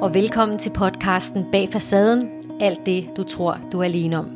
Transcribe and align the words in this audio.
og 0.00 0.14
velkommen 0.14 0.58
til 0.58 0.70
podcasten 0.70 1.44
Bag 1.52 1.68
Facaden, 1.72 2.30
alt 2.60 2.86
det 2.86 3.16
du 3.16 3.22
tror 3.22 3.58
du 3.72 3.80
er 3.80 3.84
alene 3.84 4.18
om. 4.18 4.30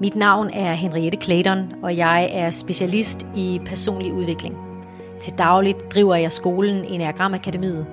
Mit 0.00 0.16
navn 0.16 0.50
er 0.52 0.72
Henriette 0.72 1.18
Clayton, 1.22 1.72
og 1.82 1.96
jeg 1.96 2.30
er 2.32 2.50
specialist 2.50 3.26
i 3.36 3.60
personlig 3.66 4.12
udvikling. 4.12 4.56
Til 5.20 5.32
dagligt 5.38 5.94
driver 5.94 6.14
jeg 6.14 6.32
skolen 6.32 6.84
Enneagram 6.84 7.34
Akademiet, 7.34 7.86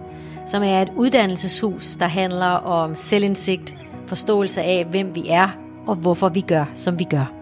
som 0.46 0.64
er 0.64 0.82
et 0.82 0.92
uddannelseshus, 0.96 1.98
der 1.98 2.08
handler 2.08 2.52
om 2.52 2.96
selvindsigt, 2.96 3.76
forståelse 4.08 4.62
af, 4.62 4.86
hvem 4.86 5.16
vi 5.16 5.30
er 5.30 5.50
og 5.88 5.96
hvorfor 5.96 6.30
vi 6.30 6.42
gør, 6.42 6.66
som 6.74 7.00
vi 7.00 7.04
gør. 7.04 7.35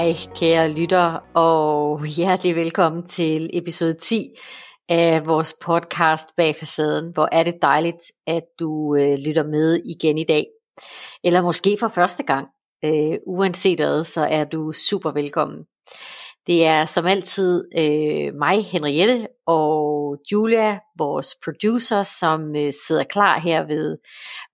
Hej 0.00 0.16
kære 0.36 0.68
lytter, 0.68 1.18
og 1.34 2.06
hjertelig 2.06 2.56
velkommen 2.56 3.06
til 3.06 3.50
episode 3.52 3.92
10 3.92 4.26
af 4.88 5.26
vores 5.26 5.54
podcast 5.64 6.28
Bag 6.36 6.56
Facaden. 6.56 7.12
Hvor 7.14 7.28
er 7.32 7.42
det 7.42 7.54
dejligt, 7.62 8.02
at 8.26 8.42
du 8.58 8.96
øh, 8.96 9.18
lytter 9.18 9.44
med 9.44 9.80
igen 9.84 10.18
i 10.18 10.24
dag. 10.24 10.46
Eller 11.24 11.42
måske 11.42 11.76
for 11.80 11.88
første 11.88 12.22
gang. 12.22 12.48
Øh, 12.84 13.18
uanset 13.26 13.78
hvad, 13.78 14.04
så 14.04 14.24
er 14.24 14.44
du 14.44 14.72
super 14.72 15.10
velkommen. 15.12 15.64
Det 16.46 16.66
er 16.66 16.84
som 16.84 17.06
altid 17.06 17.64
øh, 17.78 18.34
mig, 18.34 18.64
Henriette, 18.64 19.26
og 19.46 20.16
Julia, 20.32 20.78
vores 20.98 21.36
producer, 21.44 22.02
som 22.02 22.56
øh, 22.56 22.72
sidder 22.86 23.04
klar 23.04 23.40
her 23.40 23.66
ved 23.66 23.98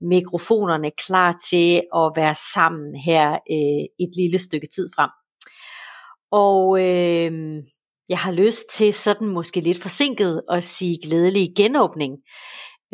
mikrofonerne, 0.00 0.91
klar 1.06 1.34
til 1.50 1.83
at 1.94 2.12
være 2.16 2.34
sammen 2.55 2.97
her 2.97 3.30
øh, 3.33 4.06
et 4.06 4.10
lille 4.16 4.38
stykke 4.38 4.69
tid 4.75 4.91
frem. 4.97 5.10
Og 6.37 6.81
øh, 6.81 7.62
jeg 8.09 8.19
har 8.19 8.33
lyst 8.33 8.70
til 8.70 8.92
sådan 8.92 9.29
måske 9.29 9.61
lidt 9.61 9.83
forsinket 9.83 10.43
at 10.51 10.65
sige 10.65 10.98
glædelig 11.03 11.48
genåbning. 11.56 12.12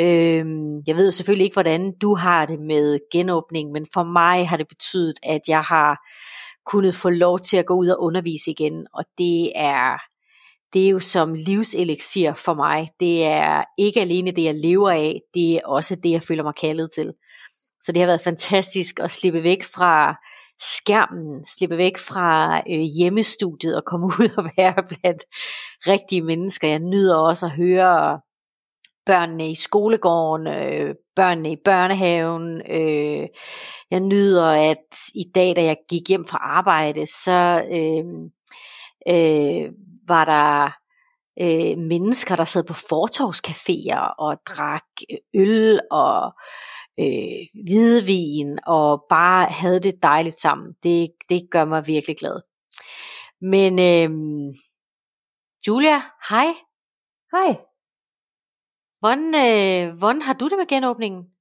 Øh, 0.00 0.44
jeg 0.86 0.96
ved 0.96 1.12
selvfølgelig 1.12 1.44
ikke, 1.44 1.54
hvordan 1.54 1.92
du 2.02 2.14
har 2.14 2.46
det 2.46 2.60
med 2.60 2.98
genåbning, 3.12 3.72
men 3.72 3.86
for 3.94 4.02
mig 4.02 4.48
har 4.48 4.56
det 4.56 4.68
betydet, 4.68 5.18
at 5.22 5.40
jeg 5.48 5.62
har 5.62 5.98
kunnet 6.66 6.94
få 6.94 7.10
lov 7.10 7.38
til 7.38 7.56
at 7.56 7.66
gå 7.66 7.74
ud 7.74 7.88
og 7.88 8.02
undervise 8.02 8.50
igen, 8.50 8.86
og 8.94 9.04
det 9.18 9.52
er 9.54 9.98
det 10.72 10.86
er 10.86 10.90
jo 10.90 10.98
som 10.98 11.34
livseliksir 11.34 12.32
for 12.34 12.54
mig. 12.54 12.90
Det 13.00 13.24
er 13.24 13.64
ikke 13.78 14.00
alene 14.00 14.30
det, 14.30 14.44
jeg 14.44 14.54
lever 14.54 14.90
af, 14.90 15.20
det 15.34 15.54
er 15.54 15.60
også 15.64 15.96
det, 15.96 16.10
jeg 16.10 16.22
føler 16.22 16.42
mig 16.42 16.54
kaldet 16.54 16.90
til. 16.94 17.12
Så 17.82 17.92
det 17.92 18.00
har 18.00 18.06
været 18.06 18.20
fantastisk 18.20 19.00
at 19.00 19.10
slippe 19.10 19.42
væk 19.42 19.62
fra 19.62 20.16
skærmen, 20.62 21.44
slippe 21.44 21.76
væk 21.76 21.98
fra 21.98 22.58
øh, 22.70 22.80
hjemmestudiet 22.98 23.76
og 23.76 23.84
komme 23.84 24.06
ud 24.20 24.28
og 24.36 24.44
være 24.56 24.74
blandt 24.74 25.22
rigtige 25.88 26.22
mennesker. 26.22 26.68
Jeg 26.68 26.78
nyder 26.78 27.16
også 27.16 27.46
at 27.46 27.52
høre 27.52 28.20
børnene 29.06 29.50
i 29.50 29.54
skolegården, 29.54 30.46
øh, 30.46 30.94
børnene 31.16 31.52
i 31.52 31.56
børnehaven. 31.64 32.62
Øh, 32.70 33.28
jeg 33.90 34.00
nyder, 34.00 34.46
at 34.46 34.98
i 35.14 35.24
dag, 35.34 35.56
da 35.56 35.64
jeg 35.64 35.76
gik 35.88 36.08
hjem 36.08 36.24
fra 36.26 36.38
arbejde, 36.38 37.06
så 37.06 37.66
øh, 37.72 38.04
øh, 39.08 39.72
var 40.08 40.24
der 40.24 40.70
øh, 41.40 41.78
mennesker, 41.78 42.36
der 42.36 42.44
sad 42.44 42.64
på 42.64 42.74
fortorvscaféer 42.74 44.14
og 44.18 44.36
drak 44.46 44.84
øh, 45.10 45.18
øl 45.34 45.80
og 45.90 46.32
øh, 47.00 47.62
hvidvin 47.64 48.58
og 48.66 49.04
bare 49.08 49.44
havde 49.44 49.80
det 49.80 50.02
dejligt 50.02 50.40
sammen. 50.40 50.76
Det, 50.82 51.12
det 51.28 51.50
gør 51.50 51.64
mig 51.64 51.86
virkelig 51.86 52.16
glad. 52.16 52.40
Men 53.40 53.72
øh, 53.80 54.10
Julia, 55.66 55.98
hej. 56.30 56.46
Hej. 57.32 57.56
Hvordan, 59.00 59.34
øh, 59.34 59.98
hvordan 59.98 60.22
har 60.22 60.32
du 60.32 60.48
det 60.48 60.58
med 60.58 60.66
genåbningen? 60.66 61.32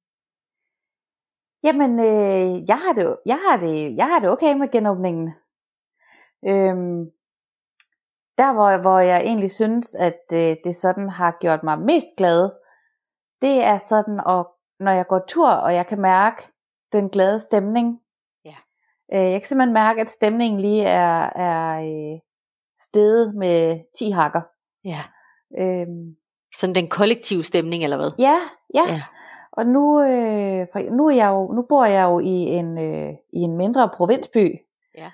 Jamen, 1.64 2.00
øh, 2.00 2.70
jeg, 2.70 2.78
har 2.78 2.94
det, 2.94 3.18
jeg, 3.26 3.40
har 3.48 3.58
det, 3.58 3.96
jeg 3.96 4.08
har 4.08 4.20
det 4.20 4.30
okay 4.30 4.54
med 4.54 4.72
genåbningen. 4.72 5.34
Øhm, 6.48 7.12
der 8.38 8.54
hvor, 8.54 8.82
hvor 8.82 9.00
jeg 9.00 9.22
egentlig 9.22 9.52
synes, 9.52 9.96
at 9.96 10.22
øh, 10.34 10.56
det 10.64 10.76
sådan 10.76 11.10
har 11.10 11.38
gjort 11.42 11.64
mig 11.64 11.80
mest 11.80 12.08
glad, 12.18 12.52
det 13.42 13.64
er 13.64 13.78
sådan, 13.78 14.20
at 14.20 14.46
når 14.82 14.92
jeg 14.92 15.08
går 15.08 15.22
tur, 15.28 15.50
og 15.50 15.74
jeg 15.74 15.88
kan 15.88 16.02
mærke 16.02 16.44
den 16.94 17.10
glade 17.10 17.40
stemning. 17.40 18.00
Ja. 18.46 18.56
Øh, 19.14 19.32
jeg 19.32 19.42
kan 19.42 19.48
simpelthen 19.48 19.74
mærke, 19.74 20.02
at 20.02 20.10
stemningen 20.10 20.60
lige 20.62 20.84
er, 20.84 21.30
er 21.36 21.82
øh, 21.82 22.20
steget 22.80 23.36
med 23.36 23.80
10 23.98 24.10
hakker. 24.10 24.42
Ja. 24.86 25.02
Øhm, 25.60 26.16
Sådan 26.56 26.76
den 26.76 26.88
kollektive 26.88 27.44
stemning, 27.44 27.84
eller 27.84 27.98
hvad? 27.98 28.12
ja, 28.20 28.38
ja. 28.74 28.84
Ja. 28.88 29.04
Og 29.52 29.66
nu, 29.66 30.02
øh, 30.02 30.68
nu, 30.92 31.08
er 31.08 31.16
jeg 31.16 31.30
jo, 31.30 31.52
nu 31.52 31.66
bor 31.70 31.86
jeg 31.86 32.04
jo 32.04 32.20
i 32.20 32.30
en, 32.30 32.78
øh, 32.78 33.14
i 33.34 33.40
en 33.40 33.58
mindre 33.58 33.90
provinsby. 33.90 34.58
Ja. 34.98 35.12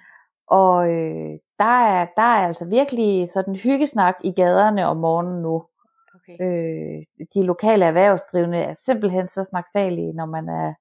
Og 0.47 0.89
øh, 0.89 1.39
der, 1.59 1.81
er, 1.85 2.05
der 2.15 2.21
er 2.21 2.47
altså 2.47 2.65
virkelig 2.65 3.29
sådan 3.29 3.55
hyggesnak 3.55 4.15
i 4.23 4.31
gaderne 4.31 4.87
om 4.87 4.97
morgenen 4.97 5.41
nu. 5.41 5.63
Okay. 6.29 6.43
Øh, 6.43 7.03
de 7.33 7.45
lokale 7.45 7.85
erhvervsdrivende 7.85 8.57
er 8.57 8.73
simpelthen 8.85 9.29
så 9.29 9.43
snaksalige, 9.43 10.13
når 10.13 10.25
man 10.25 10.49
er, 10.49 10.73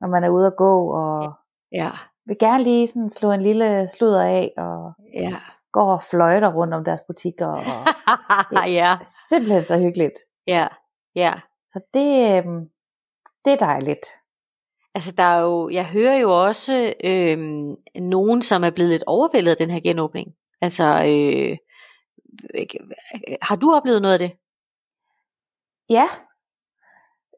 når 0.00 0.08
man 0.08 0.24
er 0.24 0.28
ude 0.28 0.46
at 0.46 0.56
gå, 0.56 0.90
og 0.92 1.32
Ja. 1.72 1.90
vil 2.26 2.36
gerne 2.40 2.62
lige 2.64 2.88
sådan 2.88 3.10
slå 3.10 3.32
en 3.32 3.42
lille 3.42 3.88
sludder 3.88 4.22
af, 4.22 4.52
og 4.56 4.92
Ja. 5.14 5.36
går 5.72 5.92
og 5.92 6.02
fløjter 6.02 6.52
rundt 6.52 6.74
om 6.74 6.84
deres 6.84 7.00
butikker. 7.06 7.46
Og 7.46 8.70
ja. 8.80 8.96
simpelthen 9.28 9.64
så 9.64 9.78
hyggeligt. 9.78 10.14
Ja. 10.46 10.66
Ja. 11.16 11.34
Så 11.72 11.80
det, 11.94 12.08
øh, 12.38 12.44
det 13.44 13.52
er 13.52 13.56
dejligt. 13.66 14.06
Altså 14.94 15.12
der 15.12 15.22
er 15.22 15.40
jo, 15.40 15.68
jeg 15.68 15.86
hører 15.86 16.16
jo 16.16 16.42
også 16.44 16.94
øhm, 17.04 17.74
nogen, 18.02 18.42
som 18.42 18.64
er 18.64 18.70
blevet 18.70 18.90
lidt 18.90 19.04
overvældet 19.06 19.50
af 19.50 19.56
den 19.56 19.70
her 19.70 19.80
genåbning. 19.80 20.28
Altså, 20.60 20.84
øh, 20.84 21.56
har 23.42 23.56
du 23.56 23.74
oplevet 23.74 24.02
noget 24.02 24.12
af 24.12 24.18
det? 24.18 24.32
Ja. 25.92 26.04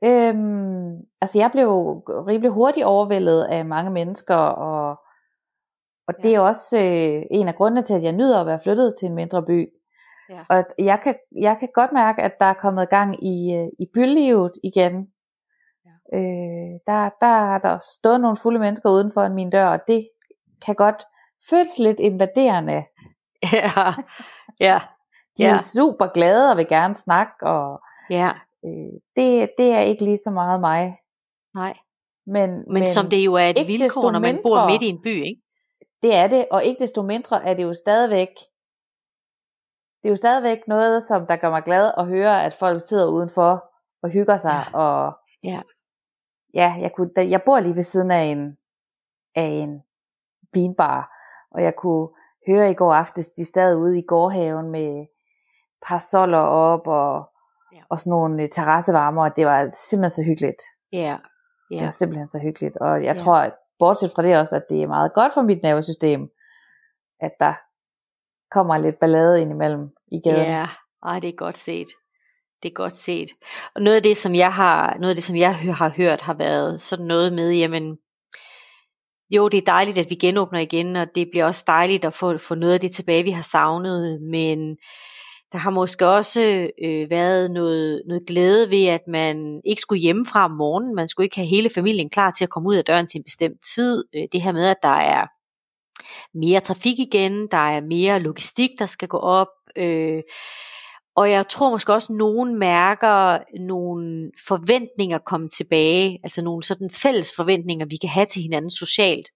Øhm, 0.04 0.96
altså 1.20 1.38
jeg 1.38 1.50
blev 1.52 1.68
rimelig 2.08 2.50
hurtigt 2.50 2.86
overvældet 2.86 3.44
af 3.44 3.64
mange 3.64 3.90
mennesker, 3.90 4.34
og, 4.36 4.98
og 6.08 6.14
det 6.22 6.34
er 6.34 6.40
også 6.40 6.78
øh, 6.78 7.22
en 7.30 7.48
af 7.48 7.54
grundene 7.54 7.82
til, 7.82 7.94
at 7.94 8.02
jeg 8.02 8.12
nyder 8.12 8.40
at 8.40 8.46
være 8.46 8.60
flyttet 8.62 8.94
til 8.98 9.06
en 9.06 9.14
mindre 9.14 9.42
by. 9.42 9.68
Ja. 10.30 10.40
Og 10.48 10.64
jeg 10.78 11.00
kan, 11.00 11.14
jeg 11.40 11.56
kan 11.58 11.68
godt 11.74 11.92
mærke, 11.92 12.22
at 12.22 12.32
der 12.40 12.46
er 12.46 12.54
kommet 12.54 12.90
gang 12.90 13.24
i, 13.24 13.54
øh, 13.54 13.68
i 13.78 13.86
bylivet 13.94 14.52
igen. 14.64 15.08
Ja. 15.86 16.18
Øh, 16.18 16.80
der, 16.86 17.10
der 17.20 17.26
har 17.26 17.58
der 17.58 17.78
stået 17.98 18.20
nogle 18.20 18.36
fulde 18.36 18.58
mennesker 18.58 18.90
uden 18.90 19.10
for 19.14 19.28
min 19.28 19.50
dør, 19.50 19.66
og 19.66 19.80
det 19.86 20.08
kan 20.66 20.74
godt 20.74 21.04
føles 21.50 21.78
lidt 21.78 22.00
invaderende. 22.00 22.84
Ja. 23.52 23.70
Ja. 24.60 24.80
De 25.38 25.44
er 25.44 25.48
Ja. 25.48 25.58
super 25.58 26.06
glade 26.06 26.50
og 26.50 26.56
vil 26.56 26.68
gerne 26.68 26.94
snakke, 26.94 27.46
og 27.46 27.80
Ja. 28.10 28.30
Øh, 28.64 28.92
det, 29.16 29.50
det 29.58 29.70
er 29.72 29.80
ikke 29.80 30.04
lige 30.04 30.18
så 30.24 30.30
meget 30.30 30.60
mig. 30.60 30.96
Nej. 31.54 31.76
Men, 32.26 32.50
Men, 32.50 32.64
Men 32.68 32.86
som 32.86 33.06
det 33.08 33.24
jo 33.24 33.34
er 33.34 33.46
et 33.46 33.68
vilkår, 33.68 34.10
når 34.10 34.18
man 34.18 34.40
bor 34.42 34.56
mindre- 34.56 34.70
midt 34.72 34.82
i 34.82 34.88
en 34.88 35.02
by, 35.02 35.24
ikke? 35.24 35.42
Det 36.02 36.14
er 36.14 36.26
det, 36.26 36.46
og 36.50 36.64
ikke 36.64 36.82
desto 36.82 37.02
mindre 37.02 37.44
er 37.44 37.54
det 37.54 37.62
jo 37.62 37.74
stadigvæk 37.74 38.28
det 40.02 40.08
er 40.08 40.12
jo 40.12 40.16
stadigvæk 40.16 40.58
noget, 40.68 41.04
som 41.04 41.26
der 41.26 41.36
gør 41.36 41.50
mig 41.50 41.62
glad 41.62 41.90
at 41.98 42.06
høre, 42.06 42.44
at 42.44 42.52
folk 42.54 42.82
sidder 42.88 43.06
udenfor 43.06 43.64
og 44.02 44.08
hygger 44.10 44.36
sig. 44.36 44.64
Ja. 44.72 44.78
Og 44.78 45.12
Ja. 45.44 45.62
ja, 46.54 46.74
jeg, 46.80 46.92
kunne, 46.96 47.10
jeg 47.16 47.42
bor 47.42 47.60
lige 47.60 47.74
ved 47.74 47.82
siden 47.82 48.10
af 48.10 48.22
en, 48.24 48.58
af 49.34 49.42
en 49.46 49.82
vinbar, 50.52 51.12
og 51.50 51.62
jeg 51.62 51.76
kunne 51.76 52.08
høre 52.48 52.70
i 52.70 52.74
går 52.74 52.94
aftes, 52.94 53.30
de 53.30 53.44
sad 53.44 53.76
ude 53.76 53.98
i 53.98 54.02
gårdhaven 54.02 54.70
med 54.70 55.06
parasoller 55.86 56.38
op 56.38 56.86
og. 56.86 57.30
Og 57.90 57.98
sådan 58.00 58.10
nogle 58.10 58.42
øh, 58.42 58.48
terrassevarmer, 58.52 59.24
og 59.24 59.36
det 59.36 59.46
var 59.46 59.70
simpelthen 59.88 60.10
så 60.10 60.22
hyggeligt. 60.22 60.62
Ja. 60.92 61.16
Det 61.70 61.76
Ja. 61.76 61.82
var 61.82 61.90
simpelthen 61.90 62.28
så 62.30 62.38
hyggeligt, 62.38 62.76
og 62.76 63.04
jeg 63.04 63.16
Ja. 63.16 63.22
tror, 63.22 63.50
bortset 63.78 64.10
fra 64.14 64.22
det 64.22 64.36
også, 64.36 64.56
at 64.56 64.62
det 64.68 64.82
er 64.82 64.86
meget 64.86 65.12
godt 65.14 65.34
for 65.34 65.42
mit 65.42 65.62
nervesystem, 65.62 66.28
at 67.20 67.32
der 67.40 67.54
kommer 68.50 68.78
lidt 68.78 68.98
ballade 69.00 69.42
indimellem 69.42 69.88
i 70.12 70.20
gaden. 70.24 70.46
Ja, 70.46 70.66
ej, 71.06 71.20
det 71.20 71.28
er 71.28 71.36
godt 71.36 71.58
set. 71.58 71.86
Det 72.62 72.68
er 72.70 72.74
godt 72.74 72.96
set. 72.96 73.30
Og 73.74 73.82
noget 73.82 73.96
af 73.96 74.02
det, 74.02 74.16
som 74.16 74.34
jeg 74.34 74.52
har, 74.52 74.94
noget 74.98 75.08
af 75.10 75.14
det, 75.14 75.24
som 75.24 75.36
jeg 75.36 75.56
har 75.56 75.88
hørt, 75.96 76.20
har 76.20 76.34
været 76.34 76.80
sådan 76.80 77.06
noget 77.06 77.32
med, 77.32 77.50
jamen, 77.52 77.98
jo, 79.30 79.48
det 79.48 79.58
er 79.58 79.64
dejligt, 79.72 79.98
at 79.98 80.10
vi 80.10 80.14
genåbner 80.14 80.58
igen, 80.60 80.96
og 80.96 81.06
det 81.14 81.28
bliver 81.32 81.44
også 81.46 81.64
dejligt 81.66 82.04
at 82.04 82.14
få, 82.14 82.38
få 82.38 82.54
noget 82.54 82.74
af 82.74 82.80
det 82.80 82.92
tilbage, 82.92 83.22
vi 83.22 83.30
har 83.30 83.42
savnet, 83.42 84.22
men 84.22 84.76
der 85.54 85.60
har 85.60 85.70
måske 85.70 86.08
også 86.08 86.70
øh, 86.84 87.10
været 87.10 87.50
noget, 87.50 88.02
noget 88.06 88.26
glæde 88.26 88.70
ved, 88.70 88.86
at 88.86 89.00
man 89.08 89.60
ikke 89.64 89.82
skulle 89.82 90.00
hjemmefra 90.00 90.44
om 90.44 90.50
morgenen, 90.50 90.94
man 90.94 91.08
skulle 91.08 91.24
ikke 91.24 91.36
have 91.36 91.48
hele 91.48 91.70
familien 91.74 92.10
klar 92.10 92.30
til 92.30 92.44
at 92.44 92.50
komme 92.50 92.68
ud 92.68 92.74
af 92.74 92.84
døren 92.84 93.06
til 93.06 93.18
en 93.18 93.24
bestemt 93.24 93.58
tid. 93.74 94.04
Øh, 94.14 94.22
det 94.32 94.42
her 94.42 94.52
med, 94.52 94.66
at 94.66 94.82
der 94.82 94.88
er 94.88 95.26
mere 96.38 96.60
trafik 96.60 96.98
igen, 96.98 97.48
der 97.50 97.56
er 97.56 97.80
mere 97.80 98.20
logistik, 98.20 98.70
der 98.78 98.86
skal 98.86 99.08
gå 99.08 99.18
op, 99.18 99.48
øh, 99.76 100.22
og 101.16 101.30
jeg 101.30 101.48
tror 101.48 101.70
måske 101.70 101.92
også, 101.92 102.12
at 102.12 102.16
nogen 102.16 102.58
mærker 102.58 103.38
nogle 103.60 104.30
forventninger 104.48 105.18
komme 105.18 105.48
tilbage, 105.48 106.20
altså 106.22 106.42
nogle 106.42 106.62
sådan 106.62 106.90
fælles 106.90 107.32
forventninger, 107.36 107.86
vi 107.86 107.96
kan 107.96 108.10
have 108.10 108.26
til 108.26 108.42
hinanden 108.42 108.70
socialt, 108.70 109.28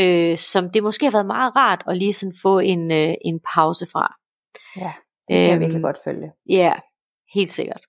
øh, 0.00 0.38
som 0.38 0.70
det 0.70 0.82
måske 0.82 1.06
har 1.06 1.12
været 1.12 1.26
meget 1.26 1.56
rart 1.56 1.82
at 1.88 1.96
lige 1.96 2.12
sådan 2.12 2.34
få 2.42 2.58
en, 2.58 2.92
øh, 2.92 3.14
en 3.24 3.40
pause 3.54 3.86
fra. 3.92 4.14
Ja, 4.76 4.92
det 5.30 5.36
kan 5.36 5.44
øhm, 5.44 5.52
jeg 5.52 5.60
virkelig 5.60 5.82
godt 5.82 5.98
følge. 6.04 6.32
Ja, 6.48 6.74
helt 7.34 7.50
sikkert. 7.50 7.82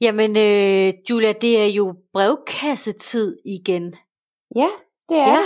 Jamen, 0.00 0.30
øh, 0.36 0.94
Julia, 1.10 1.32
det 1.32 1.62
er 1.62 1.66
jo 1.66 1.94
brevkassetid 2.12 3.38
igen. 3.44 3.94
Ja, 4.56 4.68
det 5.08 5.18
er 5.18 5.28
ja. 5.28 5.42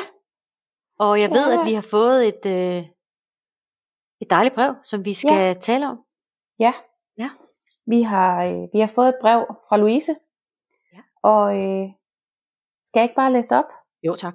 Og 0.98 1.20
jeg 1.20 1.30
ved, 1.30 1.58
at 1.58 1.66
vi 1.66 1.74
har 1.74 1.86
fået 1.90 2.28
et, 2.28 2.46
øh, 2.46 2.84
et 4.20 4.30
dejligt 4.30 4.54
brev, 4.54 4.74
som 4.82 5.04
vi 5.04 5.14
skal 5.14 5.46
ja. 5.46 5.54
tale 5.54 5.88
om. 5.88 5.98
Ja. 6.58 6.72
Ja. 7.18 7.30
Vi 7.86 8.02
har, 8.02 8.44
øh, 8.44 8.68
vi 8.72 8.80
har 8.80 8.86
fået 8.86 9.08
et 9.08 9.18
brev 9.20 9.46
fra 9.68 9.76
Louise. 9.76 10.14
Ja. 10.92 10.98
Og 11.22 11.56
øh, 11.56 11.88
skal 12.86 13.00
jeg 13.00 13.04
ikke 13.04 13.14
bare 13.14 13.32
læse 13.32 13.50
det 13.50 13.58
op? 13.58 13.70
Jo, 14.02 14.16
tak. 14.16 14.34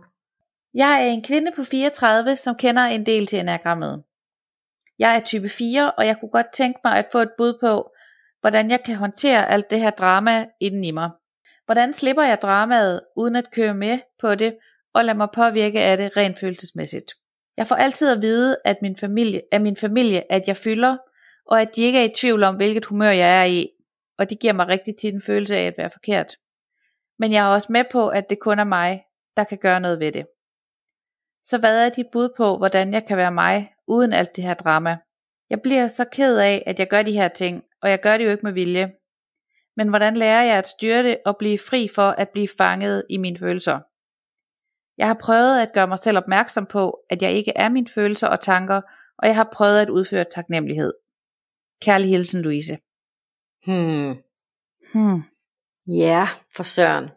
Jeg 0.74 1.04
er 1.04 1.06
en 1.06 1.24
kvinde 1.24 1.52
på 1.56 1.64
34, 1.64 2.36
som 2.36 2.56
kender 2.56 2.82
en 2.82 3.06
del 3.06 3.28
til 3.28 3.40
enagrammet. 3.40 4.04
Jeg 5.00 5.16
er 5.16 5.20
type 5.20 5.50
4, 5.50 5.92
og 5.92 6.06
jeg 6.06 6.18
kunne 6.20 6.32
godt 6.32 6.54
tænke 6.54 6.80
mig 6.84 6.98
at 6.98 7.08
få 7.12 7.18
et 7.18 7.32
bud 7.38 7.58
på, 7.62 7.92
hvordan 8.42 8.72
jeg 8.72 8.84
kan 8.84 8.96
håndtere 8.96 9.50
alt 9.50 9.70
det 9.70 9.80
her 9.80 9.90
drama 9.90 10.46
inden 10.60 10.84
i 10.84 10.92
mig. 10.92 11.10
Hvordan 11.66 11.94
slipper 11.94 12.24
jeg 12.24 12.42
dramaet, 12.42 13.02
uden 13.16 13.36
at 13.36 13.52
køre 13.52 13.74
med 13.74 14.00
på 14.22 14.36
det, 14.36 14.58
og 14.94 15.06
lade 15.06 15.18
mig 15.18 15.28
påvirke 15.34 15.82
af 15.82 15.98
det 15.98 16.18
rent 16.18 16.40
følelsesmæssigt. 16.40 17.12
Jeg 17.58 17.68
får 17.68 17.76
altid 17.76 18.12
at 18.12 18.22
vide 18.22 18.58
at 18.66 18.78
min 18.82 18.98
familie, 18.98 19.42
af 19.52 19.62
min 19.62 19.78
familie, 19.78 20.32
at 20.32 20.48
jeg 20.48 20.58
fylder, 20.58 20.98
og 21.46 21.62
at 21.62 21.76
de 21.76 21.82
ikke 21.82 22.00
er 22.00 22.04
i 22.04 22.14
tvivl 22.16 22.44
om, 22.44 22.56
hvilket 22.56 22.86
humør 22.86 23.12
jeg 23.12 23.42
er 23.42 23.44
i, 23.44 23.70
og 24.18 24.30
det 24.30 24.40
giver 24.40 24.54
mig 24.54 24.68
rigtig 24.68 24.96
tit 25.02 25.14
en 25.14 25.22
følelse 25.22 25.58
af 25.58 25.64
at 25.64 25.74
være 25.78 25.90
forkert. 25.90 26.36
Men 27.20 27.32
jeg 27.32 27.46
er 27.46 27.54
også 27.54 27.72
med 27.72 27.84
på, 27.92 28.08
at 28.08 28.30
det 28.30 28.40
kun 28.40 28.60
er 28.60 28.64
mig, 28.64 29.04
der 29.38 29.44
kan 29.44 29.58
gøre 29.58 29.80
noget 29.80 30.00
ved 30.00 30.12
det. 30.12 30.28
Så 31.44 31.58
hvad 31.58 31.86
er 31.86 31.90
dit 31.90 32.06
bud 32.12 32.30
på, 32.38 32.58
hvordan 32.58 32.94
jeg 32.94 33.06
kan 33.06 33.18
være 33.18 33.32
mig, 33.32 33.75
uden 33.88 34.14
alt 34.14 34.36
det 34.36 34.44
her 34.44 34.54
drama? 34.54 34.98
Jeg 35.50 35.62
bliver 35.62 35.88
så 35.88 36.06
ked 36.12 36.38
af, 36.40 36.64
at 36.66 36.80
jeg 36.80 36.88
gør 36.88 37.04
de 37.04 37.12
her 37.12 37.28
ting, 37.28 37.64
og 37.82 37.90
jeg 37.90 38.02
gør 38.02 38.18
det 38.18 38.26
jo 38.26 38.32
ikke 38.32 38.46
med 38.46 38.54
vilje. 38.54 38.92
Men 39.78 39.90
hvordan 39.90 40.18
lærer 40.18 40.44
jeg 40.44 40.58
at 40.58 40.68
styre 40.68 41.04
det 41.04 41.18
og 41.26 41.38
blive 41.38 41.58
fri 41.58 41.88
for 41.96 42.10
at 42.10 42.30
blive 42.30 42.48
fanget 42.58 43.04
i 43.10 43.18
mine 43.18 43.38
følelser? 43.38 43.80
Jeg 44.98 45.08
har 45.08 45.18
prøvet 45.22 45.62
at 45.62 45.74
gøre 45.74 45.88
mig 45.88 46.00
selv 46.00 46.18
opmærksom 46.18 46.66
på, 46.66 47.00
at 47.10 47.22
jeg 47.22 47.32
ikke 47.32 47.54
er 47.56 47.70
mine 47.70 47.88
følelser 47.88 48.28
og 48.28 48.42
tanker, 48.42 48.82
og 49.18 49.28
jeg 49.28 49.36
har 49.36 49.50
prøvet 49.54 49.80
at 49.80 49.90
udføre 49.90 50.26
taknemmelighed. 50.36 50.94
Kærlig 51.82 52.10
hilsen, 52.10 52.42
Louise. 52.42 52.78
Hmm. 53.66 54.16
Hmm. 54.94 55.22
Ja, 55.88 56.28
for 56.56 56.64
søren. 56.64 57.10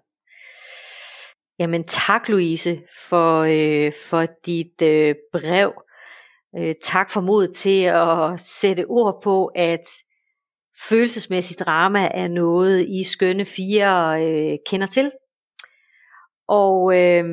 Jamen 1.59 1.85
tak 1.85 2.29
Louise 2.29 2.83
for, 3.09 3.41
øh, 3.41 3.93
for 4.09 4.27
dit 4.47 4.83
øh, 4.83 5.15
brev. 5.33 5.83
Øh, 6.57 6.75
tak 6.83 7.11
for 7.11 7.21
mod 7.21 7.49
til 7.49 7.83
at 7.83 8.41
sætte 8.41 8.87
ord 8.89 9.23
på, 9.23 9.47
at 9.47 9.89
følelsesmæssigt 10.89 11.61
drama 11.61 12.09
er 12.15 12.29
noget, 12.29 12.89
I 12.89 13.05
skønne 13.05 13.45
fire 13.45 14.23
øh, 14.23 14.59
kender 14.67 14.87
til. 14.87 15.13
Og 16.49 16.95
øh, 16.95 17.25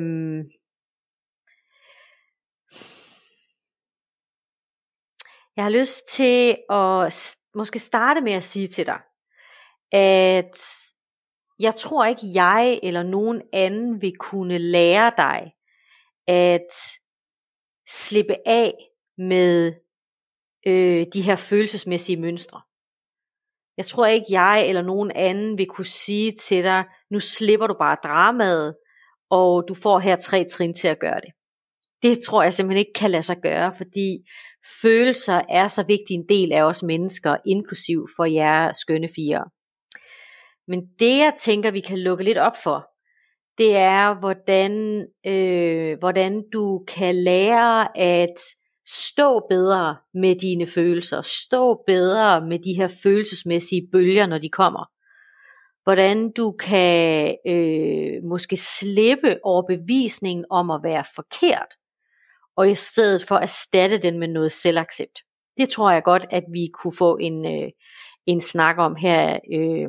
jeg 5.56 5.64
har 5.64 5.70
lyst 5.70 6.08
til 6.08 6.56
at 6.70 7.36
måske 7.54 7.78
starte 7.78 8.20
med 8.20 8.32
at 8.32 8.44
sige 8.44 8.68
til 8.68 8.86
dig, 8.86 9.00
at 9.92 10.58
jeg 11.58 11.74
tror 11.74 12.04
ikke 12.04 12.26
jeg 12.34 12.80
eller 12.82 13.02
nogen 13.02 13.42
anden 13.52 14.02
vil 14.02 14.12
kunne 14.20 14.58
lære 14.58 15.12
dig 15.16 15.52
at 16.26 16.66
slippe 17.88 18.36
af 18.46 18.74
med 19.18 19.72
øh, 20.66 21.06
de 21.14 21.22
her 21.22 21.36
følelsesmæssige 21.36 22.20
mønstre. 22.20 22.60
Jeg 23.76 23.86
tror 23.86 24.06
ikke 24.06 24.26
jeg 24.30 24.68
eller 24.68 24.82
nogen 24.82 25.10
anden 25.14 25.58
vil 25.58 25.66
kunne 25.66 25.86
sige 25.86 26.32
til 26.32 26.62
dig, 26.62 26.84
nu 27.10 27.20
slipper 27.20 27.66
du 27.66 27.74
bare 27.78 27.96
dramaet, 28.02 28.76
og 29.30 29.64
du 29.68 29.74
får 29.74 29.98
her 29.98 30.16
tre 30.16 30.44
trin 30.44 30.74
til 30.74 30.88
at 30.88 30.98
gøre 31.00 31.20
det. 31.20 31.30
Det 32.02 32.18
tror 32.18 32.42
jeg 32.42 32.52
simpelthen 32.52 32.78
ikke 32.78 32.98
kan 32.98 33.10
lade 33.10 33.22
sig 33.22 33.36
gøre, 33.42 33.72
fordi 33.76 34.18
følelser 34.82 35.42
er 35.48 35.68
så 35.68 35.82
vigtig 35.82 36.14
en 36.14 36.28
del 36.28 36.52
af 36.52 36.62
os 36.62 36.82
mennesker, 36.82 37.36
inklusiv 37.46 38.06
for 38.16 38.24
jer 38.24 38.72
skønne 38.72 39.08
fire. 39.16 39.44
Men 40.68 40.80
det 40.98 41.18
jeg 41.18 41.32
tænker, 41.38 41.70
vi 41.70 41.80
kan 41.80 41.98
lukke 41.98 42.24
lidt 42.24 42.38
op 42.38 42.56
for, 42.64 42.88
det 43.58 43.76
er, 43.76 44.20
hvordan, 44.20 45.06
øh, 45.26 45.98
hvordan 45.98 46.42
du 46.52 46.84
kan 46.88 47.14
lære 47.14 47.98
at 47.98 48.34
stå 48.86 49.46
bedre 49.48 49.96
med 50.14 50.36
dine 50.36 50.66
følelser, 50.66 51.22
stå 51.22 51.82
bedre 51.86 52.46
med 52.46 52.58
de 52.58 52.74
her 52.76 52.88
følelsesmæssige 53.02 53.88
bølger, 53.92 54.26
når 54.26 54.38
de 54.38 54.48
kommer. 54.48 54.90
Hvordan 55.84 56.32
du 56.32 56.52
kan 56.52 57.36
øh, 57.46 58.24
måske 58.24 58.56
slippe 58.56 59.38
overbevisningen 59.42 60.44
om 60.50 60.70
at 60.70 60.80
være 60.82 61.04
forkert, 61.14 61.74
og 62.56 62.70
i 62.70 62.74
stedet 62.74 63.24
for 63.24 63.36
erstatte 63.36 63.98
den 63.98 64.18
med 64.18 64.28
noget 64.28 64.52
selvaccept. 64.52 65.22
Det 65.56 65.68
tror 65.68 65.90
jeg 65.90 66.02
godt, 66.02 66.26
at 66.30 66.44
vi 66.52 66.68
kunne 66.74 66.96
få 66.98 67.16
en, 67.16 67.46
øh, 67.46 67.70
en 68.26 68.40
snak 68.40 68.78
om 68.78 68.96
her 68.96 69.38
øh, 69.52 69.88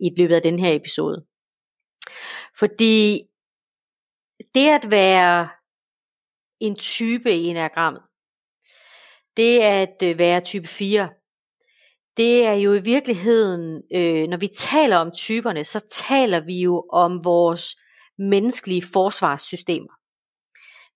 i 0.00 0.10
løbet 0.18 0.34
af 0.34 0.42
den 0.42 0.58
her 0.58 0.74
episode. 0.74 1.24
Fordi 2.58 3.20
det 4.54 4.68
at 4.68 4.90
være 4.90 5.48
en 6.60 6.76
type 6.76 7.32
i 7.32 7.44
enagrammet, 7.44 8.02
det 9.36 9.60
at 9.60 10.02
øh, 10.04 10.18
være 10.18 10.40
type 10.40 10.66
4, 10.66 11.08
det 12.16 12.46
er 12.46 12.52
jo 12.52 12.72
i 12.72 12.82
virkeligheden, 12.82 13.82
øh, 13.94 14.28
når 14.28 14.36
vi 14.36 14.48
taler 14.54 14.96
om 14.96 15.10
typerne, 15.10 15.64
så 15.64 15.80
taler 15.90 16.40
vi 16.40 16.60
jo 16.60 16.84
om 16.92 17.24
vores 17.24 17.76
menneskelige 18.18 18.82
forsvarssystemer. 18.92 19.92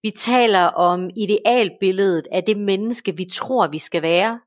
Vi 0.03 0.11
taler 0.11 0.65
om 0.65 1.11
idealbilledet 1.17 2.29
af 2.33 2.45
det 2.45 2.57
menneske, 2.57 3.17
vi 3.17 3.27
tror, 3.33 3.67
vi 3.67 3.79
skal 3.79 4.03
være. 4.03 4.41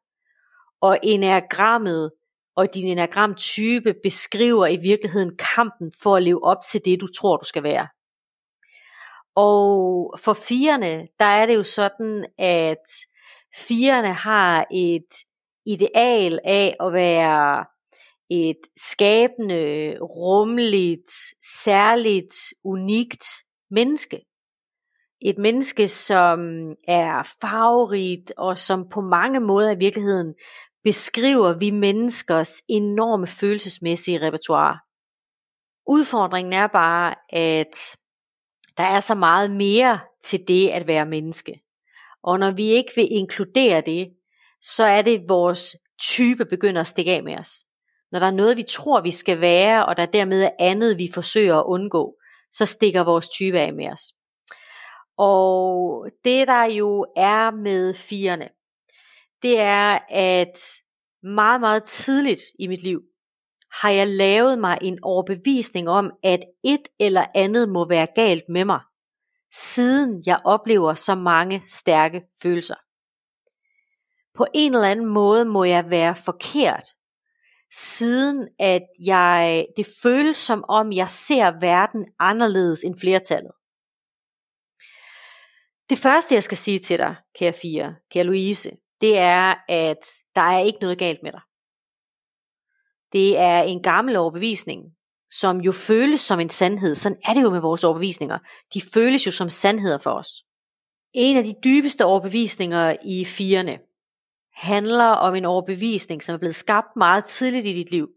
Og 0.82 1.00
enagrammet 1.04 2.12
og 2.56 2.74
din 2.74 2.88
enagramtype 2.88 3.94
beskriver 4.04 4.68
i 4.68 4.78
virkeligheden 4.78 5.38
kampen 5.56 5.92
for 6.02 6.16
at 6.16 6.24
leve 6.24 6.44
op 6.44 6.58
til 6.72 6.82
det, 6.86 7.02
du 7.02 7.08
tror, 7.08 7.38
du 7.38 7.46
skal 7.46 7.64
være. 7.64 7.88
Og 9.36 10.14
for 10.20 10.34
firene, 10.34 11.08
der 11.20 11.26
er 11.26 11.46
det 11.46 11.56
jo 11.56 11.64
sådan, 11.64 12.26
at 12.38 12.86
firerne 13.56 14.14
har 14.14 14.66
et 14.72 15.14
ideal 15.66 16.40
af 16.44 16.76
at 16.80 16.94
være 16.94 17.66
et 18.30 18.62
skabende, 18.78 19.98
rumligt, 20.02 21.12
særligt, 21.64 22.36
unikt 22.64 23.26
menneske. 23.72 24.26
Et 25.22 25.38
menneske, 25.38 25.88
som 25.88 26.40
er 26.88 27.36
farverigt 27.42 28.34
og 28.38 28.58
som 28.58 28.90
på 28.90 29.02
mange 29.02 29.40
måder 29.40 29.72
i 29.72 29.78
virkeligheden 29.80 30.34
beskriver 30.84 31.54
vi 31.60 31.72
menneskers 31.72 32.62
enorme 32.70 33.28
følelsesmæssige 33.28 34.22
repertoire. 34.22 34.80
Udfordringen 35.88 36.54
er 36.54 36.68
bare, 36.68 37.16
at 37.30 37.98
der 38.78 38.84
er 38.84 39.00
så 39.00 39.16
meget 39.16 39.52
mere 39.52 40.00
til 40.24 40.40
det 40.48 40.70
at 40.70 40.88
være 40.88 41.06
menneske. 41.06 41.62
Og 42.24 42.40
når 42.40 42.52
vi 42.52 42.64
ikke 42.64 42.92
vil 42.96 43.08
inkludere 43.12 43.82
det, 43.82 44.10
så 44.62 44.84
er 44.84 45.02
det 45.02 45.30
vores 45.30 45.76
type 46.02 46.46
begynder 46.46 46.82
at 46.82 46.88
stikke 46.88 47.12
af 47.12 47.24
med 47.24 47.40
os. 47.40 47.50
Når 48.12 48.20
der 48.20 48.28
er 48.28 48.32
noget, 48.32 48.58
vi 48.58 48.64
tror, 48.64 49.02
vi 49.02 49.12
skal 49.12 49.42
være, 49.42 49.86
og 49.86 49.98
der 49.98 50.06
dermed 50.06 50.44
er 50.44 50.50
andet, 50.60 50.98
vi 50.98 51.10
forsøger 51.14 51.56
at 51.58 51.66
undgå, 51.66 52.16
så 52.52 52.66
stikker 52.66 53.04
vores 53.04 53.30
type 53.30 53.60
af 53.60 53.74
med 53.74 53.92
os. 53.92 54.02
Og 55.18 56.08
det 56.24 56.48
der 56.48 56.64
jo 56.64 57.06
er 57.18 57.52
med 57.52 57.94
firene, 57.94 58.50
det 59.42 59.60
er, 59.60 60.00
at 60.10 60.60
meget, 61.24 61.62
meget 61.62 61.84
tidligt 61.84 62.42
i 62.60 62.68
mit 62.68 62.84
liv, 62.84 63.02
har 63.72 63.90
jeg 63.90 64.08
lavet 64.08 64.60
mig 64.60 64.78
en 64.82 65.00
overbevisning 65.04 65.90
om, 65.90 66.12
at 66.24 66.40
et 66.64 66.88
eller 67.00 67.26
andet 67.36 67.70
må 67.70 67.88
være 67.88 68.08
galt 68.16 68.44
med 68.50 68.66
mig, 68.66 68.80
siden 69.54 70.24
jeg 70.26 70.42
oplever 70.46 70.94
så 70.94 71.16
mange 71.16 71.64
stærke 71.68 72.22
følelser. 72.42 72.76
På 74.34 74.48
en 74.54 74.76
eller 74.76 74.88
anden 74.88 75.06
måde 75.06 75.46
må 75.46 75.64
jeg 75.64 75.92
være 75.92 76.16
forkert, 76.16 76.88
siden 77.74 78.48
at 78.60 78.84
jeg, 79.06 79.66
det 79.78 79.88
føles 80.04 80.38
som 80.38 80.64
om, 80.70 80.92
jeg 80.92 81.10
ser 81.10 81.60
verden 81.62 82.06
anderledes 82.20 82.84
end 82.84 83.00
flertallet. 83.00 83.52
Det 85.90 86.00
første, 86.00 86.36
jeg 86.36 86.44
skal 86.44 86.58
sige 86.58 86.80
til 86.80 86.98
dig, 86.98 87.16
kære 87.40 87.54
Fia, 87.54 87.96
kære 88.12 88.24
Louise, 88.24 88.72
det 89.02 89.18
er, 89.18 89.56
at 89.70 90.08
der 90.36 90.42
er 90.42 90.60
ikke 90.60 90.80
noget 90.82 90.98
galt 91.00 91.20
med 91.24 91.32
dig. 91.32 91.42
Det 93.14 93.38
er 93.38 93.62
en 93.62 93.84
gammel 93.84 94.16
overbevisning, 94.16 94.84
som 95.32 95.62
jo 95.62 95.72
føles 95.72 96.22
som 96.22 96.40
en 96.40 96.50
sandhed. 96.50 96.96
Sådan 96.96 97.18
er 97.26 97.34
det 97.34 97.42
jo 97.42 97.50
med 97.50 97.60
vores 97.60 97.84
overbevisninger. 97.84 98.40
De 98.74 98.82
føles 98.94 99.26
jo 99.26 99.32
som 99.32 99.50
sandheder 99.50 99.98
for 99.98 100.12
os. 100.12 100.44
En 101.14 101.38
af 101.38 101.44
de 101.44 101.54
dybeste 101.64 102.06
overbevisninger 102.06 102.96
i 103.06 103.26
firene 103.26 103.80
handler 104.54 105.06
om 105.06 105.36
en 105.36 105.46
overbevisning, 105.46 106.24
som 106.24 106.34
er 106.34 106.40
blevet 106.40 106.56
skabt 106.56 106.96
meget 106.96 107.26
tidligt 107.26 107.66
i 107.66 107.74
dit 107.74 107.92
liv. 107.92 108.08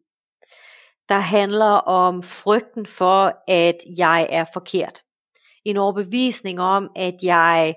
Der 1.08 1.18
handler 1.18 1.70
om 1.86 2.22
frygten 2.22 2.86
for, 2.86 3.32
at 3.48 3.76
jeg 3.98 4.26
er 4.30 4.44
forkert. 4.52 5.02
En 5.64 5.76
overbevisning 5.76 6.60
om, 6.60 6.90
at 6.96 7.14
jeg 7.22 7.74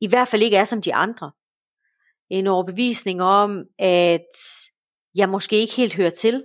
i 0.00 0.06
hvert 0.06 0.28
fald 0.28 0.42
ikke 0.42 0.56
er 0.56 0.64
som 0.64 0.82
de 0.82 0.94
andre. 0.94 1.32
En 2.30 2.46
overbevisning 2.46 3.22
om, 3.22 3.64
at 3.78 4.26
jeg 5.14 5.28
måske 5.28 5.56
ikke 5.56 5.74
helt 5.74 5.94
hører 5.94 6.10
til. 6.10 6.44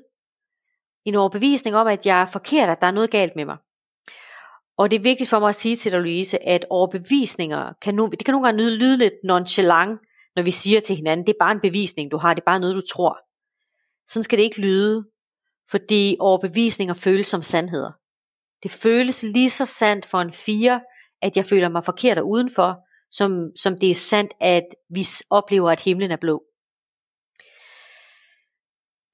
En 1.05 1.15
overbevisning 1.15 1.75
om, 1.75 1.88
at 1.88 2.05
jeg 2.05 2.21
er 2.21 2.25
forkert, 2.25 2.69
at 2.69 2.77
der 2.81 2.88
er 2.88 2.91
noget 2.91 3.12
galt 3.12 3.35
med 3.35 3.45
mig. 3.45 3.57
Og 4.77 4.91
det 4.91 4.97
er 4.97 5.03
vigtigt 5.03 5.29
for 5.29 5.39
mig 5.39 5.50
at 5.50 5.55
sige 5.55 5.75
til 5.75 5.91
dig, 5.91 6.00
Louise, 6.00 6.47
at 6.47 6.65
overbevisninger 6.69 7.74
kan, 7.81 7.95
nu, 7.95 8.07
det 8.07 8.25
kan 8.25 8.31
nogle 8.31 8.47
gange 8.47 8.62
lyde, 8.62 8.75
lyde 8.75 8.97
lidt 8.97 9.13
nonchalant, 9.24 10.00
når 10.35 10.43
vi 10.43 10.51
siger 10.51 10.79
til 10.79 10.95
hinanden, 10.95 11.27
det 11.27 11.33
er 11.33 11.43
bare 11.43 11.51
en 11.51 11.59
bevisning, 11.59 12.12
du 12.12 12.17
har, 12.17 12.33
det 12.33 12.41
er 12.41 12.45
bare 12.45 12.59
noget, 12.59 12.75
du 12.75 12.81
tror. 12.81 13.17
Sådan 14.07 14.24
skal 14.24 14.38
det 14.38 14.43
ikke 14.43 14.62
lyde, 14.62 15.05
fordi 15.69 16.17
overbevisninger 16.19 16.93
føles 16.93 17.27
som 17.27 17.41
sandheder. 17.41 17.91
Det 18.63 18.71
føles 18.71 19.24
lige 19.24 19.50
så 19.50 19.65
sandt 19.65 20.05
for 20.05 20.17
en 20.17 20.31
fire, 20.31 20.81
at 21.21 21.38
jeg 21.38 21.45
føler 21.45 21.69
mig 21.69 21.85
forkert 21.85 22.17
og 22.17 22.29
udenfor, 22.29 22.77
som, 23.12 23.51
som 23.55 23.77
det 23.77 23.91
er 23.91 23.95
sandt, 23.95 24.33
at 24.39 24.65
vi 24.89 25.07
oplever, 25.29 25.71
at 25.71 25.79
himlen 25.79 26.12
er 26.12 26.17
blå. 26.17 26.43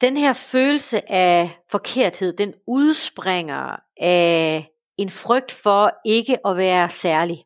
Den 0.02 0.18
her 0.18 0.34
følelse 0.34 1.12
af 1.12 1.58
forkerthed, 1.72 2.38
den 2.38 2.54
udspringer 2.68 3.76
af 3.98 4.68
en 4.98 5.10
frygt 5.10 5.52
for 5.52 5.92
ikke 6.06 6.48
at 6.48 6.58
være 6.58 6.90
særlig. 6.90 7.44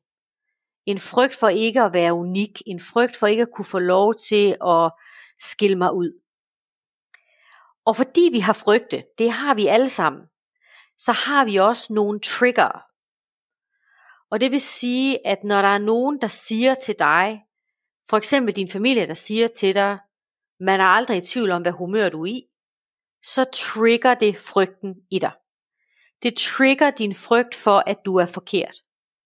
En 0.85 0.99
frygt 0.99 1.35
for 1.35 1.49
ikke 1.49 1.81
at 1.81 1.93
være 1.93 2.13
unik. 2.13 2.61
En 2.65 2.79
frygt 2.79 3.15
for 3.15 3.27
ikke 3.27 3.41
at 3.41 3.51
kunne 3.55 3.65
få 3.65 3.79
lov 3.79 4.15
til 4.15 4.57
at 4.67 4.91
skille 5.39 5.77
mig 5.77 5.93
ud. 5.93 6.21
Og 7.85 7.95
fordi 7.95 8.29
vi 8.31 8.39
har 8.39 8.53
frygte, 8.53 9.03
det 9.17 9.31
har 9.31 9.53
vi 9.53 9.67
alle 9.67 9.89
sammen, 9.89 10.21
så 10.97 11.11
har 11.11 11.45
vi 11.45 11.55
også 11.55 11.93
nogle 11.93 12.19
trigger. 12.19 12.85
Og 14.31 14.41
det 14.41 14.51
vil 14.51 14.61
sige, 14.61 15.27
at 15.27 15.43
når 15.43 15.61
der 15.61 15.69
er 15.69 15.77
nogen, 15.77 16.21
der 16.21 16.27
siger 16.27 16.75
til 16.75 16.95
dig, 16.99 17.41
for 18.09 18.17
eksempel 18.17 18.55
din 18.55 18.69
familie, 18.69 19.07
der 19.07 19.13
siger 19.13 19.47
til 19.47 19.75
dig, 19.75 19.99
man 20.59 20.79
er 20.79 20.85
aldrig 20.85 21.17
i 21.17 21.21
tvivl 21.21 21.51
om, 21.51 21.61
hvad 21.61 21.71
humør 21.71 22.09
du 22.09 22.21
er 22.21 22.25
i, 22.25 22.47
så 23.23 23.43
trigger 23.53 24.13
det 24.13 24.37
frygten 24.37 24.95
i 25.11 25.19
dig. 25.19 25.31
Det 26.23 26.37
trigger 26.37 26.91
din 26.91 27.15
frygt 27.15 27.55
for, 27.55 27.83
at 27.87 27.97
du 28.05 28.15
er 28.15 28.25
forkert. 28.25 28.75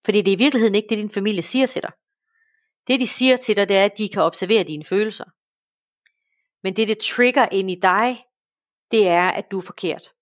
Fordi 0.05 0.21
det 0.21 0.31
er 0.31 0.36
i 0.36 0.39
virkeligheden 0.39 0.75
ikke 0.75 0.89
det, 0.89 0.98
din 0.98 1.09
familie 1.09 1.41
siger 1.41 1.67
til 1.67 1.81
dig. 1.81 1.91
Det 2.88 3.00
de 3.00 3.07
siger 3.07 3.38
til 3.38 3.55
dig, 3.55 3.69
det 3.69 3.77
er, 3.77 3.86
at 3.86 3.98
de 3.98 4.09
kan 4.09 4.21
observere 4.21 4.63
dine 4.63 4.86
følelser. 4.86 5.25
Men 6.63 6.75
det, 6.75 6.88
det 6.88 6.98
trigger 6.98 7.48
ind 7.51 7.71
i 7.71 7.79
dig, 7.81 8.25
det 8.91 9.07
er, 9.07 9.29
at 9.29 9.45
du 9.51 9.57
er 9.57 9.62
forkert. 9.62 10.13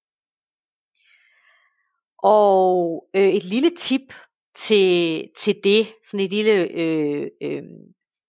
Og 2.24 3.08
øh, 3.16 3.30
et 3.30 3.44
lille 3.44 3.76
tip 3.76 4.14
til, 4.56 5.30
til 5.38 5.60
det, 5.64 5.88
sådan 6.06 6.26
et 6.26 6.32
lille, 6.32 6.52
øh, 6.52 7.28
øh, 7.42 7.64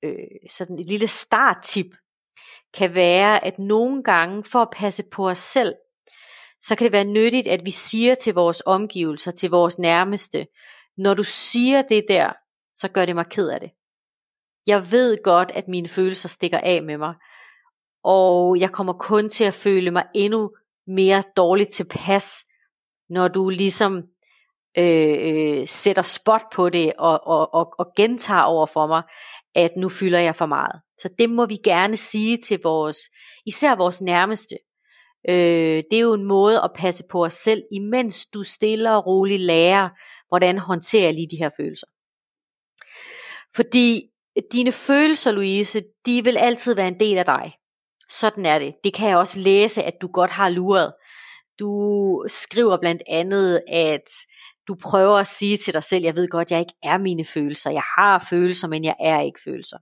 øh, 0.03 0.49
sådan 0.49 0.79
et 0.79 0.87
lille 0.87 1.09
starttip, 1.09 1.95
kan 2.79 2.95
være, 2.95 3.45
at 3.45 3.59
nogle 3.59 4.03
gange 4.03 4.45
for 4.45 4.59
at 4.59 4.71
passe 4.73 5.03
på 5.13 5.29
os 5.29 5.39
selv, 5.39 5.75
så 6.61 6.77
kan 6.77 6.85
det 6.85 6.93
være 6.93 7.05
nyttigt, 7.05 7.47
at 7.47 7.65
vi 7.65 7.71
siger 7.71 8.15
til 8.15 8.35
vores 8.35 8.63
omgivelser, 8.67 9.31
til 9.31 9.51
vores 9.51 9.79
nærmeste, 9.79 10.47
når 10.97 11.15
du 11.15 11.25
siger 11.25 11.83
det 11.83 12.05
der, 12.09 12.33
så 12.75 12.89
gør 12.89 13.05
det 13.05 13.15
mig 13.15 13.27
ked 13.27 13.49
af 13.49 13.61
det. 13.61 13.71
Jeg 14.67 14.91
ved 14.91 15.23
godt, 15.23 15.51
at 15.51 15.69
mine 15.69 15.89
følelser 15.89 16.29
stikker 16.29 16.59
af 16.59 16.83
med 16.83 16.99
mig, 16.99 17.15
og 18.05 18.61
jeg 18.61 18.71
kommer 18.71 18.93
kun 18.93 19.29
til 19.29 19.45
at 19.45 19.55
føle 19.55 19.91
mig 19.91 20.05
endnu 20.15 20.51
mere 20.87 21.23
dårligt 21.37 21.71
tilpas, 21.71 22.45
når 23.11 23.29
du 23.29 23.49
ligesom 23.49 24.03
øh, 24.79 25.17
øh, 25.21 25.67
sætter 25.67 26.03
spot 26.03 26.43
på 26.55 26.69
det 26.69 26.93
og, 26.99 27.27
og, 27.27 27.55
og, 27.55 27.75
og 27.79 27.87
gentager 27.97 28.43
over 28.43 28.67
for 28.67 28.87
mig, 28.87 29.03
at 29.55 29.71
nu 29.77 29.89
fylder 29.89 30.19
jeg 30.19 30.37
for 30.37 30.47
meget. 30.47 30.81
Så 31.03 31.09
det 31.19 31.31
må 31.31 31.47
vi 31.47 31.57
gerne 31.65 31.97
sige 31.97 32.37
til 32.37 32.61
vores, 32.63 32.99
især 33.47 33.75
vores 33.75 34.03
nærmeste. 34.03 34.57
Øh, 35.29 35.83
det 35.91 35.97
er 35.99 36.01
jo 36.01 36.15
en 36.15 36.25
måde 36.25 36.61
at 36.63 36.71
passe 36.77 37.05
på 37.11 37.25
os 37.25 37.33
selv, 37.35 37.63
imens 37.73 38.27
du 38.27 38.43
stille 38.43 38.97
og 38.97 39.07
roligt 39.07 39.41
lærer, 39.41 39.89
hvordan 40.29 40.59
håndterer 40.59 41.05
jeg 41.05 41.15
lige 41.15 41.29
de 41.31 41.43
her 41.43 41.51
følelser. 41.57 41.87
Fordi 43.57 44.03
dine 44.53 44.73
følelser, 44.73 45.33
Louise, 45.33 45.83
de 46.07 46.25
vil 46.25 46.37
altid 46.37 46.75
være 46.75 46.89
en 46.89 47.01
del 47.01 47.19
af 47.19 47.25
dig. 47.25 47.53
Sådan 48.11 48.47
er 48.47 48.59
det. 48.59 48.75
Det 48.85 48.95
kan 48.95 49.09
jeg 49.09 49.17
også 49.17 49.39
læse, 49.41 49.83
at 49.83 49.95
du 50.03 50.09
godt 50.13 50.31
har 50.31 50.49
luret. 50.49 50.93
Du 51.59 52.25
skriver 52.27 52.77
blandt 52.81 53.03
andet, 53.09 53.63
at 53.73 54.11
du 54.69 54.77
prøver 54.83 55.19
at 55.19 55.27
sige 55.27 55.57
til 55.57 55.75
dig 55.75 55.85
selv, 55.85 56.05
jeg 56.05 56.17
ved 56.17 56.29
godt, 56.29 56.51
jeg 56.51 56.61
ikke 56.61 56.75
er 56.83 56.99
mine 56.99 57.25
følelser. 57.25 57.71
Jeg 57.71 57.83
har 57.99 58.27
følelser, 58.31 58.69
men 58.69 58.85
jeg 58.85 58.95
er 59.01 59.21
ikke 59.21 59.41
følelser. 59.45 59.79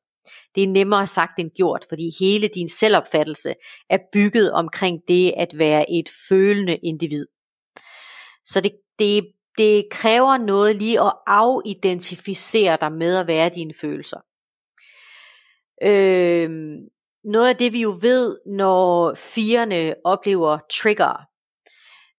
Det 0.54 0.62
er 0.62 0.68
nemmere 0.68 1.06
sagt 1.06 1.38
end 1.38 1.50
gjort, 1.50 1.86
fordi 1.88 2.10
hele 2.18 2.48
din 2.48 2.68
selvopfattelse 2.68 3.54
er 3.90 3.98
bygget 4.12 4.52
omkring 4.52 5.00
det 5.08 5.34
at 5.36 5.58
være 5.58 5.90
et 5.90 6.08
følende 6.28 6.76
individ. 6.76 7.26
Så 8.44 8.60
det, 8.60 8.72
det, 8.98 9.24
det 9.58 9.84
kræver 9.90 10.38
noget 10.38 10.76
lige 10.76 11.00
at 11.00 11.12
afidentificere 11.26 12.78
dig 12.80 12.92
med 12.92 13.16
at 13.16 13.26
være 13.26 13.48
dine 13.48 13.74
følelser. 13.80 14.18
Øh, 15.82 16.50
noget 17.24 17.48
af 17.48 17.56
det 17.56 17.72
vi 17.72 17.82
jo 17.82 17.98
ved, 18.02 18.38
når 18.46 19.14
firene 19.14 19.94
oplever 20.04 20.58
trigger, 20.72 21.26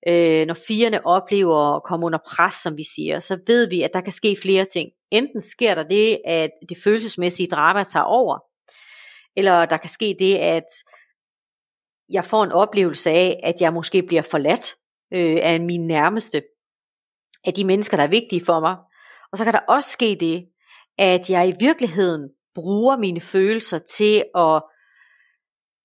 øh, 0.08 0.48
når 0.48 0.54
firene 0.68 1.06
oplever 1.06 1.76
at 1.76 1.84
komme 1.84 2.06
under 2.06 2.20
pres, 2.28 2.54
som 2.54 2.78
vi 2.78 2.84
siger, 2.96 3.20
så 3.20 3.40
ved 3.48 3.70
vi, 3.70 3.82
at 3.82 3.94
der 3.94 4.02
kan 4.02 4.14
ske 4.14 4.38
flere 4.42 4.66
ting. 4.66 4.92
Enten 5.12 5.42
sker 5.42 5.76
der 5.76 5.84
det, 5.84 6.20
at 6.26 6.50
det 6.70 6.78
følelsesmæssige 6.84 7.48
drama 7.48 7.84
tager 7.84 8.04
over, 8.04 8.40
eller 9.36 9.66
der 9.66 9.78
kan 9.78 9.90
ske 9.90 10.16
det, 10.20 10.38
at 10.38 10.66
jeg 12.10 12.26
får 12.26 12.44
en 12.44 12.52
oplevelse 12.52 13.10
af, 13.10 13.40
at 13.44 13.56
jeg 13.62 13.74
måske 13.74 14.04
bliver 14.04 14.22
forladt 14.22 14.76
øh, 15.14 15.38
af 15.42 15.62
min 15.62 15.88
nærmeste, 15.88 16.44
af 17.46 17.54
de 17.54 17.64
mennesker, 17.64 17.98
der 17.98 18.04
er 18.04 18.08
vigtige 18.08 18.46
for 18.46 18.60
mig. 18.60 18.76
Og 19.32 19.38
så 19.38 19.44
kan 19.44 19.54
der 19.54 19.60
også 19.60 19.90
ske 19.90 20.18
det, 20.20 20.46
at 20.98 21.30
jeg 21.30 21.50
i 21.50 21.54
virkeligheden 21.60 22.30
bruger 22.56 22.98
mine 22.98 23.22
følelser 23.22 23.80
til 23.80 24.24
at 24.36 24.64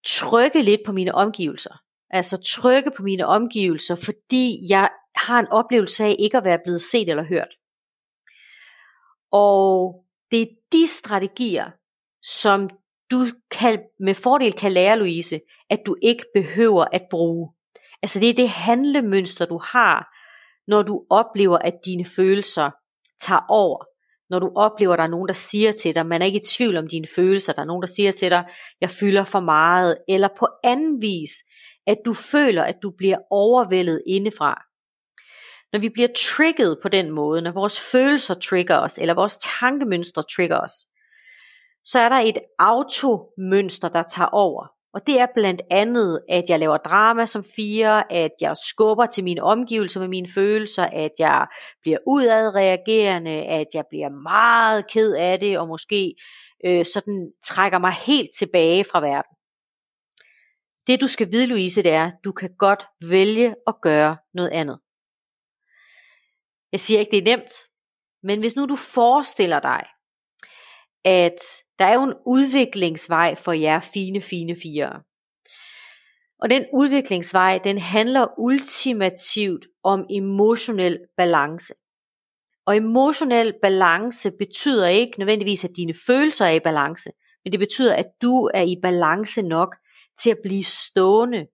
trykke 0.07 0.63
lidt 0.63 0.81
på 0.87 0.93
mine 0.93 1.15
omgivelser. 1.15 1.75
Altså 2.11 2.37
trykke 2.37 2.91
på 2.97 3.03
mine 3.03 3.27
omgivelser, 3.27 3.95
fordi 3.95 4.57
jeg 4.69 4.91
har 5.17 5.39
en 5.39 5.49
oplevelse 5.49 6.05
af 6.05 6.17
ikke 6.19 6.37
at 6.37 6.45
være 6.45 6.59
blevet 6.65 6.81
set 6.81 7.09
eller 7.09 7.25
hørt. 7.25 7.49
Og 9.33 9.95
det 10.31 10.43
er 10.43 10.47
de 10.73 10.87
strategier, 10.87 11.71
som 12.23 12.71
du 13.11 13.27
kan, 13.51 13.83
med 14.01 14.15
fordel 14.15 14.53
kan 14.53 14.73
lære, 14.73 14.99
Louise, 14.99 15.41
at 15.71 15.81
du 15.87 15.97
ikke 16.03 16.25
behøver 16.35 16.85
at 16.93 17.03
bruge. 17.11 17.53
Altså 18.03 18.21
det 18.21 18.29
er 18.29 18.35
det 18.35 18.49
handlemønster, 18.49 19.45
du 19.47 19.59
har, 19.59 20.15
når 20.71 20.83
du 20.83 21.07
oplever, 21.11 21.59
at 21.59 21.75
dine 21.85 22.05
følelser 22.05 22.71
tager 23.21 23.45
over. 23.49 23.85
Når 24.31 24.39
du 24.39 24.53
oplever, 24.57 24.93
at 24.93 24.99
der 24.99 25.05
er 25.05 25.09
nogen, 25.09 25.29
der 25.29 25.35
siger 25.35 25.73
til 25.73 25.95
dig, 25.95 26.07
man 26.07 26.23
er 26.23 26.27
ikke 26.27 26.39
i 26.39 26.49
tvivl 26.57 26.77
om 26.77 26.89
dine 26.89 27.07
følelser, 27.17 27.53
der 27.53 27.63
er 27.63 27.67
nogen, 27.67 27.83
der 27.83 27.89
siger 27.89 28.13
til 28.13 28.31
dig, 28.31 28.45
jeg 28.81 28.91
fylder 28.91 29.25
for 29.25 29.41
meget, 29.41 29.99
eller 30.09 30.29
på 30.39 30.49
anden 30.65 31.03
vis, 31.03 31.31
at 31.87 31.99
du 32.05 32.15
føler, 32.15 32.63
at 32.63 32.77
du 32.83 32.91
bliver 32.99 33.19
overvældet 33.31 34.03
indefra. 34.07 34.63
Når 35.73 35.81
vi 35.81 35.89
bliver 35.89 36.09
trigget 36.17 36.79
på 36.83 36.89
den 36.89 37.11
måde, 37.11 37.43
når 37.43 37.53
vores 37.53 37.81
følelser 37.93 38.35
trigger 38.35 38.79
os, 38.79 38.99
eller 38.99 39.15
vores 39.15 39.39
tankemønstre 39.61 40.23
trigger 40.23 40.59
os, 40.59 40.73
så 41.85 41.99
er 41.99 42.09
der 42.09 42.17
et 42.17 42.39
automønster, 42.59 43.89
der 43.89 44.03
tager 44.03 44.29
over. 44.29 44.67
Og 44.95 45.07
det 45.07 45.21
er 45.21 45.27
blandt 45.35 45.63
andet, 45.71 46.21
at 46.29 46.45
jeg 46.49 46.59
laver 46.59 46.77
drama 46.77 47.27
som 47.27 47.45
fire, 47.57 48.13
at 48.13 48.31
jeg 48.41 48.57
skubber 48.57 49.07
til 49.07 49.25
mine 49.25 49.43
omgivelser 49.43 50.01
med 50.01 50.09
mine 50.09 50.29
følelser, 50.35 50.85
at 50.85 51.11
jeg 51.19 51.47
bliver 51.83 51.99
udadreagerende, 52.07 53.31
at 53.31 53.67
jeg 53.75 53.85
bliver 53.91 54.09
meget 54.23 54.87
ked 54.91 55.15
af 55.15 55.41
det, 55.41 55.59
og 55.59 55.69
måske 55.69 56.15
øh, 56.67 56.85
sådan 56.85 57.31
trækker 57.45 57.79
mig 57.79 57.93
helt 57.93 58.31
tilbage 58.39 58.85
fra 58.85 59.01
verden. 59.01 59.37
Det 60.87 61.01
du 61.01 61.07
skal 61.07 61.33
vide, 61.33 61.47
Louise, 61.47 61.83
det 61.83 61.93
er, 61.93 62.07
at 62.07 62.15
du 62.25 62.33
kan 62.33 62.51
godt 62.59 62.87
vælge 63.09 63.55
at 63.67 63.75
gøre 63.83 64.17
noget 64.35 64.51
andet. 64.51 64.79
Jeg 66.73 66.81
siger 66.81 67.01
ikke, 67.01 67.11
det 67.11 67.19
er 67.19 67.37
nemt, 67.37 67.53
men 68.23 68.41
hvis 68.41 68.57
nu 68.57 68.67
du 68.67 68.77
forestiller 68.77 69.61
dig, 69.61 69.83
at 71.05 71.39
der 71.79 71.85
er 71.85 71.95
jo 71.95 72.03
en 72.03 72.15
udviklingsvej 72.27 73.35
for 73.35 73.53
jer 73.53 73.81
fine, 73.81 74.21
fine 74.21 74.57
fire. 74.63 75.03
Og 76.43 76.51
den 76.51 76.67
udviklingsvej, 76.75 77.59
den 77.65 77.79
handler 77.79 78.27
ultimativt 78.39 79.67
om 79.85 80.07
emotionel 80.11 80.99
balance. 81.17 81.75
Og 82.67 82.77
emotionel 82.77 83.55
balance 83.63 84.31
betyder 84.31 84.87
ikke 84.87 85.19
nødvendigvis, 85.19 85.65
at 85.65 85.77
dine 85.77 85.95
følelser 86.07 86.47
er 86.47 86.51
i 86.51 86.61
balance, 86.61 87.11
men 87.45 87.53
det 87.53 87.61
betyder, 87.61 87.95
at 87.95 88.07
du 88.23 88.51
er 88.55 88.63
i 88.63 88.77
balance 88.83 89.43
nok 89.43 89.77
til 90.19 90.31
at 90.31 90.39
blive 90.43 90.65
stående, 90.65 91.47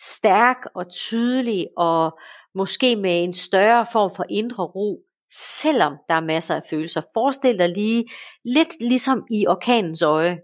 stærk 0.00 0.56
og 0.74 0.92
tydelig 0.92 1.66
og 1.76 2.18
måske 2.54 2.96
med 2.96 3.24
en 3.24 3.32
større 3.32 3.86
form 3.92 4.10
for 4.16 4.24
indre 4.30 4.64
ro, 4.64 5.00
selvom 5.32 5.96
der 6.08 6.14
er 6.14 6.20
masser 6.20 6.56
af 6.56 6.62
følelser. 6.70 7.02
Forestil 7.14 7.58
dig 7.58 7.68
lige 7.68 8.04
lidt 8.44 8.80
ligesom 8.80 9.26
i 9.30 9.46
orkanens 9.46 10.02
øje. 10.02 10.40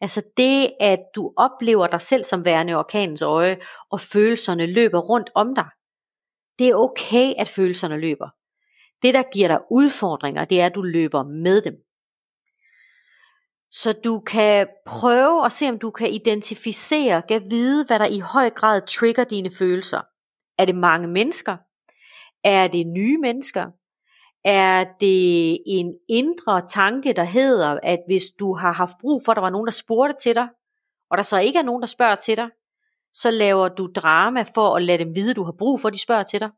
Altså 0.00 0.22
det, 0.36 0.70
at 0.80 0.98
du 1.14 1.32
oplever 1.36 1.86
dig 1.86 2.00
selv 2.00 2.24
som 2.24 2.44
værende 2.44 2.74
orkanens 2.74 3.22
øje, 3.22 3.58
og 3.90 4.00
følelserne 4.00 4.66
løber 4.66 4.98
rundt 5.00 5.30
om 5.34 5.54
dig. 5.54 5.66
Det 6.58 6.68
er 6.68 6.74
okay, 6.74 7.34
at 7.38 7.48
følelserne 7.48 7.96
løber. 7.96 8.28
Det, 9.02 9.14
der 9.14 9.22
giver 9.32 9.48
dig 9.48 9.60
udfordringer, 9.70 10.44
det 10.44 10.60
er, 10.60 10.66
at 10.66 10.74
du 10.74 10.82
løber 10.82 11.22
med 11.22 11.62
dem. 11.62 11.74
Så 13.70 13.92
du 14.04 14.20
kan 14.20 14.66
prøve 14.86 15.46
at 15.46 15.52
se, 15.52 15.68
om 15.68 15.78
du 15.78 15.90
kan 15.90 16.10
identificere, 16.10 17.22
kan 17.22 17.50
vide, 17.50 17.86
hvad 17.86 17.98
der 17.98 18.06
i 18.06 18.18
høj 18.18 18.50
grad 18.50 18.80
trigger 18.80 19.24
dine 19.24 19.50
følelser. 19.58 20.00
Er 20.58 20.64
det 20.64 20.74
mange 20.74 21.08
mennesker? 21.08 21.56
Er 22.44 22.68
det 22.68 22.86
nye 22.86 23.18
mennesker? 23.18 23.70
Er 24.44 24.84
det 25.00 25.58
en 25.66 25.94
indre 26.08 26.66
tanke, 26.68 27.12
der 27.12 27.24
hedder, 27.24 27.80
at 27.82 27.98
hvis 28.06 28.30
du 28.40 28.54
har 28.54 28.72
haft 28.72 28.96
brug 29.00 29.22
for, 29.24 29.32
at 29.32 29.36
der 29.36 29.42
var 29.42 29.50
nogen, 29.50 29.66
der 29.66 29.72
spurgte 29.72 30.14
til 30.22 30.34
dig, 30.34 30.48
og 31.10 31.16
der 31.16 31.22
så 31.22 31.38
ikke 31.38 31.58
er 31.58 31.62
nogen, 31.62 31.82
der 31.82 31.86
spørger 31.86 32.14
til 32.14 32.36
dig, 32.36 32.48
så 33.14 33.30
laver 33.30 33.68
du 33.68 33.90
drama 33.94 34.44
for 34.54 34.76
at 34.76 34.82
lade 34.82 34.98
dem 34.98 35.14
vide, 35.14 35.30
at 35.30 35.36
du 35.36 35.44
har 35.44 35.54
brug 35.58 35.80
for, 35.80 35.88
at 35.88 35.94
de 35.94 35.98
spørger 35.98 36.22
til 36.22 36.40
dig. 36.40 36.50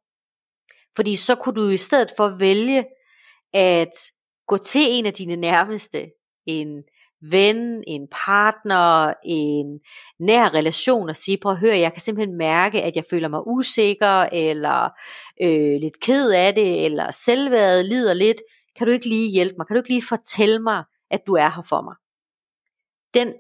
Fordi 0.97 1.17
så 1.17 1.35
kunne 1.35 1.55
du 1.55 1.69
i 1.69 1.77
stedet 1.77 2.11
for 2.17 2.29
vælge 2.29 2.85
at 3.53 3.93
gå 4.47 4.57
til 4.57 4.83
en 4.85 5.07
af 5.07 5.13
dine 5.13 5.37
nærmeste, 5.37 6.11
en 6.47 6.83
ven, 7.31 7.85
en 7.87 8.09
partner, 8.27 9.15
en 9.25 9.81
nær 10.19 10.55
relation 10.55 11.09
og 11.09 11.17
sige, 11.17 11.39
prøv 11.43 11.53
at 11.53 11.59
høre, 11.59 11.79
jeg 11.79 11.93
kan 11.93 12.01
simpelthen 12.01 12.37
mærke, 12.37 12.83
at 12.83 12.97
jeg 12.97 13.05
føler 13.11 13.29
mig 13.29 13.47
usikker, 13.47 14.29
eller 14.33 14.89
øh, 15.43 15.81
lidt 15.81 16.01
ked 16.01 16.31
af 16.31 16.55
det, 16.55 16.85
eller 16.85 17.11
selvværdet 17.11 17.85
lider 17.85 18.15
lidt. 18.15 18.43
Kan 18.77 18.87
du 18.87 18.93
ikke 18.93 19.09
lige 19.09 19.31
hjælpe 19.31 19.55
mig? 19.59 19.67
Kan 19.67 19.75
du 19.75 19.79
ikke 19.79 19.91
lige 19.91 20.07
fortælle 20.09 20.59
mig, 20.59 20.85
at 21.11 21.21
du 21.27 21.35
er 21.35 21.51
her 21.51 21.63
for 21.69 21.83
mig? 21.83 21.95
Den 23.15 23.35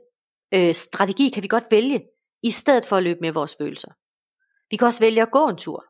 øh, 0.54 0.74
strategi 0.74 1.28
kan 1.28 1.42
vi 1.42 1.48
godt 1.48 1.64
vælge, 1.70 2.02
i 2.42 2.50
stedet 2.50 2.86
for 2.86 2.96
at 2.96 3.02
løbe 3.02 3.20
med 3.20 3.32
vores 3.32 3.56
følelser. 3.58 3.88
Vi 4.70 4.76
kan 4.76 4.86
også 4.86 5.00
vælge 5.00 5.22
at 5.22 5.30
gå 5.30 5.48
en 5.48 5.56
tur. 5.56 5.84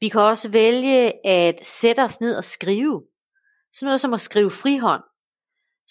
Vi 0.00 0.08
kan 0.08 0.20
også 0.20 0.48
vælge 0.48 1.26
at 1.26 1.66
sætte 1.66 2.00
os 2.00 2.20
ned 2.20 2.36
og 2.36 2.44
skrive. 2.44 3.02
Sådan 3.72 3.86
noget 3.86 4.00
som 4.00 4.14
at 4.14 4.20
skrive 4.20 4.50
frihånd. 4.50 5.02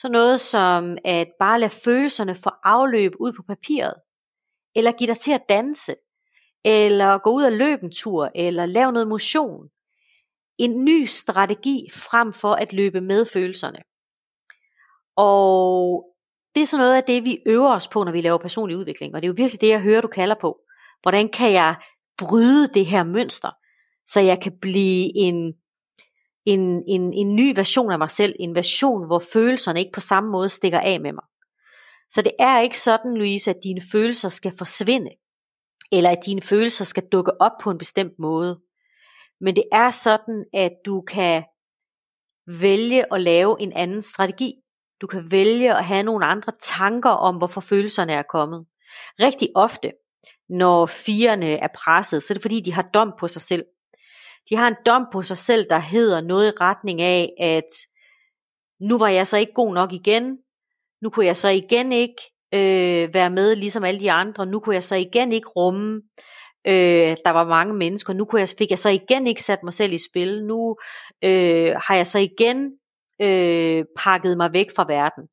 Så 0.02 0.10
noget 0.10 0.42
som 0.42 0.98
at 1.06 1.28
bare 1.40 1.60
lade 1.60 1.72
følelserne 1.72 2.36
få 2.36 2.50
afløb 2.64 3.12
ud 3.20 3.34
på 3.34 3.44
papiret. 3.48 3.94
Eller 4.76 4.92
give 4.92 5.08
dig 5.08 5.18
til 5.18 5.32
at 5.32 5.50
danse. 5.50 5.96
Eller 6.66 7.18
gå 7.18 7.30
ud 7.30 7.44
og 7.44 7.52
løbe 7.52 7.84
en 7.84 7.92
tur. 7.92 8.32
Eller 8.36 8.66
lave 8.66 8.92
noget 8.92 9.08
motion. 9.08 9.68
En 10.58 10.86
ny 10.86 11.06
strategi 11.06 11.88
frem 11.94 12.34
for 12.34 12.54
at 12.54 12.74
løbe 12.74 13.02
med 13.02 13.26
følelserne. 13.26 13.80
Og 15.18 16.06
det 16.56 16.62
er 16.62 16.68
sådan 16.68 16.84
noget 16.84 16.96
af 16.96 17.04
det, 17.04 17.26
vi 17.26 17.38
øver 17.46 17.76
os 17.76 17.88
på, 17.88 18.04
når 18.04 18.12
vi 18.12 18.22
laver 18.22 18.38
personlig 18.38 18.78
udvikling. 18.78 19.16
Og 19.16 19.22
det 19.22 19.28
er 19.28 19.30
jo 19.30 19.36
virkelig 19.38 19.62
det, 19.62 19.70
jeg 19.70 19.82
hører, 19.82 20.02
du 20.02 20.08
kalder 20.08 20.36
på. 20.42 20.60
Hvordan 21.02 21.30
kan 21.30 21.54
jeg 21.54 21.76
bryde 22.18 22.68
det 22.68 22.86
her 22.86 23.04
mønster, 23.04 23.52
så 24.06 24.20
jeg 24.20 24.42
kan 24.42 24.60
blive 24.62 25.12
en 25.16 25.54
en, 26.46 26.84
en, 26.88 27.14
en 27.14 27.36
ny 27.36 27.54
version 27.56 27.92
af 27.92 27.98
mig 27.98 28.12
selv, 28.12 28.36
en 28.40 28.56
version, 28.56 29.08
hvor 29.08 29.24
følelserne 29.34 29.80
ikke 29.80 29.92
på 29.92 30.00
samme 30.00 30.30
måde 30.30 30.50
stikker 30.50 30.80
af 30.80 31.00
med 31.02 31.14
mig. 31.14 31.24
Så 32.10 32.22
det 32.22 32.32
er 32.40 32.60
ikke 32.60 32.80
sådan, 32.80 33.14
Louise, 33.14 33.50
at 33.50 33.60
dine 33.64 33.82
følelser 33.92 34.30
skal 34.30 34.54
forsvinde, 34.58 35.10
eller 35.92 36.10
at 36.10 36.26
dine 36.26 36.42
følelser 36.42 36.86
skal 36.86 37.04
dukke 37.12 37.42
op 37.42 37.52
på 37.62 37.72
en 37.72 37.78
bestemt 37.78 38.14
måde. 38.20 38.60
Men 39.42 39.56
det 39.56 39.64
er 39.72 39.92
sådan, 39.92 40.46
at 40.54 40.72
du 40.86 41.02
kan 41.02 41.44
vælge 42.62 43.14
at 43.14 43.22
lave 43.22 43.62
en 43.62 43.74
anden 43.74 44.02
strategi. 44.02 44.54
Du 45.02 45.08
kan 45.08 45.32
vælge 45.32 45.76
at 45.76 45.86
have 45.86 46.04
nogle 46.04 46.26
andre 46.26 46.52
tanker 46.62 47.10
om, 47.10 47.38
hvorfor 47.38 47.62
følelserne 47.62 48.14
er 48.14 48.24
kommet. 48.30 48.66
Rigtig 49.20 49.50
ofte, 49.56 49.92
når 50.50 50.86
firerne 50.86 51.58
er 51.58 51.68
presset, 51.76 52.24
så 52.24 52.34
er 52.34 52.36
det 52.36 52.42
fordi, 52.42 52.62
de 52.62 52.74
har 52.74 52.90
dom 52.94 53.14
på 53.20 53.28
sig 53.28 53.42
selv 53.42 53.64
de 54.50 54.56
har 54.56 54.68
en 54.68 54.76
dom 54.86 55.06
på 55.12 55.22
sig 55.22 55.38
selv, 55.38 55.66
der 55.70 55.80
hedder 55.80 56.22
noget 56.22 56.48
i 56.48 56.58
retning 56.62 57.02
af, 57.02 57.34
at 57.40 57.70
nu 58.82 58.98
var 58.98 59.08
jeg 59.08 59.28
så 59.28 59.38
ikke 59.38 59.54
god 59.54 59.74
nok 59.74 59.94
igen, 59.94 60.38
nu 61.02 61.10
kunne 61.10 61.26
jeg 61.26 61.38
så 61.38 61.50
igen 61.50 61.92
ikke 61.92 62.22
øh, 62.54 63.14
være 63.14 63.30
med 63.30 63.56
ligesom 63.56 63.84
alle 63.84 64.00
de 64.00 64.12
andre, 64.12 64.46
nu 64.46 64.60
kunne 64.60 64.76
jeg 64.76 64.84
så 64.84 64.96
igen 64.96 65.32
ikke 65.32 65.48
rumme, 65.48 66.02
øh, 66.68 67.18
der 67.26 67.30
var 67.30 67.46
mange 67.46 67.74
mennesker, 67.74 68.14
nu 68.14 68.26
kunne 68.26 68.42
jeg, 68.42 68.50
fik 68.58 68.70
jeg 68.70 68.80
så 68.80 68.90
igen 68.90 69.28
ikke 69.28 69.44
sat 69.44 69.60
mig 69.64 69.74
selv 69.74 69.94
i 69.94 69.98
spil, 70.10 70.46
nu 70.46 70.76
øh, 71.24 71.76
har 71.88 71.96
jeg 71.96 72.08
så 72.08 72.20
igen 72.20 72.72
øh, 73.22 73.86
pakket 73.98 74.38
mig 74.38 74.54
væk 74.54 74.68
fra 74.76 74.86
verden. 74.88 75.24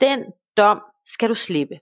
Den 0.00 0.32
dom 0.56 0.80
skal 1.06 1.28
du 1.28 1.34
slippe. 1.34 1.74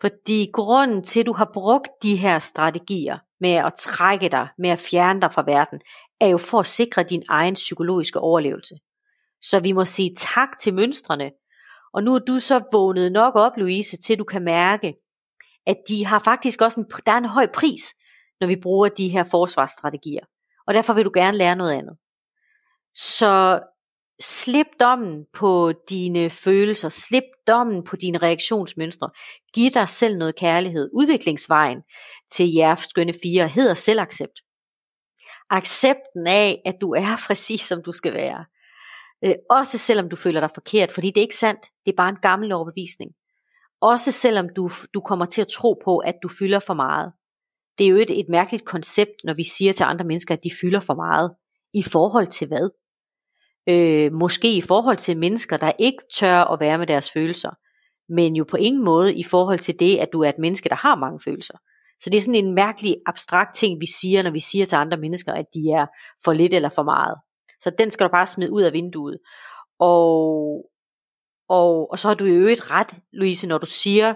Fordi 0.00 0.50
grunden 0.52 1.02
til, 1.02 1.20
at 1.20 1.26
du 1.26 1.32
har 1.32 1.50
brugt 1.54 1.88
de 2.02 2.16
her 2.16 2.38
strategier, 2.38 3.18
med 3.40 3.54
at 3.54 3.72
trække 3.78 4.28
dig, 4.28 4.48
med 4.58 4.70
at 4.70 4.78
fjerne 4.78 5.20
dig 5.20 5.32
fra 5.32 5.42
verden, 5.46 5.80
er 6.20 6.26
jo 6.26 6.38
for 6.38 6.60
at 6.60 6.66
sikre 6.66 7.02
din 7.02 7.22
egen 7.28 7.54
psykologiske 7.54 8.20
overlevelse. 8.20 8.74
Så 9.42 9.60
vi 9.60 9.72
må 9.72 9.84
sige 9.84 10.14
tak 10.16 10.58
til 10.58 10.74
mønstrene. 10.74 11.30
Og 11.94 12.02
nu 12.02 12.14
er 12.14 12.18
du 12.18 12.40
så 12.40 12.62
vågnet 12.72 13.12
nok 13.12 13.36
op, 13.36 13.52
Louise, 13.56 13.96
til 13.96 14.18
du 14.18 14.24
kan 14.24 14.44
mærke, 14.44 14.94
at 15.66 15.76
de 15.88 16.06
har 16.06 16.18
faktisk 16.18 16.60
også 16.60 16.80
en, 16.80 16.86
der 17.06 17.12
er 17.12 17.16
en 17.16 17.24
høj 17.24 17.46
pris, 17.54 17.94
når 18.40 18.46
vi 18.46 18.56
bruger 18.56 18.88
de 18.88 19.08
her 19.08 19.24
forsvarsstrategier. 19.24 20.24
Og 20.66 20.74
derfor 20.74 20.92
vil 20.92 21.04
du 21.04 21.10
gerne 21.14 21.36
lære 21.36 21.56
noget 21.56 21.72
andet. 21.72 21.96
Så 22.94 23.60
slip 24.20 24.66
dommen 24.80 25.24
på 25.32 25.72
dine 25.88 26.30
følelser, 26.30 26.88
slip 26.88 27.24
dommen 27.46 27.84
på 27.84 27.96
dine 27.96 28.18
reaktionsmønstre, 28.18 29.10
giv 29.54 29.70
dig 29.70 29.88
selv 29.88 30.16
noget 30.16 30.36
kærlighed. 30.36 30.90
Udviklingsvejen 30.92 31.82
til 32.32 32.54
jer 32.54 32.74
skønne 32.74 33.14
fire 33.22 33.48
hedder 33.48 33.74
selvaccept. 33.74 34.40
Accepten 35.50 36.26
af, 36.26 36.62
at 36.66 36.74
du 36.80 36.94
er 36.94 37.16
præcis 37.26 37.60
som 37.60 37.82
du 37.82 37.92
skal 37.92 38.14
være. 38.14 38.44
Øh, 39.24 39.34
også 39.50 39.78
selvom 39.78 40.08
du 40.08 40.16
føler 40.16 40.40
dig 40.40 40.50
forkert, 40.54 40.92
fordi 40.92 41.06
det 41.06 41.16
er 41.16 41.22
ikke 41.22 41.36
sandt, 41.36 41.60
det 41.86 41.92
er 41.92 41.96
bare 41.96 42.08
en 42.08 42.22
gammel 42.22 42.52
overbevisning. 42.52 43.10
Også 43.80 44.12
selvom 44.12 44.48
du, 44.56 44.70
du 44.94 45.00
kommer 45.00 45.26
til 45.26 45.40
at 45.40 45.48
tro 45.48 45.80
på, 45.84 45.98
at 45.98 46.14
du 46.22 46.28
fylder 46.38 46.58
for 46.58 46.74
meget. 46.74 47.12
Det 47.78 47.86
er 47.86 47.90
jo 47.90 47.96
et, 47.96 48.20
et 48.20 48.28
mærkeligt 48.28 48.64
koncept, 48.64 49.14
når 49.24 49.34
vi 49.34 49.44
siger 49.44 49.72
til 49.72 49.84
andre 49.84 50.04
mennesker, 50.04 50.34
at 50.34 50.44
de 50.44 50.50
fylder 50.60 50.80
for 50.80 50.94
meget. 50.94 51.34
I 51.74 51.82
forhold 51.82 52.26
til 52.26 52.48
hvad? 52.48 52.70
Øh, 53.68 54.12
måske 54.12 54.56
i 54.56 54.60
forhold 54.60 54.96
til 54.96 55.16
mennesker, 55.16 55.56
der 55.56 55.72
ikke 55.78 56.02
tør 56.14 56.44
at 56.44 56.60
være 56.60 56.78
med 56.78 56.86
deres 56.86 57.10
følelser, 57.10 57.50
men 58.12 58.36
jo 58.36 58.44
på 58.44 58.56
ingen 58.56 58.84
måde 58.84 59.14
i 59.14 59.22
forhold 59.22 59.58
til 59.58 59.80
det, 59.80 59.98
at 59.98 60.08
du 60.12 60.22
er 60.22 60.28
et 60.28 60.38
menneske, 60.38 60.68
der 60.68 60.74
har 60.74 60.96
mange 60.96 61.20
følelser. 61.24 61.54
Så 62.00 62.10
det 62.10 62.16
er 62.16 62.20
sådan 62.20 62.44
en 62.44 62.54
mærkelig 62.54 62.96
abstrakt 63.06 63.54
ting, 63.54 63.80
vi 63.80 63.86
siger, 63.86 64.22
når 64.22 64.30
vi 64.30 64.40
siger 64.40 64.66
til 64.66 64.76
andre 64.76 64.96
mennesker, 64.96 65.32
at 65.32 65.46
de 65.54 65.70
er 65.70 65.86
for 66.24 66.32
lidt 66.32 66.54
eller 66.54 66.68
for 66.68 66.82
meget. 66.82 67.16
Så 67.60 67.70
den 67.78 67.90
skal 67.90 68.06
du 68.06 68.10
bare 68.10 68.26
smide 68.26 68.52
ud 68.52 68.62
af 68.62 68.72
vinduet. 68.72 69.18
Og, 69.78 70.64
og, 71.48 71.90
og 71.90 71.98
så 71.98 72.08
har 72.08 72.14
du 72.14 72.24
jo 72.24 72.34
øvrigt 72.34 72.70
ret, 72.70 72.94
Louise, 73.12 73.46
når 73.46 73.58
du 73.58 73.66
siger, 73.66 74.14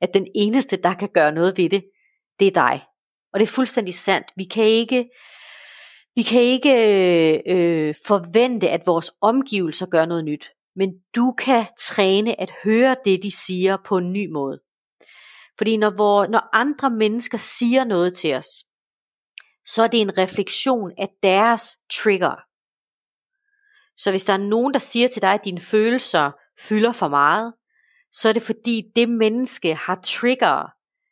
at 0.00 0.14
den 0.14 0.26
eneste, 0.34 0.76
der 0.76 0.94
kan 0.94 1.08
gøre 1.14 1.32
noget 1.32 1.58
ved 1.58 1.70
det, 1.70 1.84
det 2.38 2.46
er 2.46 2.52
dig. 2.52 2.84
Og 3.32 3.40
det 3.40 3.46
er 3.46 3.52
fuldstændig 3.52 3.94
sandt. 3.94 4.26
Vi 4.36 4.44
kan 4.44 4.64
ikke, 4.64 5.10
vi 6.16 6.22
kan 6.22 6.40
ikke 6.42 6.72
øh, 7.46 7.94
forvente, 8.06 8.68
at 8.68 8.86
vores 8.86 9.10
omgivelser 9.20 9.86
gør 9.86 10.04
noget 10.04 10.24
nyt, 10.24 10.50
men 10.76 10.90
du 11.16 11.34
kan 11.38 11.66
træne 11.78 12.40
at 12.40 12.50
høre 12.64 12.96
det, 13.04 13.22
de 13.22 13.30
siger 13.30 13.76
på 13.84 13.98
en 13.98 14.12
ny 14.12 14.32
måde. 14.32 14.60
Fordi 15.58 15.76
når, 15.76 15.90
hvor, 15.90 16.26
når 16.26 16.56
andre 16.56 16.90
mennesker 16.90 17.38
siger 17.38 17.84
noget 17.84 18.14
til 18.14 18.34
os, 18.34 18.48
så 19.66 19.82
er 19.82 19.86
det 19.86 20.00
en 20.00 20.18
refleksion 20.18 20.92
af 20.98 21.08
deres 21.22 21.78
trigger. 21.92 22.36
Så 23.96 24.10
hvis 24.10 24.24
der 24.24 24.32
er 24.32 24.48
nogen, 24.48 24.74
der 24.74 24.80
siger 24.80 25.08
til 25.08 25.22
dig, 25.22 25.32
at 25.32 25.44
dine 25.44 25.60
følelser 25.60 26.30
fylder 26.68 26.92
for 26.92 27.08
meget, 27.08 27.54
så 28.12 28.28
er 28.28 28.32
det 28.32 28.42
fordi 28.42 28.82
det 28.96 29.08
menneske 29.08 29.74
har 29.74 30.00
trigger, 30.04 30.66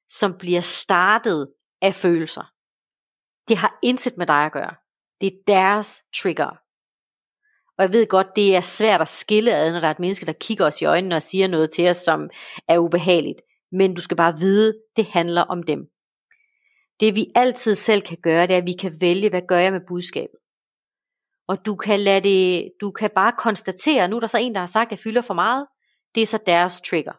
som 0.09 0.39
bliver 0.39 0.61
startet 0.61 1.53
af 1.83 1.95
følelser. 1.95 2.53
Det 3.49 3.57
har 3.57 3.79
intet 3.83 4.17
med 4.17 4.27
dig 4.27 4.45
at 4.45 4.53
gøre. 4.53 4.75
Det 5.21 5.27
er 5.27 5.39
deres 5.47 6.03
trigger. 6.23 6.51
Og 7.79 7.83
jeg 7.83 7.93
ved 7.93 8.07
godt, 8.07 8.37
det 8.37 8.57
er 8.57 8.61
svært 8.61 9.01
at 9.01 9.09
skille 9.09 9.55
ad, 9.55 9.73
når 9.73 9.81
der 9.81 9.87
er 9.87 9.91
et 9.91 9.99
menneske, 9.99 10.27
der 10.27 10.33
kigger 10.33 10.67
os 10.67 10.83
i 10.83 10.85
øjnene 10.85 11.17
og 11.17 11.23
siger 11.23 11.49
noget 11.49 11.71
til 11.71 11.89
os, 11.89 11.97
som 11.97 12.31
er 12.69 12.79
ubehageligt. 12.79 13.41
Men 13.73 13.95
du 13.95 14.01
skal 14.01 14.17
bare 14.17 14.39
vide, 14.39 14.75
det 14.97 15.07
handler 15.07 15.43
om 15.43 15.63
dem. 15.63 15.79
Det 17.01 17.15
vi 17.15 17.27
altid 17.35 17.75
selv 17.75 18.03
kan 18.03 18.19
gøre, 18.23 18.47
det 18.47 18.55
er, 18.55 18.59
at 18.59 18.67
vi 18.67 18.73
kan 18.73 18.95
vælge, 19.01 19.29
hvad 19.31 19.43
gør 19.49 19.59
jeg 19.59 19.73
med 19.73 19.81
budskabet. 19.89 20.39
Og 21.49 21.67
du 21.67 21.77
kan, 21.77 22.01
lade 22.01 22.21
det, 22.21 22.73
du 22.81 22.91
kan 22.91 23.11
bare 23.15 23.33
konstatere, 23.39 24.09
nu 24.09 24.17
er 24.17 24.21
der 24.21 24.27
så 24.27 24.39
en, 24.39 24.55
der 24.55 24.61
har 24.61 24.67
sagt, 24.67 24.89
at 24.89 24.91
jeg 24.93 24.99
fylder 24.99 25.23
for 25.23 25.35
meget. 25.35 25.67
Det 26.15 26.23
er 26.23 26.27
så 26.27 26.39
deres 26.47 26.81
trigger. 26.81 27.13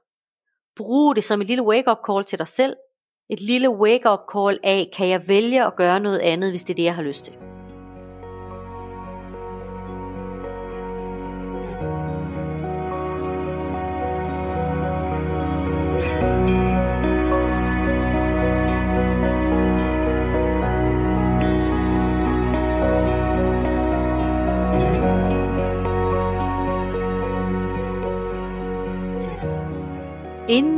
Brug 0.75 1.15
det 1.15 1.23
som 1.23 1.41
et 1.41 1.47
lille 1.47 1.63
wake-up 1.63 1.97
call 2.09 2.23
til 2.23 2.39
dig 2.39 2.47
selv. 2.47 2.75
Et 3.29 3.41
lille 3.41 3.69
wake-up 3.69 4.19
call 4.33 4.59
af, 4.63 4.91
kan 4.97 5.09
jeg 5.09 5.27
vælge 5.27 5.65
at 5.65 5.75
gøre 5.75 5.99
noget 5.99 6.19
andet, 6.19 6.51
hvis 6.51 6.63
det 6.63 6.73
er 6.73 6.75
det, 6.75 6.83
jeg 6.83 6.95
har 6.95 7.03
lyst 7.03 7.25
til. 7.25 7.56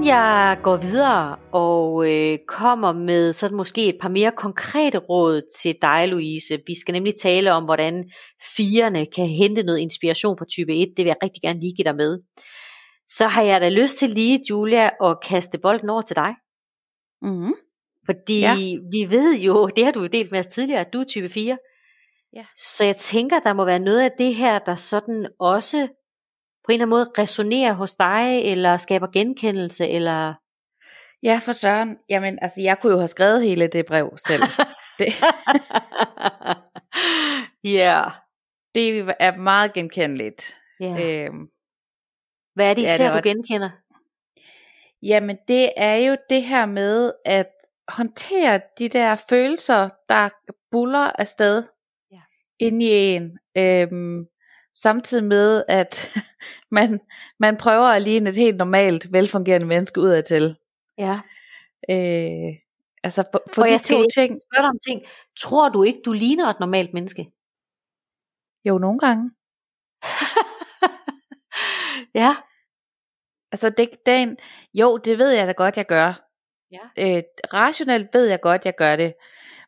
Jeg 0.09 0.59
går 0.63 0.77
videre 0.77 1.37
og 1.51 2.11
øh, 2.11 2.37
kommer 2.47 2.91
med 2.91 3.33
sådan 3.33 3.57
måske 3.57 3.89
et 3.89 3.97
par 4.01 4.09
mere 4.09 4.31
konkrete 4.31 4.97
råd 4.97 5.41
til 5.61 5.75
dig, 5.81 6.07
Louise. 6.07 6.59
Vi 6.67 6.79
skal 6.79 6.91
nemlig 6.91 7.13
tale 7.15 7.53
om, 7.53 7.63
hvordan 7.63 8.11
firerne 8.57 9.05
kan 9.05 9.27
hente 9.27 9.63
noget 9.63 9.79
inspiration 9.79 10.37
fra 10.37 10.45
type 10.45 10.73
1. 10.81 10.87
Det 10.97 11.05
vil 11.05 11.09
jeg 11.09 11.23
rigtig 11.23 11.41
gerne 11.41 11.59
lige 11.59 11.75
give 11.75 11.83
dig 11.83 11.95
med. 11.95 12.19
Så 13.07 13.27
har 13.27 13.41
jeg 13.41 13.61
da 13.61 13.69
lyst 13.69 13.97
til 13.97 14.09
lige, 14.09 14.39
Julia, 14.49 14.89
at 15.03 15.17
kaste 15.23 15.57
bolden 15.57 15.89
over 15.89 16.01
til 16.01 16.15
dig. 16.15 16.33
Mm-hmm. 17.21 17.53
Fordi 18.05 18.39
ja. 18.39 18.53
vi 18.91 19.15
ved 19.15 19.39
jo, 19.39 19.67
det 19.75 19.85
har 19.85 19.91
du 19.91 20.01
jo 20.01 20.07
delt 20.07 20.31
med 20.31 20.39
os 20.39 20.47
tidligere, 20.47 20.81
at 20.81 20.93
du 20.93 20.99
er 20.99 21.05
type 21.05 21.29
4. 21.29 21.57
Ja. 22.35 22.45
Så 22.57 22.83
jeg 22.85 22.95
tænker, 22.95 23.39
der 23.39 23.53
må 23.53 23.65
være 23.65 23.79
noget 23.79 24.01
af 24.01 24.11
det 24.17 24.35
her, 24.35 24.59
der 24.59 24.75
sådan 24.75 25.27
også 25.39 25.87
på 26.63 26.71
en 26.71 26.73
eller 26.73 26.85
anden 26.85 26.89
måde 26.89 27.11
resonerer 27.17 27.73
hos 27.73 27.95
dig, 27.95 28.41
eller 28.43 28.77
skaber 28.77 29.07
genkendelse, 29.07 29.87
eller... 29.87 30.33
Ja, 31.23 31.39
for 31.45 31.51
søren. 31.51 31.97
Jamen, 32.09 32.39
altså, 32.41 32.61
jeg 32.61 32.79
kunne 32.79 32.91
jo 32.91 32.97
have 32.97 33.07
skrevet 33.07 33.43
hele 33.43 33.67
det 33.67 33.85
brev 33.85 34.17
selv. 34.17 34.43
det. 34.99 35.21
Ja. 37.63 37.69
yeah. 37.69 38.11
det 38.75 39.15
er 39.19 39.37
meget 39.37 39.73
genkendeligt. 39.73 40.55
Yeah. 40.81 41.25
Øhm, 41.25 41.47
Hvad 42.55 42.69
er 42.69 42.73
det 42.73 42.83
især, 42.83 43.13
det, 43.13 43.23
du 43.23 43.29
genkender? 43.29 43.69
Jamen, 45.03 45.37
det 45.47 45.71
er 45.77 45.95
jo 45.95 46.17
det 46.29 46.43
her 46.43 46.65
med 46.65 47.13
at 47.25 47.47
håndtere 47.87 48.61
de 48.79 48.89
der 48.89 49.15
følelser, 49.29 49.89
der 50.09 50.29
buller 50.71 51.11
afsted 51.19 51.63
ja. 52.11 52.21
inde 52.59 52.85
i 52.85 52.89
en. 52.89 53.39
Øhm, 53.57 54.25
samtidig 54.75 55.23
med, 55.23 55.63
at 55.67 56.17
man, 56.71 56.99
man 57.39 57.57
prøver 57.57 57.85
at 57.85 58.01
ligne 58.01 58.29
et 58.29 58.35
helt 58.35 58.57
normalt, 58.57 59.13
velfungerende 59.13 59.67
menneske 59.67 60.01
udadtil. 60.01 60.55
Ja. 60.97 61.19
Øh, 61.89 62.55
altså 63.03 63.23
for, 63.31 63.43
for 63.53 63.63
de 63.63 63.71
jeg 63.71 63.81
to 63.81 63.95
ting. 64.15 64.39
Spørg 64.41 64.63
dig 64.63 64.69
om 64.69 64.79
ting. 64.87 65.01
Tror 65.39 65.69
du 65.69 65.83
ikke, 65.83 66.01
du 66.05 66.11
ligner 66.11 66.47
et 66.47 66.59
normalt 66.59 66.93
menneske? 66.93 67.31
Jo, 68.65 68.77
nogle 68.77 68.99
gange. 68.99 69.31
ja. 72.21 72.35
Altså 73.51 73.69
det, 73.69 73.89
den, 74.05 74.37
jo, 74.73 74.97
det 74.97 75.17
ved 75.17 75.31
jeg 75.31 75.47
da 75.47 75.51
godt, 75.51 75.77
jeg 75.77 75.85
gør. 75.85 76.29
Ja. 76.71 77.17
Øh, 77.17 77.23
rationelt 77.53 78.07
ved 78.13 78.25
jeg 78.25 78.41
godt, 78.41 78.65
jeg 78.65 78.75
gør 78.77 78.95
det. 78.95 79.13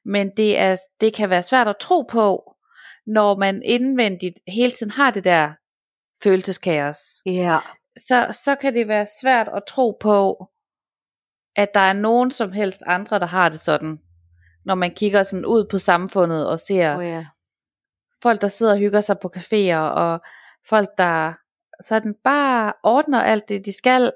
Men 0.06 0.32
det, 0.38 0.60
er, 0.60 0.76
det 1.02 1.14
kan 1.14 1.30
være 1.30 1.44
svært 1.44 1.68
at 1.68 1.76
tro 1.80 2.02
på, 2.02 2.56
når 3.06 3.38
man 3.38 3.62
indvendigt 3.66 4.40
hele 4.48 4.72
tiden 4.72 4.92
har 4.92 5.12
det 5.12 5.24
der 5.24 5.54
følelseskaos. 6.24 6.98
Ja. 7.26 7.60
Så, 7.98 8.28
så 8.44 8.56
kan 8.56 8.74
det 8.74 8.88
være 8.88 9.08
svært 9.22 9.50
at 9.56 9.64
tro 9.68 9.98
på, 10.00 10.48
at 11.56 11.74
der 11.74 11.80
er 11.80 11.94
nogen 11.94 12.32
som 12.32 12.52
helst 12.52 12.84
andre, 12.86 13.20
der 13.20 13.26
har 13.26 13.50
det 13.50 13.60
sådan. 13.60 14.00
Når 14.66 14.76
man 14.76 14.96
kigger 14.96 15.24
sådan 15.24 15.46
ud 15.46 15.66
på 15.72 15.80
samfundet 15.80 16.50
og 16.50 16.60
ser 16.60 16.98
oh, 16.98 17.06
ja. 17.06 17.26
folk, 18.22 18.42
der 18.42 18.48
sidder 18.48 18.74
og 18.74 18.80
hygger 18.80 19.02
sig 19.02 19.20
på 19.20 19.32
caféer, 19.38 19.78
og 19.78 20.22
folk, 20.70 20.90
der 20.98 21.34
sådan 21.84 22.16
bare 22.24 22.74
ordner 22.84 23.22
alt 23.22 23.50
det, 23.50 23.66
de 23.66 23.74
skal. 23.74 24.12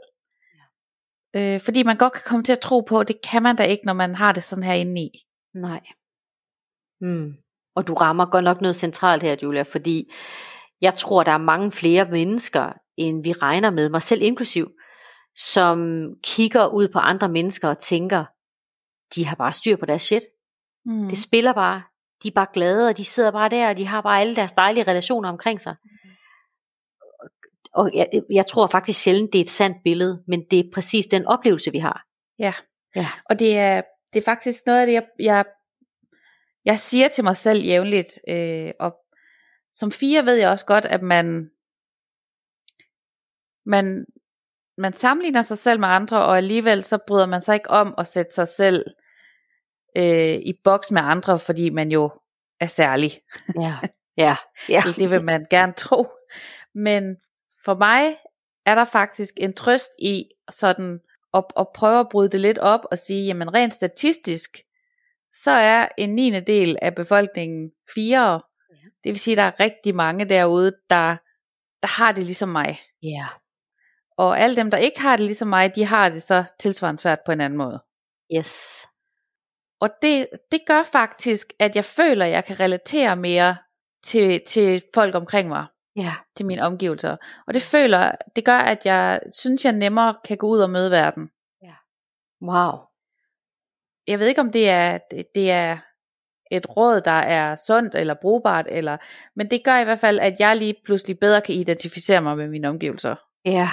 Øh, 1.35 1.61
fordi 1.61 1.83
man 1.83 1.97
godt 1.97 2.13
kan 2.13 2.21
komme 2.25 2.43
til 2.43 2.51
at 2.51 2.59
tro 2.59 2.81
på, 2.81 2.99
at 2.99 3.07
det 3.07 3.21
kan 3.21 3.43
man 3.43 3.55
da 3.55 3.63
ikke, 3.63 3.85
når 3.85 3.93
man 3.93 4.15
har 4.15 4.31
det 4.31 4.43
sådan 4.43 4.63
her 4.63 4.73
inde 4.73 5.01
i. 5.01 5.09
Nej. 5.53 5.81
Mm. 7.01 7.33
Og 7.75 7.87
du 7.87 7.93
rammer 7.93 8.25
godt 8.25 8.43
nok 8.43 8.61
noget 8.61 8.75
centralt 8.75 9.23
her, 9.23 9.35
Julia, 9.43 9.61
fordi 9.61 10.09
jeg 10.81 10.95
tror, 10.95 11.23
der 11.23 11.31
er 11.31 11.37
mange 11.37 11.71
flere 11.71 12.09
mennesker, 12.11 12.73
end 12.97 13.23
vi 13.23 13.31
regner 13.31 13.71
med, 13.71 13.89
mig 13.89 14.01
selv 14.01 14.21
inklusiv, 14.21 14.71
som 15.35 16.07
kigger 16.23 16.67
ud 16.67 16.87
på 16.87 16.99
andre 16.99 17.29
mennesker 17.29 17.67
og 17.67 17.79
tænker, 17.79 18.25
de 19.15 19.25
har 19.25 19.35
bare 19.35 19.53
styr 19.53 19.77
på 19.77 19.85
deres 19.85 20.01
shit. 20.01 20.23
Mm. 20.85 21.09
Det 21.09 21.17
spiller 21.17 21.53
bare. 21.53 21.83
De 22.23 22.27
er 22.27 22.31
bare 22.35 22.47
glade, 22.53 22.89
og 22.89 22.97
de 22.97 23.05
sidder 23.05 23.31
bare 23.31 23.49
der, 23.49 23.69
og 23.69 23.77
de 23.77 23.85
har 23.85 24.01
bare 24.01 24.21
alle 24.21 24.35
deres 24.35 24.53
dejlige 24.53 24.87
relationer 24.87 25.29
omkring 25.29 25.61
sig. 25.61 25.75
Mm. 25.83 26.09
Og 27.73 27.91
jeg, 27.93 28.07
jeg 28.31 28.45
tror 28.45 28.67
faktisk 28.67 29.03
sjældent, 29.03 29.33
det 29.33 29.39
er 29.39 29.43
et 29.43 29.49
sandt 29.49 29.77
billede, 29.83 30.23
men 30.27 30.43
det 30.51 30.59
er 30.59 30.69
præcis 30.73 31.07
den 31.07 31.25
oplevelse, 31.25 31.71
vi 31.71 31.79
har. 31.79 32.05
Ja, 32.39 32.53
ja. 32.95 33.07
og 33.29 33.39
det 33.39 33.57
er, 33.57 33.81
det 34.13 34.19
er 34.19 34.25
faktisk 34.25 34.65
noget 34.65 34.79
af 34.79 34.85
det, 34.87 34.93
jeg, 34.93 35.05
jeg 35.19 35.45
jeg 36.65 36.79
siger 36.79 37.07
til 37.07 37.23
mig 37.23 37.37
selv 37.37 37.63
jævnligt, 37.63 38.19
øh, 38.29 38.71
og 38.79 38.93
som 39.75 39.91
fire 39.91 40.25
ved 40.25 40.35
jeg 40.35 40.49
også 40.49 40.65
godt, 40.65 40.85
at 40.85 41.01
man, 41.01 41.49
man, 43.65 44.05
man 44.77 44.93
sammenligner 44.93 45.41
sig 45.41 45.57
selv 45.57 45.79
med 45.79 45.87
andre, 45.87 46.25
og 46.25 46.37
alligevel 46.37 46.83
så 46.83 46.97
bryder 47.07 47.25
man 47.25 47.41
sig 47.41 47.53
ikke 47.53 47.69
om 47.69 47.93
at 47.97 48.07
sætte 48.07 48.31
sig 48.33 48.47
selv 48.47 48.85
øh, 49.97 50.35
i 50.35 50.53
boks 50.63 50.91
med 50.91 51.01
andre, 51.03 51.39
fordi 51.39 51.69
man 51.69 51.91
jo 51.91 52.11
er 52.59 52.67
særlig. 52.67 53.11
Ja, 53.59 53.77
ja, 54.17 54.35
ja. 54.69 54.83
det 54.97 55.11
vil 55.11 55.23
man 55.23 55.45
gerne 55.49 55.73
tro. 55.73 56.07
Men 56.75 57.15
for 57.65 57.75
mig 57.75 58.17
er 58.65 58.75
der 58.75 58.85
faktisk 58.85 59.33
en 59.37 59.53
trøst 59.53 59.91
i 59.99 60.25
sådan 60.51 60.99
at, 61.33 61.43
at 61.57 61.67
prøve 61.75 61.99
at 61.99 62.09
bryde 62.09 62.29
det 62.29 62.39
lidt 62.39 62.57
op 62.57 62.81
og 62.91 62.97
sige, 62.97 63.25
jamen 63.25 63.53
rent 63.53 63.73
statistisk, 63.73 64.57
så 65.33 65.51
er 65.51 65.87
en 65.97 66.15
9. 66.15 66.39
del 66.39 66.77
af 66.81 66.95
befolkningen 66.95 67.71
fire. 67.95 68.41
Det 69.05 69.11
vil 69.11 69.19
sige, 69.19 69.33
at 69.33 69.37
der 69.37 69.43
er 69.43 69.59
rigtig 69.59 69.95
mange 69.95 70.25
derude, 70.25 70.71
der, 70.89 71.17
der 71.81 72.01
har 72.03 72.11
det 72.11 72.23
ligesom 72.23 72.49
mig. 72.49 72.77
Ja. 73.03 73.27
Og 74.17 74.39
alle 74.39 74.55
dem, 74.55 74.71
der 74.71 74.77
ikke 74.77 75.01
har 75.01 75.17
det 75.17 75.25
ligesom 75.25 75.47
mig, 75.47 75.75
de 75.75 75.85
har 75.85 76.09
det 76.09 76.23
så 76.23 76.43
tilsvarende 76.59 77.01
svært 77.01 77.19
på 77.25 77.31
en 77.31 77.41
anden 77.41 77.57
måde. 77.57 77.83
Yes. 78.37 78.85
Og 79.81 79.89
det, 80.01 80.27
det 80.51 80.59
gør 80.67 80.83
faktisk, 80.83 81.53
at 81.59 81.75
jeg 81.75 81.85
føler, 81.85 82.25
at 82.25 82.31
jeg 82.31 82.45
kan 82.45 82.59
relatere 82.59 83.15
mere 83.15 83.57
til, 84.03 84.41
til 84.47 84.83
folk 84.93 85.15
omkring 85.15 85.49
mig. 85.49 85.65
Ja. 85.95 86.13
Til 86.37 86.45
mine 86.45 86.61
omgivelser. 86.61 87.17
Og 87.47 87.53
det 87.53 87.61
føler, 87.61 88.11
det 88.35 88.45
gør, 88.45 88.57
at 88.57 88.85
jeg 88.85 89.19
synes, 89.39 89.65
jeg 89.65 89.73
nemmere 89.73 90.15
kan 90.25 90.37
gå 90.37 90.47
ud 90.47 90.59
og 90.59 90.69
møde 90.69 90.91
verden. 90.91 91.29
Ja. 91.63 91.73
Wow 92.41 92.79
jeg 94.07 94.19
ved 94.19 94.27
ikke 94.27 94.41
om 94.41 94.51
det 94.51 94.69
er, 94.69 94.97
det 95.35 95.51
er 95.51 95.77
et 96.51 96.77
råd, 96.77 97.01
der 97.01 97.11
er 97.11 97.55
sundt 97.55 97.95
eller 97.95 98.13
brugbart, 98.21 98.65
eller, 98.69 98.97
men 99.35 99.51
det 99.51 99.63
gør 99.63 99.79
i 99.79 99.83
hvert 99.83 99.99
fald, 99.99 100.19
at 100.19 100.35
jeg 100.39 100.57
lige 100.57 100.75
pludselig 100.85 101.19
bedre 101.19 101.41
kan 101.41 101.55
identificere 101.55 102.21
mig 102.21 102.37
med 102.37 102.47
mine 102.47 102.69
omgivelser. 102.69 103.15
Ja, 103.45 103.69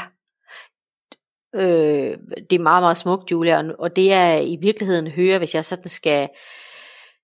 øh, 1.55 2.19
det 2.51 2.59
er 2.59 2.63
meget, 2.63 2.83
meget 2.83 2.97
smukt, 2.97 3.31
Julia, 3.31 3.63
og 3.79 3.97
det 3.97 4.13
er 4.13 4.37
i 4.37 4.59
virkeligheden 4.61 5.07
høre, 5.07 5.39
hvis 5.39 5.55
jeg 5.55 5.65
sådan 5.65 5.89
skal, 5.89 6.29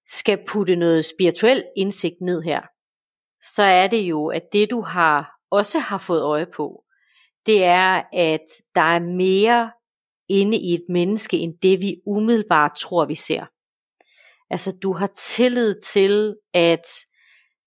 skal 0.09 0.39
putte 0.49 0.77
noget 0.77 1.05
spirituel 1.05 1.65
indsigt 1.77 2.21
ned 2.21 2.43
her, 2.43 2.61
så 3.55 3.63
er 3.63 3.87
det 3.87 4.01
jo, 4.01 4.27
at 4.27 4.43
det 4.53 4.71
du 4.71 4.81
har 4.81 5.31
også 5.51 5.79
har 5.79 5.99
fået 5.99 6.23
øje 6.23 6.47
på, 6.47 6.85
det 7.47 7.65
er, 7.65 8.03
at 8.13 8.45
der 8.75 8.81
er 8.81 9.01
mere 9.01 9.71
inde 10.29 10.57
i 10.57 10.75
et 10.75 10.85
menneske, 10.89 11.37
end 11.37 11.55
det 11.63 11.81
vi 11.81 11.97
umiddelbart 12.07 12.73
tror, 12.77 13.05
vi 13.05 13.15
ser. 13.15 13.45
Altså 14.51 14.79
du 14.83 14.93
har 14.93 15.07
tillid 15.07 15.81
til, 15.81 16.37
at 16.55 16.87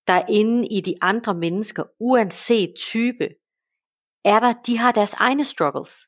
der 0.08 0.24
inde 0.30 0.68
i 0.68 0.82
de 0.82 0.96
andre 1.02 1.34
mennesker, 1.34 1.84
uanset 2.00 2.74
type, 2.78 3.30
er 4.26 4.40
der, 4.40 4.54
de 4.68 4.78
har 4.78 4.92
deres 4.92 5.14
egne 5.14 5.46
struggles. 5.46 6.08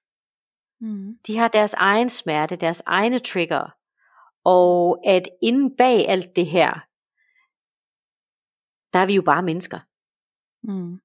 Mm. 0.81 1.17
De 1.27 1.37
har 1.37 1.47
deres 1.47 1.73
egen 1.73 2.09
smerte, 2.09 2.55
deres 2.55 2.81
egne 2.85 3.19
trigger. 3.19 3.75
Og 4.43 4.99
at 5.05 5.23
inde 5.41 5.75
bag 5.77 6.09
alt 6.09 6.35
det 6.35 6.45
her, 6.45 6.73
der 8.93 8.99
er 8.99 9.05
vi 9.05 9.15
jo 9.15 9.21
bare 9.21 9.43
mennesker. 9.43 9.79
Mm. 10.63 10.99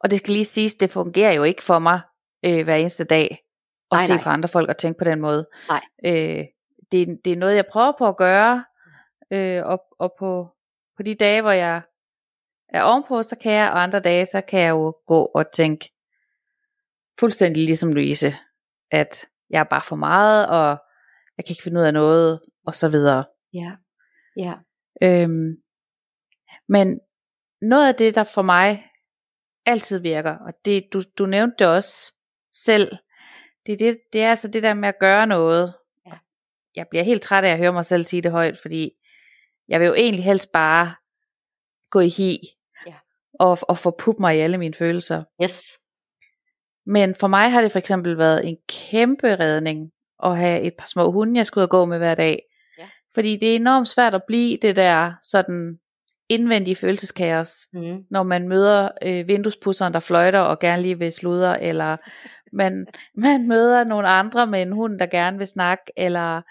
Og 0.00 0.10
det 0.10 0.18
skal 0.18 0.32
lige 0.32 0.44
siges, 0.44 0.74
det 0.74 0.90
fungerer 0.90 1.32
jo 1.32 1.42
ikke 1.42 1.62
for 1.62 1.78
mig 1.78 2.00
øh, 2.44 2.64
hver 2.64 2.76
eneste 2.76 3.04
dag 3.04 3.44
at 3.90 3.96
Nej, 3.96 4.06
se 4.06 4.14
nej. 4.14 4.22
på 4.22 4.28
andre 4.28 4.48
folk 4.48 4.68
og 4.68 4.78
tænke 4.78 4.98
på 4.98 5.04
den 5.04 5.20
måde. 5.20 5.48
Nej. 5.68 5.82
Øh, 6.04 6.44
det, 6.92 7.20
det 7.24 7.32
er 7.32 7.36
noget, 7.36 7.56
jeg 7.56 7.66
prøver 7.72 7.92
på 7.98 8.08
at 8.08 8.16
gøre, 8.16 8.64
øh, 9.30 9.66
og, 9.66 9.82
og 9.98 10.14
på, 10.18 10.48
på 10.96 11.02
de 11.02 11.14
dage, 11.14 11.42
hvor 11.42 11.50
jeg 11.50 11.82
er 12.68 12.82
ovenpå, 12.82 13.22
så 13.22 13.36
kan 13.42 13.52
jeg, 13.52 13.70
og 13.70 13.82
andre 13.82 14.00
dage, 14.00 14.26
så 14.26 14.40
kan 14.40 14.60
jeg 14.60 14.70
jo 14.70 14.96
gå 15.06 15.24
og 15.24 15.52
tænke, 15.52 15.90
fuldstændig 17.20 17.64
ligesom 17.64 17.92
Louise, 17.92 18.32
at 18.90 19.26
jeg 19.50 19.60
er 19.60 19.64
bare 19.64 19.82
for 19.82 19.96
meget, 19.96 20.48
og 20.48 20.78
jeg 21.36 21.44
kan 21.44 21.52
ikke 21.52 21.62
finde 21.62 21.80
ud 21.80 21.84
af 21.84 21.92
noget, 21.92 22.40
og 22.66 22.74
så 22.74 22.88
videre. 22.88 23.24
Ja. 23.52 23.70
Ja. 24.36 24.54
Øhm, 25.02 25.56
men 26.68 27.00
noget 27.60 27.88
af 27.88 27.94
det, 27.94 28.14
der 28.14 28.24
for 28.24 28.42
mig 28.42 28.84
altid 29.66 30.00
virker, 30.00 30.36
og 30.38 30.52
det, 30.64 30.84
du, 30.92 31.02
du 31.18 31.26
nævnte 31.26 31.56
det 31.58 31.66
også 31.66 32.14
selv, 32.52 32.96
det, 33.66 33.72
er 33.72 33.76
det, 33.76 33.98
det 34.12 34.22
er 34.22 34.30
altså 34.30 34.48
det 34.48 34.62
der 34.62 34.74
med 34.74 34.88
at 34.88 34.98
gøre 35.00 35.26
noget. 35.26 35.74
Jeg 36.78 36.86
bliver 36.90 37.02
helt 37.04 37.22
træt 37.22 37.44
af 37.44 37.50
at 37.52 37.58
høre 37.58 37.72
mig 37.72 37.84
selv 37.84 38.04
sige 38.04 38.22
det 38.22 38.30
højt, 38.32 38.58
fordi 38.62 38.90
jeg 39.68 39.80
vil 39.80 39.86
jo 39.86 39.94
egentlig 39.94 40.24
helst 40.24 40.52
bare 40.52 40.94
gå 41.90 42.00
i 42.00 42.08
hi, 42.08 42.38
Ja. 42.86 42.94
og, 43.40 43.58
og 43.62 43.78
forpuppe 43.78 44.20
mig 44.20 44.36
i 44.36 44.40
alle 44.40 44.58
mine 44.58 44.74
følelser. 44.74 45.22
Yes. 45.42 45.60
Men 46.86 47.14
for 47.14 47.26
mig 47.26 47.50
har 47.52 47.62
det 47.62 47.72
for 47.72 47.78
eksempel 47.78 48.18
været 48.18 48.48
en 48.48 48.56
kæmpe 48.68 49.36
redning 49.36 49.90
at 50.24 50.38
have 50.38 50.60
et 50.62 50.74
par 50.78 50.86
små 50.86 51.12
hunde, 51.12 51.38
jeg 51.38 51.46
skulle 51.46 51.62
ud 51.62 51.66
og 51.66 51.70
gå 51.70 51.84
med 51.84 51.98
hver 51.98 52.14
dag. 52.14 52.42
Ja. 52.78 52.88
Fordi 53.14 53.36
det 53.36 53.50
er 53.52 53.56
enormt 53.56 53.88
svært 53.88 54.14
at 54.14 54.22
blive 54.26 54.58
det 54.62 54.76
der 54.76 55.12
sådan 55.22 55.78
indvendige 56.28 56.76
følelseskaos, 56.76 57.50
Mm. 57.72 57.98
når 58.10 58.22
man 58.22 58.48
møder 58.48 58.88
øh, 59.02 59.28
vinduespusseren, 59.28 59.92
der 59.94 60.00
fløjter 60.00 60.40
og 60.40 60.58
gerne 60.58 60.82
lige 60.82 60.98
vil 60.98 61.12
sludre, 61.12 61.62
eller 61.62 61.96
man, 62.52 62.86
man 63.14 63.48
møder 63.48 63.84
nogle 63.84 64.08
andre 64.08 64.46
med 64.46 64.62
en 64.62 64.72
hund, 64.72 64.98
der 64.98 65.06
gerne 65.06 65.38
vil 65.38 65.46
snakke, 65.46 65.84
eller 65.96 66.34
Ja. 66.34 66.42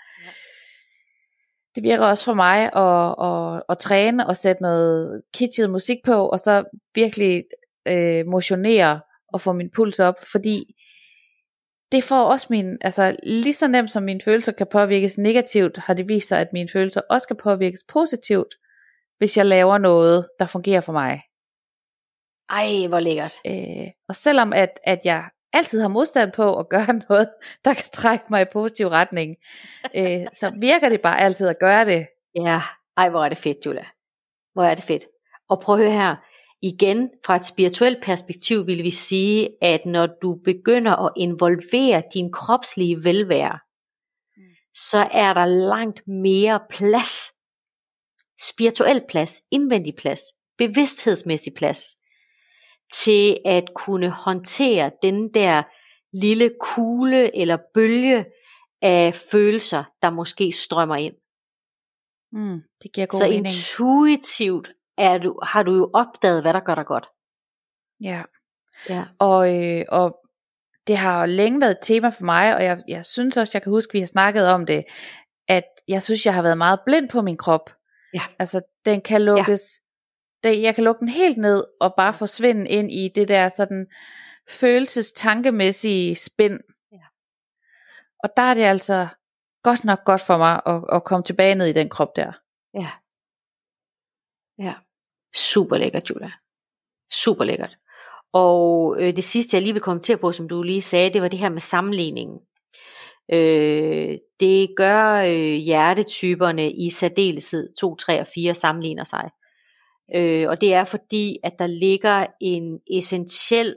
det 1.76 1.84
virker 1.84 2.06
også 2.06 2.26
for 2.26 2.34
mig 2.34 2.60
at, 2.76 3.16
at, 3.28 3.64
at 3.70 3.78
træne 3.78 4.28
og 4.28 4.38
sætte 4.38 4.62
noget 4.62 5.22
kitschet 5.34 5.70
musik 5.70 5.98
på, 6.06 6.28
og 6.30 6.40
så 6.40 6.64
virkelig 6.96 7.44
øh, 7.88 8.26
motionere 8.26 9.02
og 9.34 9.42
få 9.42 9.54
min 9.54 9.70
puls 9.76 10.00
op, 10.00 10.16
fordi 10.32 10.76
det 11.92 12.04
får 12.04 12.24
også 12.24 12.48
min, 12.50 12.78
altså 12.82 13.16
lige 13.24 13.54
så 13.54 13.68
nemt 13.68 13.92
som 13.92 14.04
mine 14.04 14.22
følelser 14.26 14.52
kan 14.52 14.68
påvirkes 14.72 15.18
negativt, 15.18 15.78
har 15.78 15.94
det 15.94 16.08
vist 16.10 16.28
sig, 16.28 16.40
at 16.40 16.54
mine 16.54 16.70
følelser 16.74 17.02
også 17.10 17.28
kan 17.28 17.38
påvirkes 17.44 17.84
positivt, 17.90 18.56
hvis 19.18 19.38
jeg 19.38 19.46
laver 19.46 19.78
noget, 19.78 20.28
der 20.40 20.46
fungerer 20.46 20.82
for 20.82 20.94
mig. 20.94 21.22
Ej, 22.50 22.88
hvor 22.88 23.00
lækkert. 23.00 23.34
Øh, 23.48 23.88
og 24.10 24.16
selvom 24.16 24.54
at, 24.54 24.70
at 24.84 25.00
jeg 25.06 25.30
altid 25.58 25.82
har 25.82 25.88
modstand 25.88 26.32
på 26.32 26.60
at 26.60 26.70
gøre 26.70 26.94
noget, 27.10 27.30
der 27.66 27.74
kan 27.74 27.86
trække 27.94 28.26
mig 28.30 28.42
i 28.42 28.46
positiv 28.54 28.88
retning, 28.88 29.36
øh, 29.96 30.26
så 30.34 30.52
virker 30.60 30.90
det 30.90 31.02
bare 31.02 31.20
altid 31.22 31.48
at 31.48 31.60
gøre 31.60 31.86
det. 31.86 32.08
Ja, 32.36 32.62
ej 32.98 33.10
hvor 33.10 33.26
er 33.26 33.30
det 33.30 33.38
fedt, 33.38 33.58
Julia. 33.66 33.86
Hvor 34.54 34.64
er 34.64 34.76
det 34.76 34.84
fedt. 34.84 35.06
Og 35.50 35.60
prøv 35.60 35.76
at 35.76 35.82
høre 35.82 35.92
her. 35.92 36.16
Igen, 36.62 37.10
fra 37.26 37.36
et 37.36 37.46
spirituelt 37.46 38.04
perspektiv 38.04 38.68
vil 38.68 38.84
vi 38.84 38.92
sige, 38.92 39.50
at 39.62 39.86
når 39.86 40.08
du 40.22 40.40
begynder 40.46 41.06
at 41.06 41.14
involvere 41.18 42.04
din 42.14 42.32
kropslige 42.32 43.04
velvære, 43.04 43.60
Mm. 44.38 44.44
så 44.76 45.10
er 45.12 45.34
der 45.34 45.46
langt 45.46 46.08
mere 46.08 46.60
plads. 46.70 47.32
Spirituel 48.42 49.02
plads, 49.10 49.42
indvendig 49.52 49.96
plads, 49.96 50.22
bevidsthedsmæssig 50.58 51.54
plads, 51.54 51.82
til 52.94 53.38
at 53.46 53.64
kunne 53.76 54.10
håndtere 54.10 54.92
den 55.02 55.34
der 55.34 55.64
lille 56.14 56.52
kugle 56.62 57.38
eller 57.38 57.58
bølge 57.74 58.26
af 58.82 59.16
følelser, 59.32 59.84
der 60.02 60.10
måske 60.10 60.52
strømmer 60.52 60.96
ind. 60.96 61.14
Mm, 62.32 62.62
det 62.84 62.92
giver 62.94 63.08
god 63.08 63.20
Så 63.20 63.26
mening. 63.26 63.46
intuitivt 63.46 64.72
er 64.98 65.18
du, 65.18 65.40
har 65.44 65.64
du 65.64 65.76
jo 65.76 65.90
opdaget, 65.94 66.42
hvad 66.42 66.54
der 66.54 66.60
gør 66.60 66.76
dig 66.76 66.86
godt. 66.86 67.08
Ja. 68.02 68.24
Ja. 68.90 69.04
Og, 69.20 69.56
øh, 69.56 69.86
og 69.90 70.18
det 70.88 70.98
har 70.98 71.20
jo 71.20 71.26
længe 71.26 71.62
været 71.62 71.72
et 71.72 71.78
tema 71.82 72.10
for 72.10 72.24
mig, 72.24 72.56
og 72.56 72.64
jeg, 72.64 72.80
jeg 72.88 73.06
synes 73.06 73.38
også, 73.38 73.52
jeg 73.58 73.62
kan 73.64 73.72
huske, 73.72 73.94
vi 73.94 74.00
har 74.00 74.08
snakket 74.08 74.48
om 74.48 74.66
det, 74.66 74.84
at 75.48 75.64
jeg 75.88 76.04
synes, 76.04 76.26
jeg 76.26 76.34
har 76.34 76.42
været 76.42 76.58
meget 76.58 76.80
blind 76.86 77.10
på 77.10 77.22
min 77.22 77.38
krop. 77.38 77.70
Ja. 78.14 78.22
Altså, 78.40 78.62
den 78.86 79.02
kan 79.02 79.22
lukkes, 79.22 79.62
ja. 79.80 79.87
Det, 80.44 80.62
jeg 80.62 80.76
kan 80.76 80.84
lukke 80.84 81.00
den 81.00 81.08
helt 81.08 81.38
ned, 81.38 81.64
og 81.80 81.94
bare 81.98 82.14
forsvinde 82.14 82.70
ind 82.70 82.92
i 82.92 83.12
det 83.16 83.28
der 83.28 83.50
sådan 83.50 83.88
følelses-tankemæssige 84.50 86.16
spind. 86.16 86.60
Ja. 86.92 87.06
Og 88.24 88.30
der 88.38 88.44
er 88.44 88.54
det 88.54 88.64
altså 88.64 89.08
godt 89.64 89.86
nok 89.86 90.04
godt 90.06 90.22
for 90.22 90.38
mig 90.38 90.62
at, 90.66 90.84
at 90.92 91.04
komme 91.04 91.24
tilbage 91.24 91.56
ned 91.56 91.68
i 91.68 91.74
den 91.74 91.90
krop 91.90 92.16
der. 92.16 92.32
Ja. 92.74 92.90
Ja. 94.60 94.74
Super 95.36 95.78
lækkert, 95.78 96.10
Julia. 96.10 96.32
Super 97.12 97.44
lækkert. 97.44 97.78
Og 98.34 98.98
øh, 99.00 99.16
det 99.16 99.24
sidste, 99.24 99.56
jeg 99.56 99.62
lige 99.62 99.74
vil 99.74 99.82
kommentere 99.82 100.18
på, 100.18 100.32
som 100.32 100.50
du 100.50 100.64
lige 100.64 100.82
sagde, 100.82 101.14
det 101.14 101.22
var 101.22 101.28
det 101.28 101.40
her 101.40 101.50
med 101.50 101.60
sammenligningen. 101.60 102.40
Øh, 103.34 104.18
det 104.40 104.70
gør 104.78 105.14
øh, 105.14 105.54
hjertetyperne 105.54 106.72
i 106.72 106.90
særdeleshed 106.90 107.74
2, 107.80 107.96
3 107.96 108.20
og 108.20 108.28
4 108.36 108.54
sammenligner 108.54 109.04
sig. 109.04 109.30
Øh, 110.16 110.50
og 110.50 110.62
det 110.62 110.74
er 110.74 110.84
fordi, 110.84 111.38
at 111.44 111.54
der 111.60 111.68
ligger 111.68 112.26
en 112.42 112.80
essentiel 112.92 113.76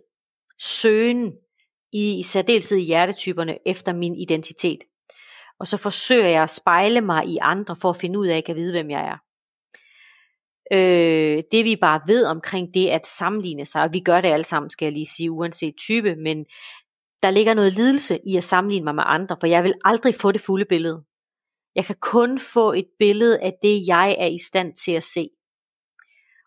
søgen 0.61 1.33
i, 1.93 2.23
særdeleshed 2.23 2.79
i 2.79 2.85
hjertetyperne 2.85 3.59
efter 3.66 3.93
min 3.93 4.14
identitet. 4.14 4.79
Og 5.61 5.66
så 5.66 5.77
forsøger 5.77 6.29
jeg 6.29 6.43
at 6.43 6.51
spejle 6.51 7.01
mig 7.01 7.27
i 7.27 7.38
andre 7.40 7.77
for 7.77 7.90
at 7.90 7.97
finde 7.97 8.19
ud 8.19 8.27
af, 8.27 8.31
at 8.31 8.37
jeg 8.37 8.45
kan 8.45 8.57
vide, 8.57 8.73
hvem 8.73 8.90
jeg 8.90 9.07
er. 9.07 9.16
Øh, 10.73 11.43
det 11.53 11.64
vi 11.64 11.77
bare 11.77 12.01
ved 12.07 12.27
omkring 12.27 12.75
det 12.75 12.88
at 12.88 13.07
sammenligne 13.07 13.64
sig, 13.64 13.83
og 13.83 13.93
vi 13.93 14.01
gør 14.01 14.21
det 14.21 14.29
alle 14.29 14.45
sammen, 14.45 14.71
skal 14.71 14.87
jeg 14.87 14.93
lige 14.93 15.07
sige, 15.07 15.31
uanset 15.31 15.75
type, 15.77 16.16
men 16.16 16.45
der 17.23 17.31
ligger 17.31 17.55
noget 17.55 17.73
lidelse 17.73 18.19
i 18.27 18.37
at 18.37 18.45
sammenligne 18.45 18.85
mig 18.85 18.95
med 18.95 19.05
andre, 19.07 19.37
for 19.40 19.47
jeg 19.47 19.64
vil 19.64 19.75
aldrig 19.85 20.14
få 20.14 20.33
det 20.33 20.40
fulde 20.40 20.64
billede. 20.64 21.05
Jeg 21.75 21.85
kan 21.85 21.97
kun 22.01 22.38
få 22.38 22.73
et 22.73 22.87
billede 22.99 23.40
af 23.43 23.53
det, 23.62 23.81
jeg 23.87 24.16
er 24.19 24.27
i 24.27 24.38
stand 24.38 24.73
til 24.85 24.93
at 24.93 25.03
se. 25.03 25.29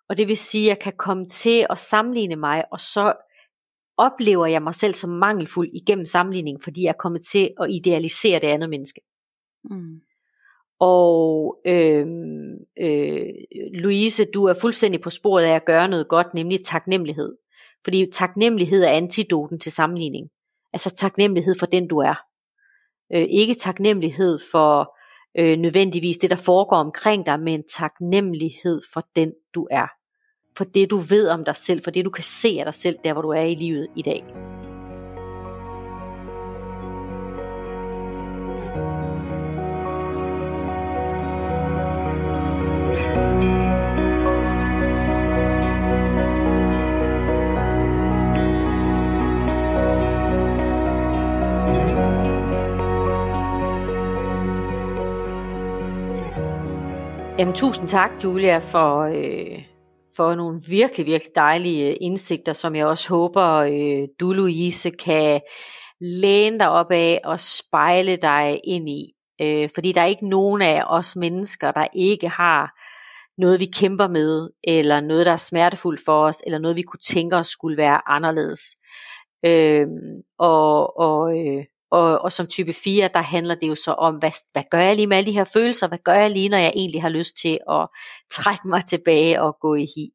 Og 0.09 0.17
det 0.17 0.27
vil 0.27 0.37
sige, 0.37 0.65
at 0.65 0.69
jeg 0.69 0.79
kan 0.79 0.93
komme 0.97 1.27
til 1.27 1.65
at 1.69 1.79
sammenligne 1.79 2.35
mig, 2.35 2.63
og 2.71 2.79
så 2.79 3.13
oplever 3.97 4.45
jeg 4.45 4.63
mig 4.63 4.75
selv 4.75 4.93
som 4.93 5.09
mangelfuld 5.09 5.69
igennem 5.73 6.05
sammenligning, 6.05 6.63
fordi 6.63 6.83
jeg 6.83 6.89
er 6.89 6.93
kommet 6.99 7.25
til 7.25 7.51
at 7.61 7.71
idealisere 7.71 8.39
det 8.39 8.47
andet 8.47 8.69
menneske. 8.69 9.01
Mm. 9.63 10.01
Og 10.79 11.57
øh, 11.65 12.07
øh, 12.81 13.25
Louise, 13.73 14.25
du 14.25 14.45
er 14.45 14.53
fuldstændig 14.61 15.01
på 15.01 15.09
sporet 15.09 15.43
af 15.43 15.55
at 15.55 15.65
gøre 15.65 15.87
noget 15.87 16.07
godt, 16.07 16.33
nemlig 16.33 16.65
taknemmelighed. 16.65 17.37
Fordi 17.83 18.11
taknemmelighed 18.13 18.83
er 18.83 18.89
antidoten 18.89 19.59
til 19.59 19.71
sammenligning. 19.71 20.29
Altså 20.73 20.95
taknemmelighed 20.95 21.55
for 21.59 21.65
den 21.65 21.87
du 21.87 21.97
er. 21.97 22.15
Øh, 23.13 23.27
ikke 23.29 23.55
taknemmelighed 23.55 24.39
for 24.51 24.97
øh, 25.39 25.58
nødvendigvis 25.58 26.17
det, 26.17 26.30
der 26.30 26.36
foregår 26.36 26.78
omkring 26.78 27.26
dig, 27.26 27.39
men 27.39 27.63
taknemmelighed 27.78 28.82
for 28.93 29.08
den 29.15 29.34
du 29.56 29.67
er. 29.72 29.88
For 30.58 30.63
det 30.63 30.89
du 30.89 30.98
ved 30.98 31.30
om 31.30 31.46
dig 31.46 31.56
selv, 31.56 31.84
for 31.84 31.91
det 31.91 32.06
du 32.06 32.10
kan 32.10 32.24
se 32.24 32.56
af 32.60 32.65
dig 32.65 32.74
selv, 32.74 32.98
der 33.04 33.13
hvor 33.13 33.22
du 33.22 33.30
er 33.30 33.41
i 33.41 33.56
livet 33.56 33.88
i 33.96 34.02
dag. 34.02 34.52
Jamen 57.53 57.71
tusind 57.71 57.87
tak, 57.87 58.11
Julia, 58.23 58.57
for, 58.57 59.01
øh, 59.01 59.63
for 60.15 60.35
nogle 60.35 60.61
virkelig, 60.69 61.05
virkelig 61.05 61.35
dejlige 61.35 61.89
øh, 61.89 61.95
indsigter, 62.01 62.53
som 62.53 62.75
jeg 62.75 62.85
også 62.85 63.09
håber, 63.09 63.47
øh, 63.53 64.07
du, 64.19 64.33
Louise, 64.33 64.89
kan 64.89 65.41
læne 66.01 66.59
dig 66.59 66.69
op 66.69 66.91
af 66.91 67.21
og 67.23 67.39
spejle 67.39 68.15
dig 68.15 68.59
ind 68.63 68.89
i. 68.89 69.13
Øh, 69.41 69.69
fordi 69.73 69.91
der 69.91 70.01
er 70.01 70.05
ikke 70.05 70.29
nogen 70.29 70.61
af 70.61 70.83
os 70.87 71.15
mennesker, 71.15 71.71
der 71.71 71.87
ikke 71.95 72.29
har 72.29 72.71
noget, 73.41 73.59
vi 73.59 73.65
kæmper 73.65 74.07
med, 74.07 74.49
eller 74.63 75.01
noget, 75.01 75.25
der 75.25 75.31
er 75.31 75.37
smertefuldt 75.37 76.01
for 76.05 76.25
os, 76.25 76.41
eller 76.45 76.59
noget, 76.59 76.77
vi 76.77 76.81
kunne 76.81 77.05
tænke 77.05 77.35
os 77.35 77.47
skulle 77.47 77.77
være 77.77 78.09
anderledes. 78.09 78.61
Øh, 79.45 79.87
og, 80.39 80.99
og, 80.99 81.37
øh, 81.37 81.65
og, 81.93 82.21
og 82.21 82.32
som 82.32 82.47
type 82.47 82.73
4, 82.73 83.10
der 83.13 83.21
handler 83.21 83.56
det 83.56 83.67
jo 83.67 83.75
så 83.75 83.91
om, 83.91 84.15
hvad, 84.15 84.32
hvad 84.51 84.63
gør 84.71 84.79
jeg 84.79 84.95
lige 84.95 85.08
med 85.08 85.17
alle 85.17 85.27
de 85.27 85.38
her 85.38 85.43
følelser? 85.53 85.88
Hvad 85.88 85.97
gør 85.97 86.13
jeg 86.13 86.32
lige, 86.32 86.49
når 86.49 86.58
jeg 86.58 86.71
egentlig 86.75 87.01
har 87.01 87.10
lyst 87.10 87.36
til 87.36 87.60
at 87.69 87.88
trække 88.32 88.67
mig 88.67 88.86
tilbage 88.86 89.41
og 89.41 89.56
gå 89.62 89.75
i 89.75 89.88
hi? 89.95 90.10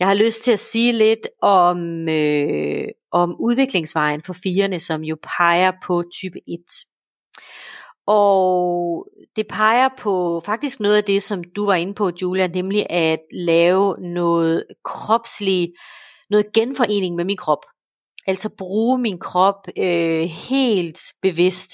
Jeg 0.00 0.08
har 0.08 0.14
lyst 0.14 0.44
til 0.44 0.52
at 0.52 0.58
sige 0.58 0.92
lidt 0.92 1.26
om, 1.42 2.08
øh, 2.08 2.88
om 3.12 3.36
udviklingsvejen 3.40 4.22
for 4.22 4.32
firene, 4.42 4.80
som 4.80 5.02
jo 5.02 5.16
peger 5.38 5.72
på 5.86 6.04
type 6.14 6.38
1. 6.48 6.58
Og 8.06 9.06
det 9.36 9.46
peger 9.48 9.88
på 9.98 10.42
faktisk 10.44 10.80
noget 10.80 10.96
af 10.96 11.04
det, 11.04 11.22
som 11.22 11.44
du 11.56 11.66
var 11.66 11.74
inde 11.74 11.94
på, 11.94 12.10
Julia, 12.22 12.46
nemlig 12.46 12.86
at 12.90 13.20
lave 13.32 13.96
noget 14.00 14.64
kropslig, 14.84 15.72
noget 16.30 16.52
genforening 16.54 17.16
med 17.16 17.24
min 17.24 17.36
krop. 17.36 17.64
Altså 18.28 18.48
bruge 18.58 18.98
min 18.98 19.18
krop 19.18 19.68
øh, 19.78 20.22
helt 20.22 21.00
bevidst. 21.22 21.72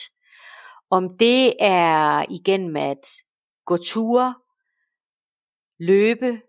Om 0.91 1.19
det 1.19 1.53
er 1.61 2.25
igen 2.31 2.69
med 2.69 2.83
at 2.83 3.09
gå 3.67 3.77
ture, 3.77 4.35
løbe, 5.79 6.41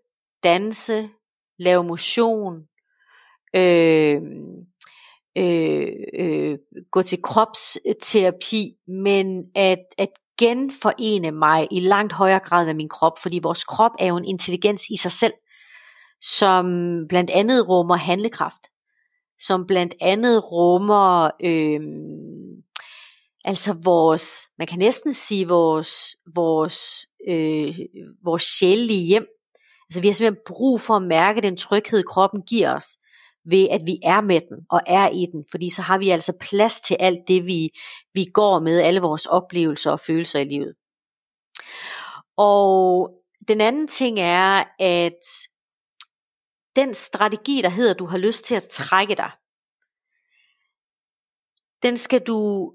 danse, 0.42 1.08
lave 1.58 1.84
motion, 1.84 2.54
øh, 3.56 4.22
øh, 5.38 5.92
øh, 6.14 6.58
gå 6.90 7.02
til 7.02 7.22
kropsterapi, 7.22 8.74
men 8.86 9.44
at, 9.54 9.84
at 9.98 10.10
genforene 10.38 11.30
mig 11.30 11.68
i 11.70 11.80
langt 11.80 12.12
højere 12.12 12.40
grad 12.40 12.66
med 12.66 12.74
min 12.74 12.88
krop, 12.88 13.18
fordi 13.18 13.40
vores 13.42 13.64
krop 13.64 13.92
er 13.98 14.06
jo 14.06 14.16
en 14.16 14.24
intelligens 14.24 14.82
i 14.90 14.96
sig 14.96 15.12
selv, 15.12 15.32
som 16.22 16.64
blandt 17.08 17.30
andet 17.30 17.68
rummer 17.68 17.96
handlekraft, 17.96 18.62
som 19.40 19.66
blandt 19.66 19.94
andet 20.00 20.52
rummer 20.52 21.30
øh, 21.44 21.80
altså 23.44 23.76
vores, 23.84 24.48
man 24.58 24.66
kan 24.66 24.78
næsten 24.78 25.12
sige 25.12 25.48
vores, 25.48 26.16
vores, 26.34 26.78
øh, 27.28 27.78
vores 28.24 28.42
sjælige 28.42 29.06
hjem. 29.06 29.26
Altså 29.88 30.00
vi 30.00 30.06
har 30.06 30.14
simpelthen 30.14 30.42
brug 30.46 30.80
for 30.80 30.94
at 30.94 31.02
mærke 31.02 31.40
den 31.40 31.56
tryghed, 31.56 32.02
kroppen 32.02 32.42
giver 32.42 32.74
os 32.74 32.86
ved 33.50 33.68
at 33.70 33.80
vi 33.86 33.98
er 34.04 34.20
med 34.20 34.40
den 34.40 34.58
og 34.70 34.80
er 34.86 35.08
i 35.08 35.26
den, 35.32 35.44
fordi 35.50 35.70
så 35.70 35.82
har 35.82 35.98
vi 35.98 36.10
altså 36.10 36.32
plads 36.40 36.80
til 36.80 36.96
alt 37.00 37.18
det, 37.28 37.46
vi, 37.46 37.70
vi 38.14 38.24
går 38.24 38.60
med, 38.60 38.80
alle 38.80 39.00
vores 39.00 39.26
oplevelser 39.26 39.90
og 39.90 40.00
følelser 40.00 40.38
i 40.38 40.44
livet. 40.44 40.72
Og 42.36 43.10
den 43.48 43.60
anden 43.60 43.88
ting 43.88 44.20
er, 44.20 44.64
at 44.78 45.22
den 46.76 46.94
strategi, 46.94 47.62
der 47.62 47.68
hedder, 47.68 47.94
du 47.94 48.06
har 48.06 48.18
lyst 48.18 48.44
til 48.44 48.54
at 48.54 48.68
trække 48.70 49.14
dig, 49.14 49.30
den 51.82 51.96
skal 51.96 52.20
du 52.20 52.72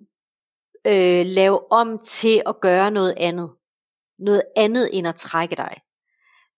øh, 0.88 1.26
lave 1.26 1.72
om 1.72 2.00
til 2.06 2.42
at 2.46 2.56
gøre 2.62 2.92
noget 2.92 3.14
andet. 3.18 3.52
Noget 4.20 4.44
andet 4.58 4.90
end 4.94 5.08
at 5.08 5.16
trække 5.16 5.56
dig 5.56 5.76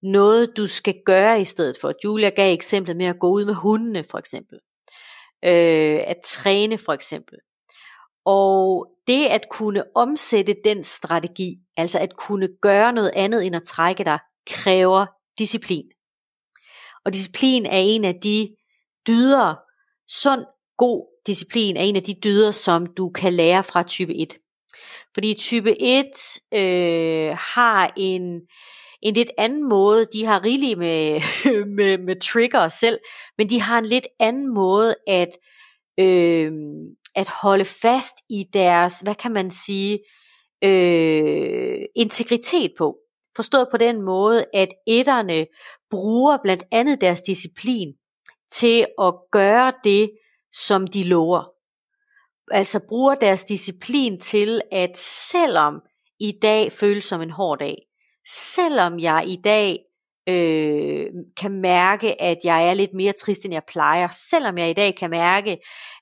noget, 0.04 0.58
du 0.58 0.68
skal 0.68 0.96
gøre 1.06 1.42
i 1.42 1.46
stedet 1.46 1.78
for. 1.82 1.94
Julia 2.04 2.30
gav 2.30 2.54
eksemplet 2.54 2.98
med 2.98 3.06
at 3.06 3.20
gå 3.20 3.30
ud 3.30 3.46
med 3.46 3.54
hundene, 3.54 4.04
for 4.04 4.18
eksempel. 4.18 4.60
Øh, 5.46 6.00
at 6.08 6.18
træne, 6.26 6.78
for 6.78 6.94
eksempel. 6.94 7.38
Og 8.26 8.88
det 9.08 9.26
at 9.26 9.42
kunne 9.52 9.84
omsætte 9.96 10.56
den 10.64 10.84
strategi, 10.84 11.56
altså 11.78 12.00
at 12.00 12.18
kunne 12.18 12.50
gøre 12.62 12.94
noget 12.94 13.12
andet 13.16 13.46
end 13.46 13.56
at 13.56 13.64
trække 13.64 14.04
dig, 14.04 14.20
kræver 14.48 15.06
disciplin. 15.38 15.88
Og 17.06 17.14
disciplin 17.14 17.66
er 17.66 17.78
en 17.78 18.06
af 18.06 18.16
de 18.24 18.50
dyder, 19.08 19.56
sund, 20.08 20.46
god 20.78 21.14
disciplin 21.28 21.78
er 21.78 21.82
en 21.82 21.96
af 21.96 22.04
de 22.04 22.16
dyder, 22.24 22.52
som 22.52 22.86
du 22.86 23.10
kan 23.10 23.34
lære 23.34 23.64
fra 23.64 23.84
type 23.84 24.16
1. 24.16 24.36
Fordi 25.14 25.34
type 25.34 25.76
1 25.82 26.06
øh, 26.54 27.38
har 27.38 27.94
en, 27.98 28.42
en 29.02 29.14
lidt 29.14 29.32
anden 29.38 29.70
måde. 29.70 30.08
De 30.14 30.26
har 30.26 30.44
rigeligt 30.44 30.80
med, 30.80 31.22
med, 31.78 31.98
med 31.98 32.22
trigger 32.22 32.68
selv, 32.68 33.00
men 33.38 33.50
de 33.50 33.62
har 33.62 33.78
en 33.78 33.86
lidt 33.86 34.08
anden 34.20 34.54
måde 34.54 34.96
at, 35.08 35.30
øh, 36.00 36.52
at 37.16 37.30
holde 37.30 37.66
fast 37.66 38.16
i 38.30 38.44
deres, 38.54 39.00
hvad 39.00 39.16
kan 39.16 39.34
man 39.34 39.52
sige, 39.52 40.00
øh, 40.64 41.80
integritet 41.96 42.72
på. 42.78 42.96
Forstået 43.36 43.68
på 43.72 43.78
den 43.78 44.02
måde, 44.02 44.46
at 44.54 44.70
etterne 44.88 45.46
bruger 45.90 46.38
blandt 46.44 46.64
andet 46.72 47.02
deres 47.02 47.22
disciplin 47.22 47.94
til 48.52 48.86
at 49.02 49.14
gøre 49.32 49.74
det, 49.84 50.12
som 50.52 50.88
de 50.88 51.04
lover. 51.04 51.44
Altså 52.52 52.80
bruger 52.90 53.16
deres 53.16 53.44
disciplin 53.44 54.20
til, 54.20 54.62
at 54.72 54.98
selvom 54.98 55.82
i 56.20 56.34
dag 56.42 56.72
føles 56.72 57.06
som 57.06 57.22
en 57.22 57.30
hård 57.30 57.60
dag, 57.60 57.76
selvom 58.28 59.00
jeg 59.00 59.24
i 59.28 59.36
dag 59.44 59.80
øh, 60.30 61.06
kan 61.38 61.52
mærke, 61.52 62.22
at 62.22 62.38
jeg 62.44 62.70
er 62.70 62.74
lidt 62.74 62.94
mere 62.94 63.14
trist, 63.14 63.46
end 63.46 63.54
jeg 63.54 63.64
plejer, 63.68 64.08
selvom 64.30 64.58
jeg 64.58 64.70
i 64.70 64.74
dag 64.74 64.96
kan 64.96 65.10
mærke, 65.10 65.58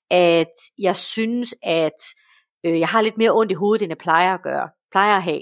at 0.09 0.53
jeg 0.79 0.95
synes, 0.95 1.55
at 1.63 2.01
øh, 2.65 2.79
jeg 2.79 2.87
har 2.87 3.01
lidt 3.01 3.17
mere 3.17 3.31
ondt 3.31 3.51
i 3.51 3.55
hovedet, 3.55 3.81
end 3.81 3.89
jeg 3.89 3.97
plejer 3.97 4.33
at 4.33 4.43
gøre, 4.43 4.69
plejer 4.91 5.17
at 5.17 5.23
have, 5.23 5.41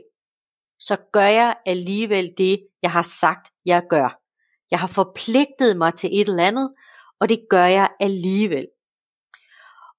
så 0.80 0.98
gør 1.14 1.26
jeg 1.26 1.56
alligevel 1.66 2.34
det, 2.38 2.62
jeg 2.82 2.92
har 2.92 3.02
sagt, 3.02 3.54
jeg 3.66 3.84
gør. 3.90 4.20
Jeg 4.72 4.80
har 4.80 4.88
forpligtet 4.88 5.78
mig 5.78 5.94
til 5.94 6.10
et 6.14 6.28
eller 6.28 6.44
andet, 6.44 6.72
og 7.20 7.30
det 7.30 7.40
gør 7.50 7.66
jeg 7.66 7.90
alligevel. 8.00 8.68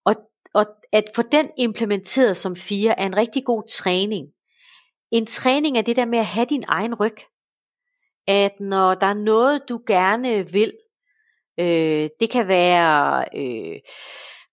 Og, 0.05 0.17
og 0.55 0.67
at 0.93 1.05
få 1.15 1.23
den 1.23 1.51
implementeret 1.59 2.37
som 2.37 2.57
fire 2.57 3.01
er 3.01 3.07
en 3.07 3.17
rigtig 3.17 3.45
god 3.45 3.63
træning. 3.69 4.29
En 5.11 5.27
træning 5.27 5.79
er 5.79 5.83
det 5.83 5.97
der 5.97 6.07
med 6.07 6.19
at 6.19 6.27
have 6.27 6.47
din 6.47 6.65
egen 6.69 6.95
ryg. 6.95 7.17
At 8.27 8.61
når 8.61 8.95
der 8.95 9.07
er 9.07 9.15
noget, 9.15 9.69
du 9.69 9.81
gerne 9.87 10.53
vil, 10.53 10.73
øh, 11.61 12.09
det 12.21 12.31
kan 12.31 12.49
være 12.49 13.25
øh, 13.37 13.81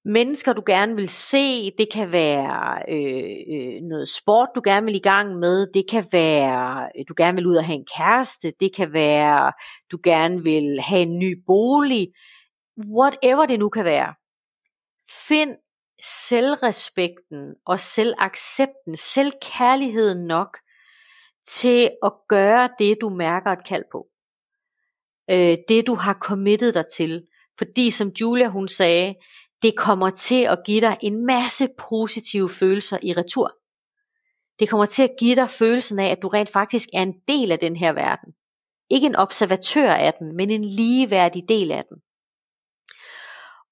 mennesker, 0.07 0.53
du 0.53 0.63
gerne 0.65 0.95
vil 0.95 1.09
se, 1.09 1.71
det 1.77 1.87
kan 1.93 2.11
være 2.11 2.81
øh, 2.89 3.35
øh, 3.55 3.81
noget 3.81 4.09
sport, 4.09 4.49
du 4.55 4.61
gerne 4.63 4.85
vil 4.85 4.95
i 4.95 4.99
gang 4.99 5.35
med, 5.35 5.67
det 5.73 5.89
kan 5.89 6.05
være, 6.11 6.89
øh, 6.99 7.05
du 7.07 7.13
gerne 7.17 7.35
vil 7.35 7.47
ud 7.47 7.55
og 7.55 7.65
have 7.65 7.75
en 7.75 7.87
kæreste, 7.97 8.53
det 8.59 8.75
kan 8.75 8.93
være, 8.93 9.51
du 9.91 9.99
gerne 10.03 10.43
vil 10.43 10.79
have 10.81 11.01
en 11.01 11.19
ny 11.19 11.43
bolig, 11.45 12.07
whatever 12.97 13.45
det 13.45 13.59
nu 13.59 13.69
kan 13.69 13.85
være. 13.85 14.13
Find 15.27 15.55
selvrespekten 16.03 17.55
og 17.65 17.79
selvaccepten, 17.79 18.97
selvkærligheden 18.97 20.27
nok 20.27 20.57
til 21.47 21.91
at 22.03 22.13
gøre 22.29 22.69
det, 22.79 22.97
du 23.01 23.09
mærker 23.09 23.51
et 23.51 23.67
kald 23.67 23.83
på. 23.91 24.07
Øh, 25.29 25.57
det, 25.69 25.87
du 25.87 25.95
har 25.95 26.13
committet 26.13 26.73
dig 26.73 26.85
til. 26.93 27.21
Fordi 27.57 27.91
som 27.91 28.11
Julia 28.21 28.47
hun 28.47 28.67
sagde, 28.67 29.15
det 29.61 29.77
kommer 29.77 30.09
til 30.09 30.43
at 30.43 30.59
give 30.65 30.81
dig 30.81 30.97
en 31.01 31.25
masse 31.25 31.67
positive 31.89 32.49
følelser 32.49 32.97
i 33.03 33.13
retur. 33.13 33.51
Det 34.59 34.69
kommer 34.69 34.85
til 34.85 35.03
at 35.03 35.15
give 35.19 35.35
dig 35.35 35.49
følelsen 35.49 35.99
af, 35.99 36.07
at 36.07 36.21
du 36.21 36.27
rent 36.27 36.49
faktisk 36.49 36.89
er 36.93 37.01
en 37.01 37.13
del 37.27 37.51
af 37.51 37.59
den 37.59 37.75
her 37.75 37.93
verden. 37.93 38.33
Ikke 38.89 39.07
en 39.07 39.15
observatør 39.15 39.91
af 39.91 40.13
den, 40.13 40.35
men 40.35 40.49
en 40.49 40.63
ligeværdig 40.63 41.43
del 41.49 41.71
af 41.71 41.83
den. 41.89 41.97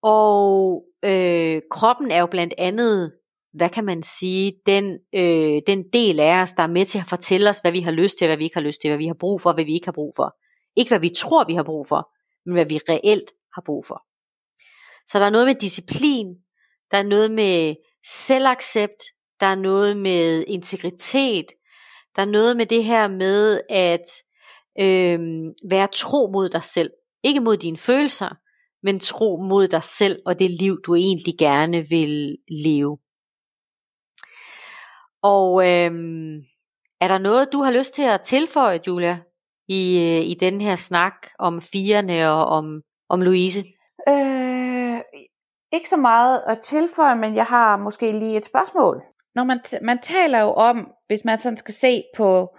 Og 0.04 0.84
øh, 1.06 1.62
kroppen 1.72 2.12
er 2.12 2.20
jo 2.20 2.26
blandt 2.26 2.54
andet, 2.58 3.14
hvad 3.54 3.70
kan 3.70 3.86
man 3.86 4.04
sige, 4.04 4.54
den, 4.66 5.00
øh, 5.16 5.62
den 5.68 5.84
del 5.94 6.20
af 6.20 6.42
os, 6.42 6.52
der 6.52 6.64
er 6.64 6.68
med 6.68 6.86
til 6.86 7.00
at 7.00 7.10
fortælle 7.10 7.50
os, 7.50 7.60
hvad 7.60 7.72
vi 7.72 7.80
har 7.80 7.92
lyst 7.92 8.18
til, 8.18 8.28
hvad 8.28 8.38
vi 8.38 8.44
ikke 8.44 8.56
har 8.56 8.68
lyst 8.68 8.82
til, 8.82 8.90
hvad 8.90 8.98
vi 8.98 9.08
har 9.08 9.18
brug 9.20 9.42
for, 9.42 9.54
hvad 9.54 9.66
vi 9.66 9.74
ikke 9.74 9.88
har 9.88 9.92
brug 9.92 10.14
for. 10.16 10.36
Ikke 10.78 10.90
hvad 10.90 11.00
vi 11.00 11.10
tror, 11.10 11.46
vi 11.48 11.54
har 11.54 11.64
brug 11.64 11.88
for, 11.88 12.12
men 12.46 12.54
hvad 12.54 12.66
vi 12.66 12.80
reelt 12.90 13.32
har 13.54 13.62
brug 13.66 13.86
for. 13.86 14.04
Så 15.08 15.20
der 15.20 15.26
er 15.26 15.30
noget 15.30 15.48
med 15.48 15.56
disciplin, 15.56 16.28
der 16.92 16.98
er 16.98 17.04
noget 17.04 17.32
med 17.32 17.76
selvaccept, 18.08 19.04
der 19.40 19.46
er 19.46 19.56
noget 19.56 19.98
med 19.98 20.44
integritet, 20.48 21.46
der 22.16 22.22
er 22.22 22.26
noget 22.26 22.58
med 22.58 22.66
det 22.66 22.84
her 22.84 23.08
med 23.08 23.62
at 23.70 24.06
øh, 24.80 25.20
være 25.70 25.88
tro 25.94 26.30
mod 26.34 26.50
dig 26.50 26.64
selv. 26.64 26.92
Ikke 27.24 27.40
mod 27.40 27.58
dine 27.58 27.78
følelser, 27.78 28.30
men 28.84 29.00
tro 29.00 29.38
mod 29.38 29.68
dig 29.68 29.84
selv 29.84 30.22
og 30.26 30.40
det 30.40 30.52
liv, 30.52 30.78
du 30.86 30.96
egentlig 30.96 31.34
gerne 31.40 31.90
vil 31.90 32.38
leve. 32.66 32.98
Og 35.24 35.68
øh, 35.68 35.92
er 37.02 37.08
der 37.08 37.18
noget, 37.18 37.50
du 37.54 37.62
har 37.62 37.72
lyst 37.72 37.94
til 37.94 38.04
at 38.04 38.22
tilføje, 38.22 38.80
Julia, 38.88 39.20
i, 39.68 39.98
øh, 39.98 40.30
i 40.30 40.34
den 40.34 40.62
her 40.62 40.76
snak 40.76 41.28
om 41.40 41.62
firene 41.62 42.32
og 42.32 42.46
om, 42.46 42.82
om 43.10 43.22
Louise? 43.22 43.64
Øh, 44.10 44.35
ikke 45.74 45.90
så 45.90 45.98
meget 45.98 46.42
at 46.48 46.60
tilføje, 46.64 47.16
men 47.16 47.36
jeg 47.36 47.46
har 47.46 47.78
måske 47.78 48.12
lige 48.12 48.38
et 48.38 48.46
spørgsmål. 48.46 49.04
Når 49.36 49.44
man, 49.44 49.60
man 49.82 50.00
taler 50.02 50.42
jo 50.42 50.52
om, 50.52 50.92
hvis 51.08 51.26
man 51.26 51.38
sådan 51.38 51.58
skal 51.58 51.74
se 51.74 52.04
på 52.16 52.58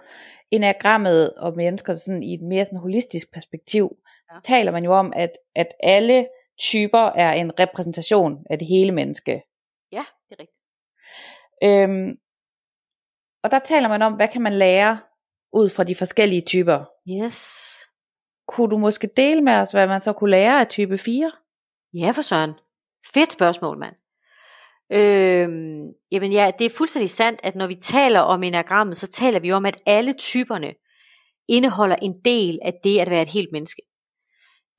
enagrammet 0.51 1.33
og 1.33 1.55
mennesker 1.55 1.93
sådan 1.93 2.23
i 2.23 2.33
et 2.33 2.41
mere 2.41 2.65
sådan 2.65 2.79
holistisk 2.79 3.33
perspektiv, 3.33 3.95
så 4.33 4.41
taler 4.41 4.71
man 4.71 4.83
jo 4.83 4.93
om, 4.93 5.13
at, 5.15 5.31
at 5.55 5.67
alle 5.83 6.27
typer 6.59 7.05
er 7.05 7.33
en 7.33 7.59
repræsentation 7.59 8.45
af 8.49 8.59
det 8.59 8.67
hele 8.67 8.91
menneske. 8.91 9.43
Ja, 9.91 10.05
det 10.29 10.35
er 10.35 10.39
rigtigt. 10.39 10.63
Øhm, 11.63 12.17
og 13.43 13.51
der 13.51 13.59
taler 13.59 13.87
man 13.87 14.01
om, 14.01 14.13
hvad 14.13 14.27
kan 14.27 14.41
man 14.41 14.53
lære 14.53 14.99
ud 15.53 15.69
fra 15.69 15.83
de 15.83 15.95
forskellige 15.95 16.41
typer. 16.41 16.85
Yes. 17.09 17.73
kunne 18.47 18.69
du 18.69 18.77
måske 18.77 19.09
dele 19.17 19.41
med 19.41 19.53
os, 19.53 19.71
hvad 19.71 19.87
man 19.87 20.01
så 20.01 20.13
kunne 20.13 20.31
lære 20.31 20.59
af 20.59 20.67
type 20.67 20.97
4? 20.97 21.31
Ja, 21.93 22.11
for 22.11 22.21
søren. 22.21 22.53
Fedt 23.13 23.31
spørgsmål, 23.31 23.79
mand. 23.79 23.95
Øhm, 24.91 25.93
jamen 26.11 26.31
ja, 26.31 26.51
det 26.59 26.65
er 26.65 26.77
fuldstændig 26.77 27.09
sandt, 27.09 27.39
at 27.43 27.55
når 27.55 27.67
vi 27.67 27.75
taler 27.75 28.19
om 28.19 28.43
enagrammet, 28.43 28.97
så 28.97 29.07
taler 29.07 29.39
vi 29.39 29.51
om, 29.51 29.65
at 29.65 29.81
alle 29.85 30.13
typerne 30.13 30.73
indeholder 31.49 31.95
en 31.95 32.13
del 32.25 32.59
af 32.61 32.73
det 32.83 32.99
at 32.99 33.09
være 33.09 33.21
et 33.21 33.27
helt 33.27 33.51
menneske. 33.51 33.81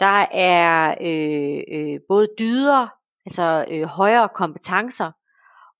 Der 0.01 0.27
er 0.33 0.95
øh, 1.01 1.63
øh, 1.73 2.01
både 2.09 2.29
dyder, 2.39 2.89
altså 3.27 3.67
øh, 3.71 3.85
højere 3.85 4.29
kompetencer, 4.35 5.13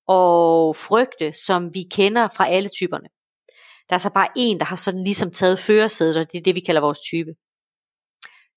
og 0.07 0.75
frygte, 0.75 1.33
som 1.45 1.73
vi 1.73 1.83
kender 1.91 2.27
fra 2.37 2.47
alle 2.47 2.69
typerne. 2.69 3.07
Der 3.89 3.95
er 3.95 3.99
så 3.99 4.09
bare 4.09 4.27
en, 4.35 4.59
der 4.59 4.65
har 4.65 4.75
sådan 4.75 5.03
ligesom 5.03 5.31
taget 5.31 5.59
førersædet, 5.59 6.17
og 6.17 6.31
det 6.31 6.37
er 6.37 6.41
det, 6.41 6.55
vi 6.55 6.59
kalder 6.59 6.81
vores 6.81 6.99
type. 6.99 7.31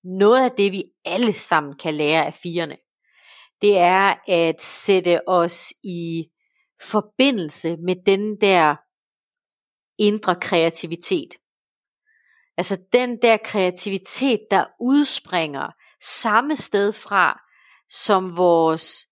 Noget 0.04 0.44
af 0.44 0.50
det, 0.50 0.72
vi 0.72 0.84
alle 1.04 1.32
sammen 1.32 1.78
kan 1.78 1.94
lære 1.94 2.26
af 2.26 2.34
firene, 2.34 2.76
det 3.62 3.78
er 3.78 4.14
at 4.28 4.62
sætte 4.62 5.28
os 5.28 5.72
i 5.84 6.24
forbindelse 6.80 7.76
med 7.76 7.96
den 8.06 8.40
der 8.40 8.76
indre 9.98 10.36
kreativitet. 10.40 11.28
Altså 12.56 12.78
den 12.92 13.22
der 13.22 13.36
kreativitet, 13.44 14.40
der 14.50 14.64
udspringer 14.80 15.70
samme 16.00 16.56
sted 16.56 16.92
fra, 16.92 17.40
som 17.88 18.36
vores 18.36 19.06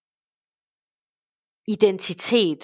identitet, 1.68 2.58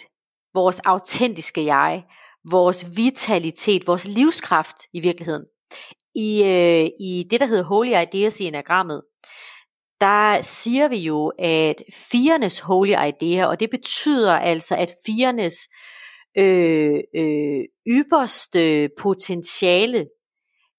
vores 0.55 0.81
autentiske 0.81 1.65
jeg, 1.65 2.05
vores 2.51 2.97
vitalitet, 2.97 3.87
vores 3.87 4.09
livskraft 4.09 4.77
i 4.93 5.01
virkeligheden. 5.01 5.45
I, 6.15 6.43
øh, 6.45 6.87
i 7.01 7.27
det, 7.31 7.41
der 7.41 7.47
hedder 7.47 7.65
Holy 7.65 8.03
Ideas 8.03 8.41
i 8.41 8.45
enagrammet, 8.45 9.03
der 10.01 10.41
siger 10.41 10.89
vi 10.89 10.97
jo, 10.97 11.33
at 11.39 11.83
firenes 11.93 12.61
holy 12.61 12.95
idea, 13.09 13.47
og 13.47 13.61
det 13.61 13.71
betyder 13.71 14.33
altså, 14.33 14.77
at 14.77 14.95
firenes 15.07 15.69
øh, 16.39 17.01
øh, 17.17 17.65
ypperste 17.87 18.89
potentiale 18.99 20.07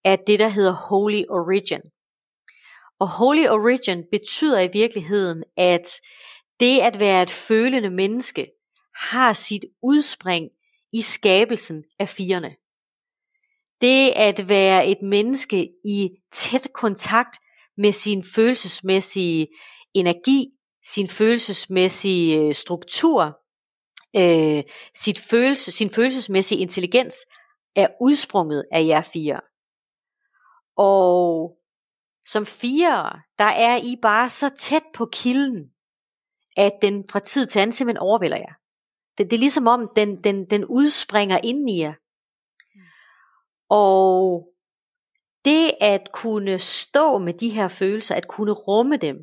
er 0.05 0.15
det, 0.15 0.39
der 0.39 0.47
hedder 0.47 0.71
holy 0.89 1.21
origin. 1.29 1.81
Og 2.99 3.09
holy 3.09 3.47
origin 3.47 4.03
betyder 4.11 4.59
i 4.59 4.69
virkeligheden, 4.73 5.43
at 5.57 5.87
det 6.59 6.79
at 6.79 6.99
være 6.99 7.23
et 7.23 7.31
følende 7.31 7.89
menneske 7.89 8.47
har 8.95 9.33
sit 9.33 9.65
udspring 9.83 10.49
i 10.93 11.01
skabelsen 11.01 11.83
af 11.99 12.09
firene. 12.09 12.55
Det 13.81 14.09
at 14.15 14.49
være 14.49 14.87
et 14.87 15.01
menneske 15.01 15.69
i 15.85 16.09
tæt 16.31 16.67
kontakt 16.73 17.39
med 17.77 17.91
sin 17.91 18.23
følelsesmæssige 18.35 19.47
energi, 19.93 20.49
sin 20.85 21.07
følelsesmæssige 21.07 22.39
øh, 22.39 22.55
struktur, 22.55 23.37
øh, 24.15 24.63
sit 24.95 25.19
følelse, 25.19 25.71
sin 25.71 25.89
følelsesmæssige 25.89 26.61
intelligens 26.61 27.15
er 27.75 27.87
udsprunget 28.01 28.65
af 28.71 28.85
jer 28.85 29.01
fire. 29.01 29.39
Og 30.77 31.51
som 32.25 32.45
fire, 32.45 33.21
der 33.37 33.51
er 33.69 33.77
I 33.77 33.95
bare 34.01 34.29
så 34.29 34.49
tæt 34.49 34.83
på 34.93 35.05
kilden, 35.05 35.71
at 36.57 36.71
den 36.81 37.03
fra 37.11 37.19
tid 37.19 37.47
til 37.47 37.59
anden 37.59 37.71
simpelthen 37.71 38.01
overvælder 38.01 38.37
jer. 38.37 38.53
Det, 39.17 39.31
det 39.31 39.33
er 39.33 39.39
ligesom 39.39 39.67
om, 39.67 39.89
den, 39.95 40.23
den, 40.23 40.49
den 40.49 40.65
udspringer 40.65 41.39
ind 41.43 41.69
i 41.69 41.79
jer. 41.79 41.93
Og 43.69 44.47
det 45.45 45.71
at 45.81 46.01
kunne 46.13 46.59
stå 46.59 47.17
med 47.17 47.33
de 47.33 47.49
her 47.49 47.67
følelser, 47.67 48.15
at 48.15 48.27
kunne 48.27 48.51
rumme 48.51 48.97
dem, 48.97 49.17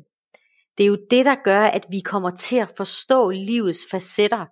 det 0.77 0.83
er 0.83 0.87
jo 0.87 0.97
det, 1.09 1.25
der 1.25 1.35
gør, 1.43 1.61
at 1.61 1.85
vi 1.89 1.99
kommer 1.99 2.35
til 2.35 2.55
at 2.55 2.71
forstå 2.77 3.29
livets 3.29 3.79
facetter 3.91 4.45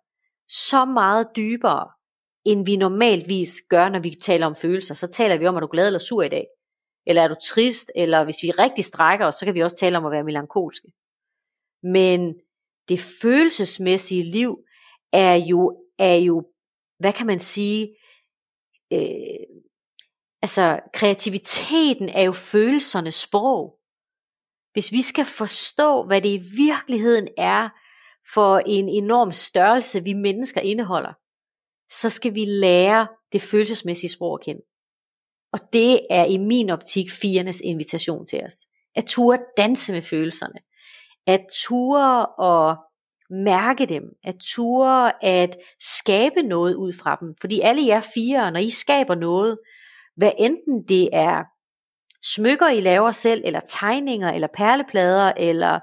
så 0.49 0.85
meget 0.85 1.27
dybere, 1.35 1.87
end 2.45 2.65
vi 2.65 2.75
normalvis 2.75 3.61
gør, 3.69 3.89
når 3.89 3.99
vi 3.99 4.15
taler 4.21 4.45
om 4.45 4.55
følelser. 4.55 4.93
Så 4.93 5.07
taler 5.07 5.37
vi 5.37 5.47
om, 5.47 5.55
er 5.55 5.59
du 5.59 5.67
glad 5.71 5.87
eller 5.87 5.99
sur 5.99 6.23
i 6.23 6.29
dag? 6.29 6.47
Eller 7.07 7.21
er 7.21 7.27
du 7.27 7.35
trist? 7.43 7.91
Eller 7.95 8.23
hvis 8.23 8.43
vi 8.43 8.51
rigtig 8.51 8.85
strækker 8.85 9.25
os, 9.25 9.35
så 9.35 9.45
kan 9.45 9.55
vi 9.55 9.61
også 9.61 9.75
tale 9.75 9.97
om 9.97 10.05
at 10.05 10.11
være 10.11 10.23
melankolske. 10.23 10.87
Men 11.83 12.35
det 12.89 12.99
følelsesmæssige 13.21 14.23
liv 14.23 14.57
er 15.13 15.35
jo, 15.35 15.77
er 15.99 16.15
jo 16.15 16.45
hvad 16.99 17.13
kan 17.13 17.27
man 17.27 17.39
sige, 17.39 17.95
øh, 18.93 19.42
altså 20.43 20.79
kreativiteten 20.93 22.09
er 22.09 22.21
jo 22.21 22.31
følelsernes 22.31 23.15
sprog. 23.15 23.75
Hvis 24.73 24.91
vi 24.91 25.01
skal 25.01 25.25
forstå, 25.25 26.03
hvad 26.03 26.21
det 26.21 26.29
i 26.29 26.41
virkeligheden 26.55 27.27
er 27.37 27.69
for 28.33 28.61
en 28.65 28.89
enorm 28.89 29.31
størrelse, 29.31 30.03
vi 30.03 30.13
mennesker 30.13 30.61
indeholder, 30.61 31.13
så 31.91 32.09
skal 32.09 32.35
vi 32.35 32.45
lære 32.45 33.07
det 33.31 33.41
følelsesmæssige 33.41 34.11
sprog 34.11 34.33
at 34.39 34.45
kende. 34.45 34.61
Og 35.53 35.59
det 35.73 35.99
er 36.09 36.25
i 36.25 36.37
min 36.37 36.69
optik 36.69 37.11
fiernes 37.11 37.61
invitation 37.63 38.25
til 38.25 38.41
os. 38.45 38.55
At 38.95 39.05
ture 39.05 39.39
danse 39.57 39.93
med 39.93 40.01
følelserne. 40.01 40.59
At 41.27 41.41
ture 41.63 42.25
og 42.25 42.75
mærke 43.29 43.85
dem. 43.85 44.03
At 44.23 44.35
ture 44.41 45.25
at 45.25 45.57
skabe 45.79 46.41
noget 46.43 46.75
ud 46.75 46.93
fra 46.93 47.17
dem. 47.21 47.35
Fordi 47.41 47.59
alle 47.59 47.87
jer 47.87 48.01
fire, 48.13 48.51
når 48.51 48.59
I 48.59 48.69
skaber 48.69 49.15
noget, 49.15 49.57
hvad 50.15 50.31
enten 50.37 50.87
det 50.87 51.09
er 51.13 51.43
smykker, 52.23 52.69
I 52.69 52.81
laver 52.81 53.11
selv, 53.11 53.41
eller 53.45 53.59
tegninger, 53.59 54.31
eller 54.31 54.47
perleplader, 54.47 55.33
eller 55.37 55.79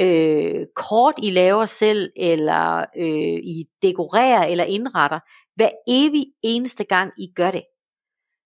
øh, 0.00 0.66
kort, 0.76 1.14
I 1.22 1.30
laver 1.30 1.66
selv, 1.66 2.10
eller 2.16 2.84
øh, 2.96 3.38
I 3.44 3.64
dekorerer 3.82 4.44
eller 4.44 4.64
indretter, 4.64 5.20
hver 5.56 5.70
evig 5.88 6.26
eneste 6.44 6.84
gang 6.84 7.12
I 7.18 7.32
gør 7.36 7.50
det, 7.50 7.62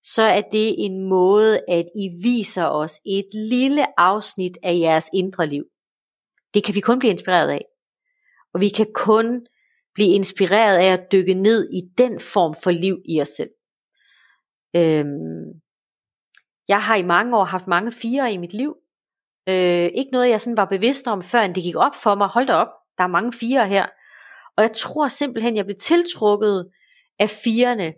så 0.02 0.22
er 0.22 0.40
det 0.40 0.74
en 0.78 1.08
måde, 1.08 1.60
at 1.68 1.86
I 1.96 2.08
viser 2.22 2.64
os 2.64 2.94
et 3.06 3.28
lille 3.34 4.00
afsnit 4.00 4.58
af 4.62 4.78
jeres 4.78 5.10
indre 5.14 5.46
liv. 5.46 5.64
Det 6.54 6.64
kan 6.64 6.74
vi 6.74 6.80
kun 6.80 6.98
blive 6.98 7.10
inspireret 7.10 7.48
af. 7.48 7.64
Og 8.54 8.60
vi 8.60 8.68
kan 8.68 8.86
kun 8.94 9.46
blive 9.94 10.14
inspireret 10.14 10.78
af 10.78 10.92
at 10.92 11.06
dykke 11.12 11.34
ned 11.34 11.68
i 11.72 11.80
den 11.98 12.20
form 12.20 12.54
for 12.62 12.70
liv 12.70 12.98
i 13.04 13.20
os 13.20 13.28
selv. 13.28 13.50
Øhm, 14.76 15.60
jeg 16.68 16.82
har 16.82 16.96
i 16.96 17.02
mange 17.02 17.36
år 17.36 17.44
haft 17.44 17.66
mange 17.66 17.92
fire 17.92 18.32
i 18.32 18.36
mit 18.36 18.52
liv. 18.52 18.76
Øh, 19.48 19.90
ikke 19.94 20.12
noget, 20.12 20.30
jeg 20.30 20.40
sådan 20.40 20.56
var 20.56 20.64
bevidst 20.64 21.06
om, 21.06 21.22
før 21.22 21.46
det 21.46 21.62
gik 21.62 21.76
op 21.76 21.94
for 21.94 22.14
mig. 22.14 22.28
Hold 22.28 22.46
da 22.46 22.54
op, 22.54 22.68
der 22.98 23.04
er 23.04 23.08
mange 23.08 23.32
fire 23.32 23.68
her. 23.68 23.86
Og 24.56 24.62
jeg 24.62 24.72
tror 24.72 25.08
simpelthen, 25.08 25.56
jeg 25.56 25.64
blev 25.64 25.76
tiltrukket 25.76 26.70
af 27.18 27.30
firene. 27.30 27.94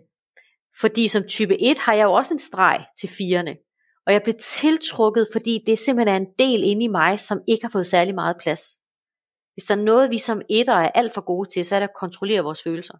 Fordi 0.81 1.07
som 1.07 1.23
type 1.27 1.61
1 1.61 1.77
har 1.77 1.93
jeg 1.93 2.03
jo 2.03 2.13
også 2.13 2.33
en 2.33 2.39
streg 2.39 2.85
til 2.99 3.09
firene. 3.09 3.57
Og 4.05 4.13
jeg 4.13 4.21
blev 4.23 4.35
tiltrukket, 4.39 5.27
fordi 5.33 5.59
det 5.65 5.79
simpelthen 5.79 6.15
er 6.15 6.25
en 6.25 6.33
del 6.39 6.63
inde 6.63 6.83
i 6.83 6.87
mig, 6.87 7.19
som 7.19 7.41
ikke 7.47 7.63
har 7.63 7.71
fået 7.71 7.85
særlig 7.85 8.15
meget 8.15 8.35
plads. 8.41 8.61
Hvis 9.53 9.63
der 9.63 9.75
er 9.75 9.83
noget, 9.83 10.11
vi 10.11 10.17
som 10.17 10.41
etter 10.49 10.73
er 10.73 10.89
alt 10.89 11.13
for 11.13 11.21
gode 11.21 11.49
til, 11.49 11.65
så 11.65 11.75
er 11.75 11.79
det 11.79 11.87
at 11.87 11.95
kontrollere 11.95 12.41
vores 12.41 12.63
følelser. 12.63 12.97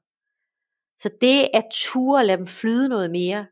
Så 1.00 1.10
det 1.22 1.50
at 1.54 1.66
ture 1.74 2.26
lade 2.26 2.38
dem 2.38 2.48
flyde 2.48 2.90
noget 2.90 3.12
mere, 3.12 3.46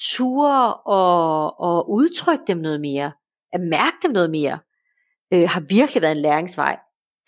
ture 0.00 0.74
og, 0.74 1.60
og 1.60 1.90
udtrykke 1.90 2.44
dem 2.46 2.58
noget 2.58 2.80
mere, 2.80 3.12
at 3.52 3.60
mærke 3.70 3.96
dem 4.02 4.10
noget 4.10 4.30
mere, 4.30 4.58
øh, 5.32 5.48
har 5.48 5.60
virkelig 5.68 6.02
været 6.02 6.16
en 6.16 6.22
læringsvej 6.22 6.78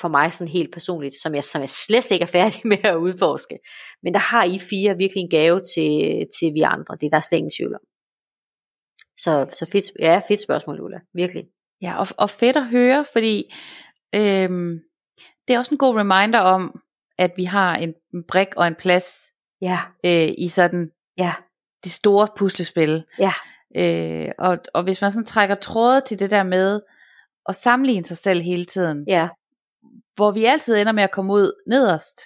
for 0.00 0.08
mig 0.08 0.32
sådan 0.32 0.52
helt 0.52 0.72
personligt, 0.72 1.14
som 1.14 1.34
jeg, 1.34 1.44
som 1.44 1.60
jeg 1.60 1.68
slet 1.68 2.10
ikke 2.10 2.22
er 2.22 2.26
færdig 2.26 2.60
med 2.72 2.84
at 2.84 2.96
udforske. 2.96 3.58
Men 4.02 4.14
der 4.14 4.20
har 4.20 4.44
I 4.44 4.58
fire 4.58 4.96
virkelig 4.96 5.22
en 5.22 5.30
gave 5.30 5.60
til, 5.60 6.26
til 6.38 6.54
vi 6.54 6.60
andre. 6.60 6.96
Det 7.00 7.06
er 7.06 7.10
der 7.10 7.20
slet 7.20 7.38
ingen 7.38 7.56
tvivl 7.58 7.74
om. 7.74 7.80
Så, 9.18 9.46
så 9.52 9.70
fedt, 9.72 9.84
ja, 10.00 10.20
fedt 10.28 10.40
spørgsmål, 10.40 10.80
Ulla. 10.80 10.98
Virkelig. 11.14 11.44
Ja, 11.82 11.98
og, 11.98 12.06
og 12.18 12.30
fedt 12.30 12.56
at 12.56 12.66
høre, 12.66 13.04
fordi 13.12 13.54
øhm, 14.14 14.80
det 15.48 15.54
er 15.54 15.58
også 15.58 15.74
en 15.74 15.78
god 15.78 15.96
reminder 15.96 16.40
om, 16.40 16.80
at 17.18 17.32
vi 17.36 17.44
har 17.44 17.76
en 17.76 17.94
brik 18.28 18.48
og 18.56 18.66
en 18.66 18.74
plads 18.74 19.32
ja. 19.60 19.78
øh, 20.04 20.28
i 20.38 20.48
sådan 20.48 20.90
ja 21.18 21.34
det 21.84 21.92
store 21.92 22.28
puslespil. 22.36 23.04
Ja. 23.18 23.32
Øh, 23.76 24.32
og, 24.38 24.58
og 24.74 24.82
hvis 24.82 25.00
man 25.00 25.12
sådan 25.12 25.24
trækker 25.24 25.54
tråde 25.54 26.00
til 26.00 26.18
det 26.18 26.30
der 26.30 26.42
med 26.42 26.80
at 27.48 27.56
sammenligne 27.56 28.04
sig 28.04 28.16
selv 28.16 28.40
hele 28.40 28.64
tiden, 28.64 29.04
ja. 29.08 29.28
hvor 30.14 30.30
vi 30.30 30.44
altid 30.44 30.76
ender 30.76 30.92
med 30.92 31.02
at 31.02 31.10
komme 31.10 31.32
ud 31.32 31.52
nederst, 31.66 32.20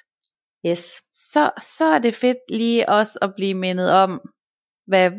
yes. 0.66 1.02
så, 1.12 1.50
så 1.60 1.84
er 1.84 1.98
det 1.98 2.14
fedt 2.14 2.38
lige 2.48 2.88
også 2.88 3.18
at 3.22 3.32
blive 3.36 3.54
mindet 3.54 3.92
om, 3.92 4.20
hvad, 4.86 5.10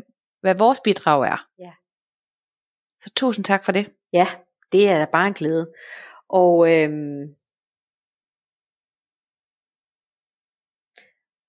hvad 0.41 0.55
vores 0.55 0.79
bidrag 0.83 1.27
er. 1.27 1.45
Ja. 1.59 1.71
Så 2.99 3.11
tusind 3.15 3.45
tak 3.45 3.65
for 3.65 3.71
det. 3.71 3.89
Ja, 4.13 4.27
det 4.71 4.89
er 4.89 4.97
da 4.97 5.05
bare 5.11 5.27
en 5.27 5.33
glæde. 5.33 5.71
Og 6.29 6.71
øhm, 6.73 7.35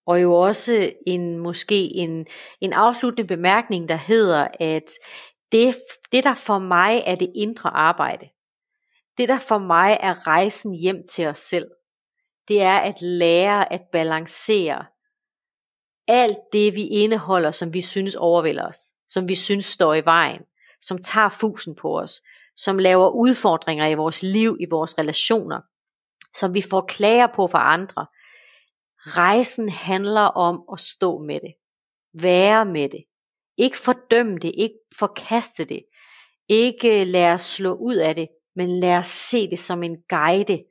Og 0.07 0.22
jo 0.22 0.34
også 0.34 0.92
en 1.07 1.38
måske 1.38 1.96
en, 1.96 2.26
en 2.61 2.72
afsluttende 2.72 3.28
bemærkning, 3.28 3.88
der 3.88 3.96
hedder, 3.96 4.48
at 4.61 4.90
det, 5.53 5.76
det 6.12 6.24
der 6.24 6.34
for 6.34 6.59
mig 6.59 7.03
er 7.07 7.14
det 7.14 7.32
indre 7.36 7.70
arbejde, 7.70 8.28
det 9.18 9.28
der 9.28 9.38
for 9.38 9.59
mig 9.59 9.98
er 10.00 10.26
rejsen 10.26 10.74
hjem 10.74 10.96
til 11.11 11.26
os 11.26 11.38
selv, 11.38 11.66
det 12.48 12.62
er 12.62 12.76
at 12.76 13.03
lære 13.03 13.72
at 13.72 13.82
balancere 13.92 14.84
alt 16.09 16.38
det, 16.53 16.74
vi 16.74 16.86
indeholder, 16.86 17.50
som 17.50 17.74
vi 17.74 17.82
synes 17.82 18.14
overvælder 18.14 18.66
os, 18.68 18.78
som 19.09 19.28
vi 19.28 19.34
synes 19.34 19.64
står 19.64 19.94
i 19.94 20.05
vejen, 20.05 20.42
som 20.80 20.98
tager 21.03 21.28
fusen 21.28 21.76
på 21.76 21.98
os, 21.98 22.20
som 22.57 22.78
laver 22.78 23.09
udfordringer 23.09 23.86
i 23.86 23.94
vores 23.94 24.22
liv, 24.22 24.57
i 24.61 24.66
vores 24.70 24.98
relationer, 24.98 25.61
som 26.34 26.55
vi 26.55 26.62
får 26.70 26.80
klager 26.80 27.26
på 27.36 27.46
for 27.46 27.59
andre. 27.59 28.07
Rejsen 29.07 29.68
handler 29.68 30.20
om 30.20 30.62
at 30.72 30.80
stå 30.80 31.18
med 31.18 31.40
det, 31.40 31.55
være 32.22 32.64
med 32.64 32.88
det, 32.88 33.05
ikke 33.59 33.78
fordømme 33.78 34.38
det, 34.38 34.53
ikke 34.59 34.78
forkaste 34.98 35.64
det, 35.64 35.82
ikke 36.48 37.00
øh, 37.00 37.07
lade 37.07 37.32
os 37.32 37.42
slå 37.42 37.74
ud 37.74 37.96
af 37.96 38.14
det, 38.14 38.28
men 38.57 38.80
lad 38.80 38.96
os 38.96 39.07
se 39.07 39.50
det 39.50 39.59
som 39.59 39.82
en 39.82 39.96
guide, 40.09 40.62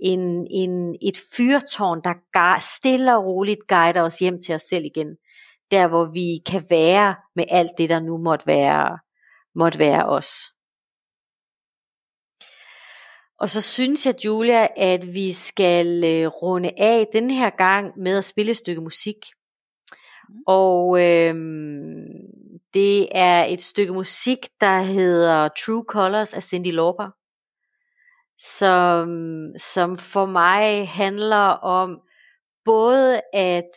en, 0.00 0.46
en, 0.50 0.96
et 1.02 1.16
fyrtårn, 1.36 2.00
der 2.04 2.58
stille 2.60 3.16
og 3.16 3.24
roligt 3.24 3.60
guider 3.68 4.02
os 4.02 4.18
hjem 4.18 4.42
til 4.42 4.54
os 4.54 4.62
selv 4.62 4.84
igen. 4.84 5.16
Der 5.70 5.88
hvor 5.88 6.04
vi 6.04 6.38
kan 6.46 6.64
være 6.70 7.14
med 7.36 7.44
alt 7.50 7.70
det, 7.78 7.88
der 7.88 8.00
nu 8.00 8.18
måtte 8.18 8.46
være, 8.46 8.98
måtte 9.54 9.78
være 9.78 10.06
os. 10.06 10.28
Og 13.40 13.50
så 13.50 13.62
synes 13.62 14.06
jeg, 14.06 14.24
Julia, 14.24 14.68
at 14.76 15.14
vi 15.14 15.32
skal 15.32 16.04
øh, 16.04 16.26
runde 16.26 16.70
af 16.78 17.06
den 17.12 17.30
her 17.30 17.50
gang 17.50 17.98
med 17.98 18.18
at 18.18 18.24
spille 18.24 18.50
et 18.50 18.58
stykke 18.58 18.80
musik. 18.80 19.16
Mm. 20.28 20.34
Og 20.46 21.00
øh, 21.00 21.34
det 22.74 23.08
er 23.12 23.44
et 23.44 23.62
stykke 23.62 23.92
musik, 23.92 24.38
der 24.60 24.82
hedder 24.82 25.48
True 25.48 25.84
Colors 25.88 26.34
af 26.34 26.42
Cindy 26.42 26.72
Lauper 26.72 27.10
som, 28.38 29.08
som 29.58 29.98
for 29.98 30.26
mig 30.26 30.88
handler 30.88 31.46
om 31.48 32.00
både 32.64 33.20
at 33.32 33.70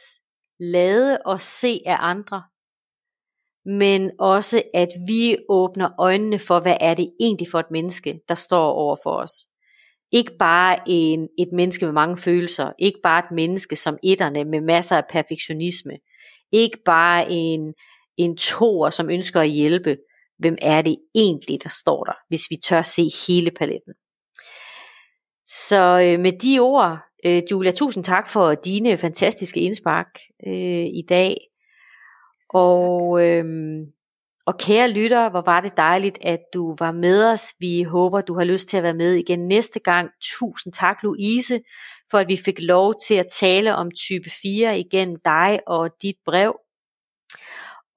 lade 0.59 1.19
og 1.25 1.41
se 1.41 1.79
af 1.85 1.97
andre, 1.99 2.43
men 3.65 4.11
også 4.19 4.61
at 4.73 4.89
vi 5.07 5.37
åbner 5.49 5.89
øjnene 5.99 6.39
for, 6.39 6.59
hvad 6.59 6.77
er 6.79 6.93
det 6.93 7.09
egentlig 7.19 7.47
for 7.51 7.59
et 7.59 7.71
menneske, 7.71 8.19
der 8.29 8.35
står 8.35 8.71
over 8.71 8.95
for 9.03 9.11
os. 9.11 9.31
Ikke 10.11 10.31
bare 10.39 10.77
en, 10.87 11.27
et 11.39 11.49
menneske 11.53 11.85
med 11.85 11.93
mange 11.93 12.17
følelser, 12.17 12.71
ikke 12.79 12.99
bare 13.03 13.19
et 13.19 13.31
menneske 13.35 13.75
som 13.75 13.97
etterne 14.03 14.43
med 14.43 14.61
masser 14.61 14.97
af 14.97 15.03
perfektionisme, 15.09 15.91
ikke 16.51 16.77
bare 16.85 17.31
en, 17.31 17.73
en 18.17 18.37
toer, 18.37 18.89
som 18.89 19.09
ønsker 19.09 19.41
at 19.41 19.49
hjælpe. 19.49 19.97
Hvem 20.37 20.57
er 20.61 20.81
det 20.81 20.97
egentlig, 21.15 21.63
der 21.63 21.69
står 21.69 22.03
der, 22.03 22.13
hvis 22.27 22.41
vi 22.49 22.55
tør 22.55 22.81
se 22.81 23.01
hele 23.27 23.51
paletten? 23.51 23.93
Så 25.45 26.01
øh, 26.03 26.19
med 26.19 26.31
de 26.31 26.59
ord, 26.59 26.97
øh, 27.25 27.43
Julia, 27.51 27.71
tusind 27.71 28.03
tak 28.03 28.29
for 28.29 28.55
dine 28.55 28.97
fantastiske 28.97 29.59
indspark 29.59 30.19
øh, 30.47 30.85
i 30.85 31.03
dag. 31.09 31.35
Og, 32.49 33.25
øhm, 33.25 33.85
og 34.45 34.57
kære 34.57 34.89
lytter, 34.89 35.29
hvor 35.29 35.41
var 35.41 35.61
det 35.61 35.77
dejligt, 35.77 36.17
at 36.21 36.39
du 36.53 36.75
var 36.79 36.91
med 36.91 37.27
os. 37.27 37.53
Vi 37.59 37.83
håber, 37.83 38.21
du 38.21 38.37
har 38.37 38.43
lyst 38.43 38.69
til 38.69 38.77
at 38.77 38.83
være 38.83 38.93
med 38.93 39.13
igen 39.13 39.47
næste 39.47 39.79
gang. 39.79 40.09
Tusind 40.21 40.73
tak, 40.73 41.03
Louise, 41.03 41.59
for 42.11 42.17
at 42.17 42.27
vi 42.27 42.37
fik 42.45 42.59
lov 42.59 42.93
til 43.07 43.15
at 43.15 43.27
tale 43.31 43.75
om 43.75 43.91
type 43.91 44.29
4 44.41 44.79
igennem 44.79 45.17
dig 45.25 45.59
og 45.67 45.89
dit 46.01 46.15
brev. 46.25 46.59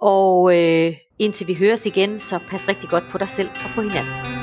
Og 0.00 0.58
øh, 0.58 0.96
indtil 1.18 1.48
vi 1.48 1.54
høres 1.54 1.86
igen, 1.86 2.18
så 2.18 2.38
pas 2.48 2.68
rigtig 2.68 2.90
godt 2.90 3.04
på 3.10 3.18
dig 3.18 3.28
selv 3.28 3.48
og 3.48 3.70
på 3.74 3.82
hinanden. 3.82 4.41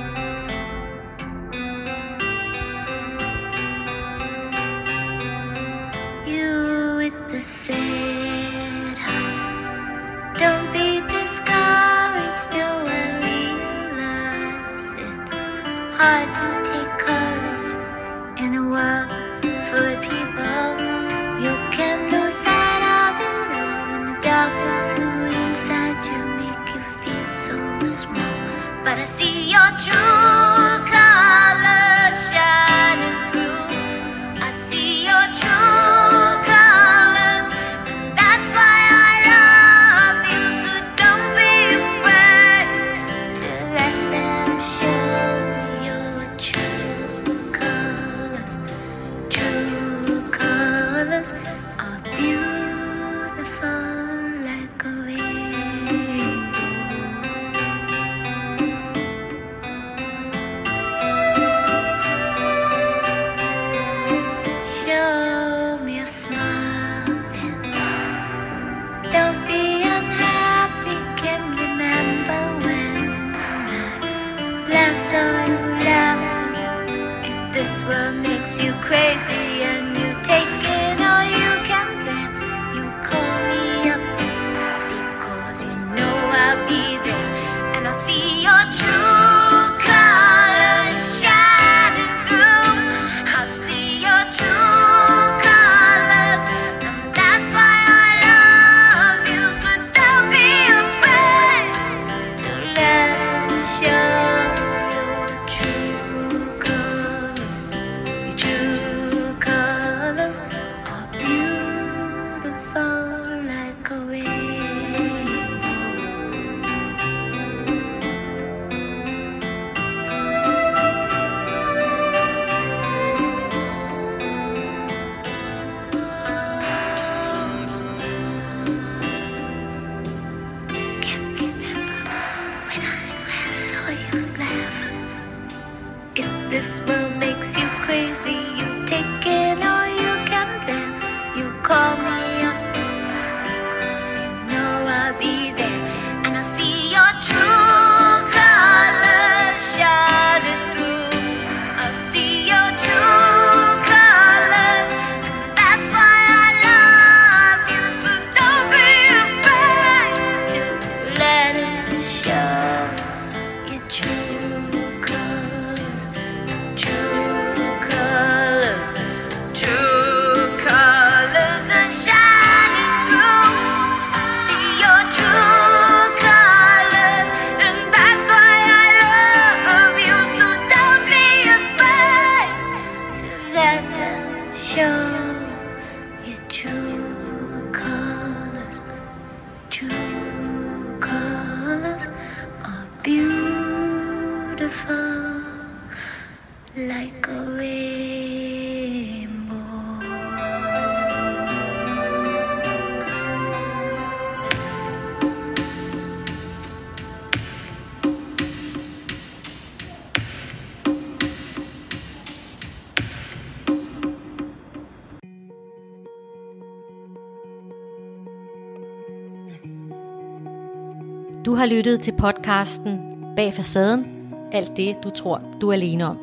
Har 221.60 221.66
lyttet 221.66 222.02
til 222.02 222.12
podcasten 222.12 223.00
Bag 223.36 223.54
facaden, 223.54 224.06
alt 224.52 224.78
det 224.78 224.96
du 225.04 225.10
tror 225.10 225.42
du 225.62 225.70
er 225.70 225.74
alene 225.74 226.08
om. 226.08 226.18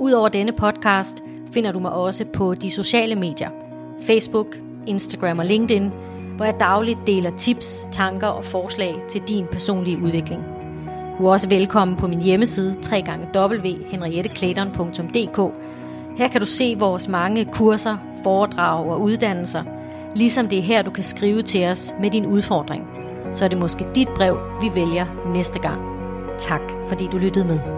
Udover 0.00 0.28
denne 0.28 0.52
podcast 0.52 1.22
finder 1.52 1.72
du 1.72 1.78
mig 1.78 1.92
også 1.92 2.24
på 2.24 2.54
de 2.54 2.70
sociale 2.70 3.14
medier, 3.14 3.50
Facebook, 4.00 4.56
Instagram 4.86 5.38
og 5.38 5.44
LinkedIn, 5.44 5.90
hvor 6.36 6.44
jeg 6.44 6.60
dagligt 6.60 6.98
deler 7.06 7.36
tips, 7.36 7.88
tanker 7.92 8.26
og 8.26 8.44
forslag 8.44 8.94
til 9.08 9.20
din 9.20 9.46
personlige 9.52 10.02
udvikling. 10.02 10.42
Du 11.18 11.26
er 11.26 11.32
også 11.32 11.48
velkommen 11.48 11.96
på 11.96 12.06
min 12.06 12.22
hjemmeside 12.22 12.76
www.henrietteklæderen.dk. 13.36 15.52
Her 16.18 16.28
kan 16.28 16.40
du 16.40 16.46
se 16.46 16.76
vores 16.78 17.08
mange 17.08 17.44
kurser, 17.44 17.96
foredrag 18.22 18.86
og 18.86 19.00
uddannelser, 19.00 19.64
ligesom 20.16 20.48
det 20.48 20.58
er 20.58 20.62
her, 20.62 20.82
du 20.82 20.90
kan 20.90 21.04
skrive 21.04 21.42
til 21.42 21.66
os 21.66 21.94
med 22.00 22.10
din 22.10 22.26
udfordring. 22.26 22.97
Så 23.32 23.44
er 23.44 23.48
det 23.48 23.58
måske 23.58 23.86
dit 23.94 24.08
brev, 24.08 24.38
vi 24.60 24.70
vælger 24.74 25.06
næste 25.34 25.58
gang. 25.58 25.80
Tak 26.38 26.60
fordi 26.88 27.08
du 27.12 27.18
lyttede 27.18 27.44
med. 27.44 27.77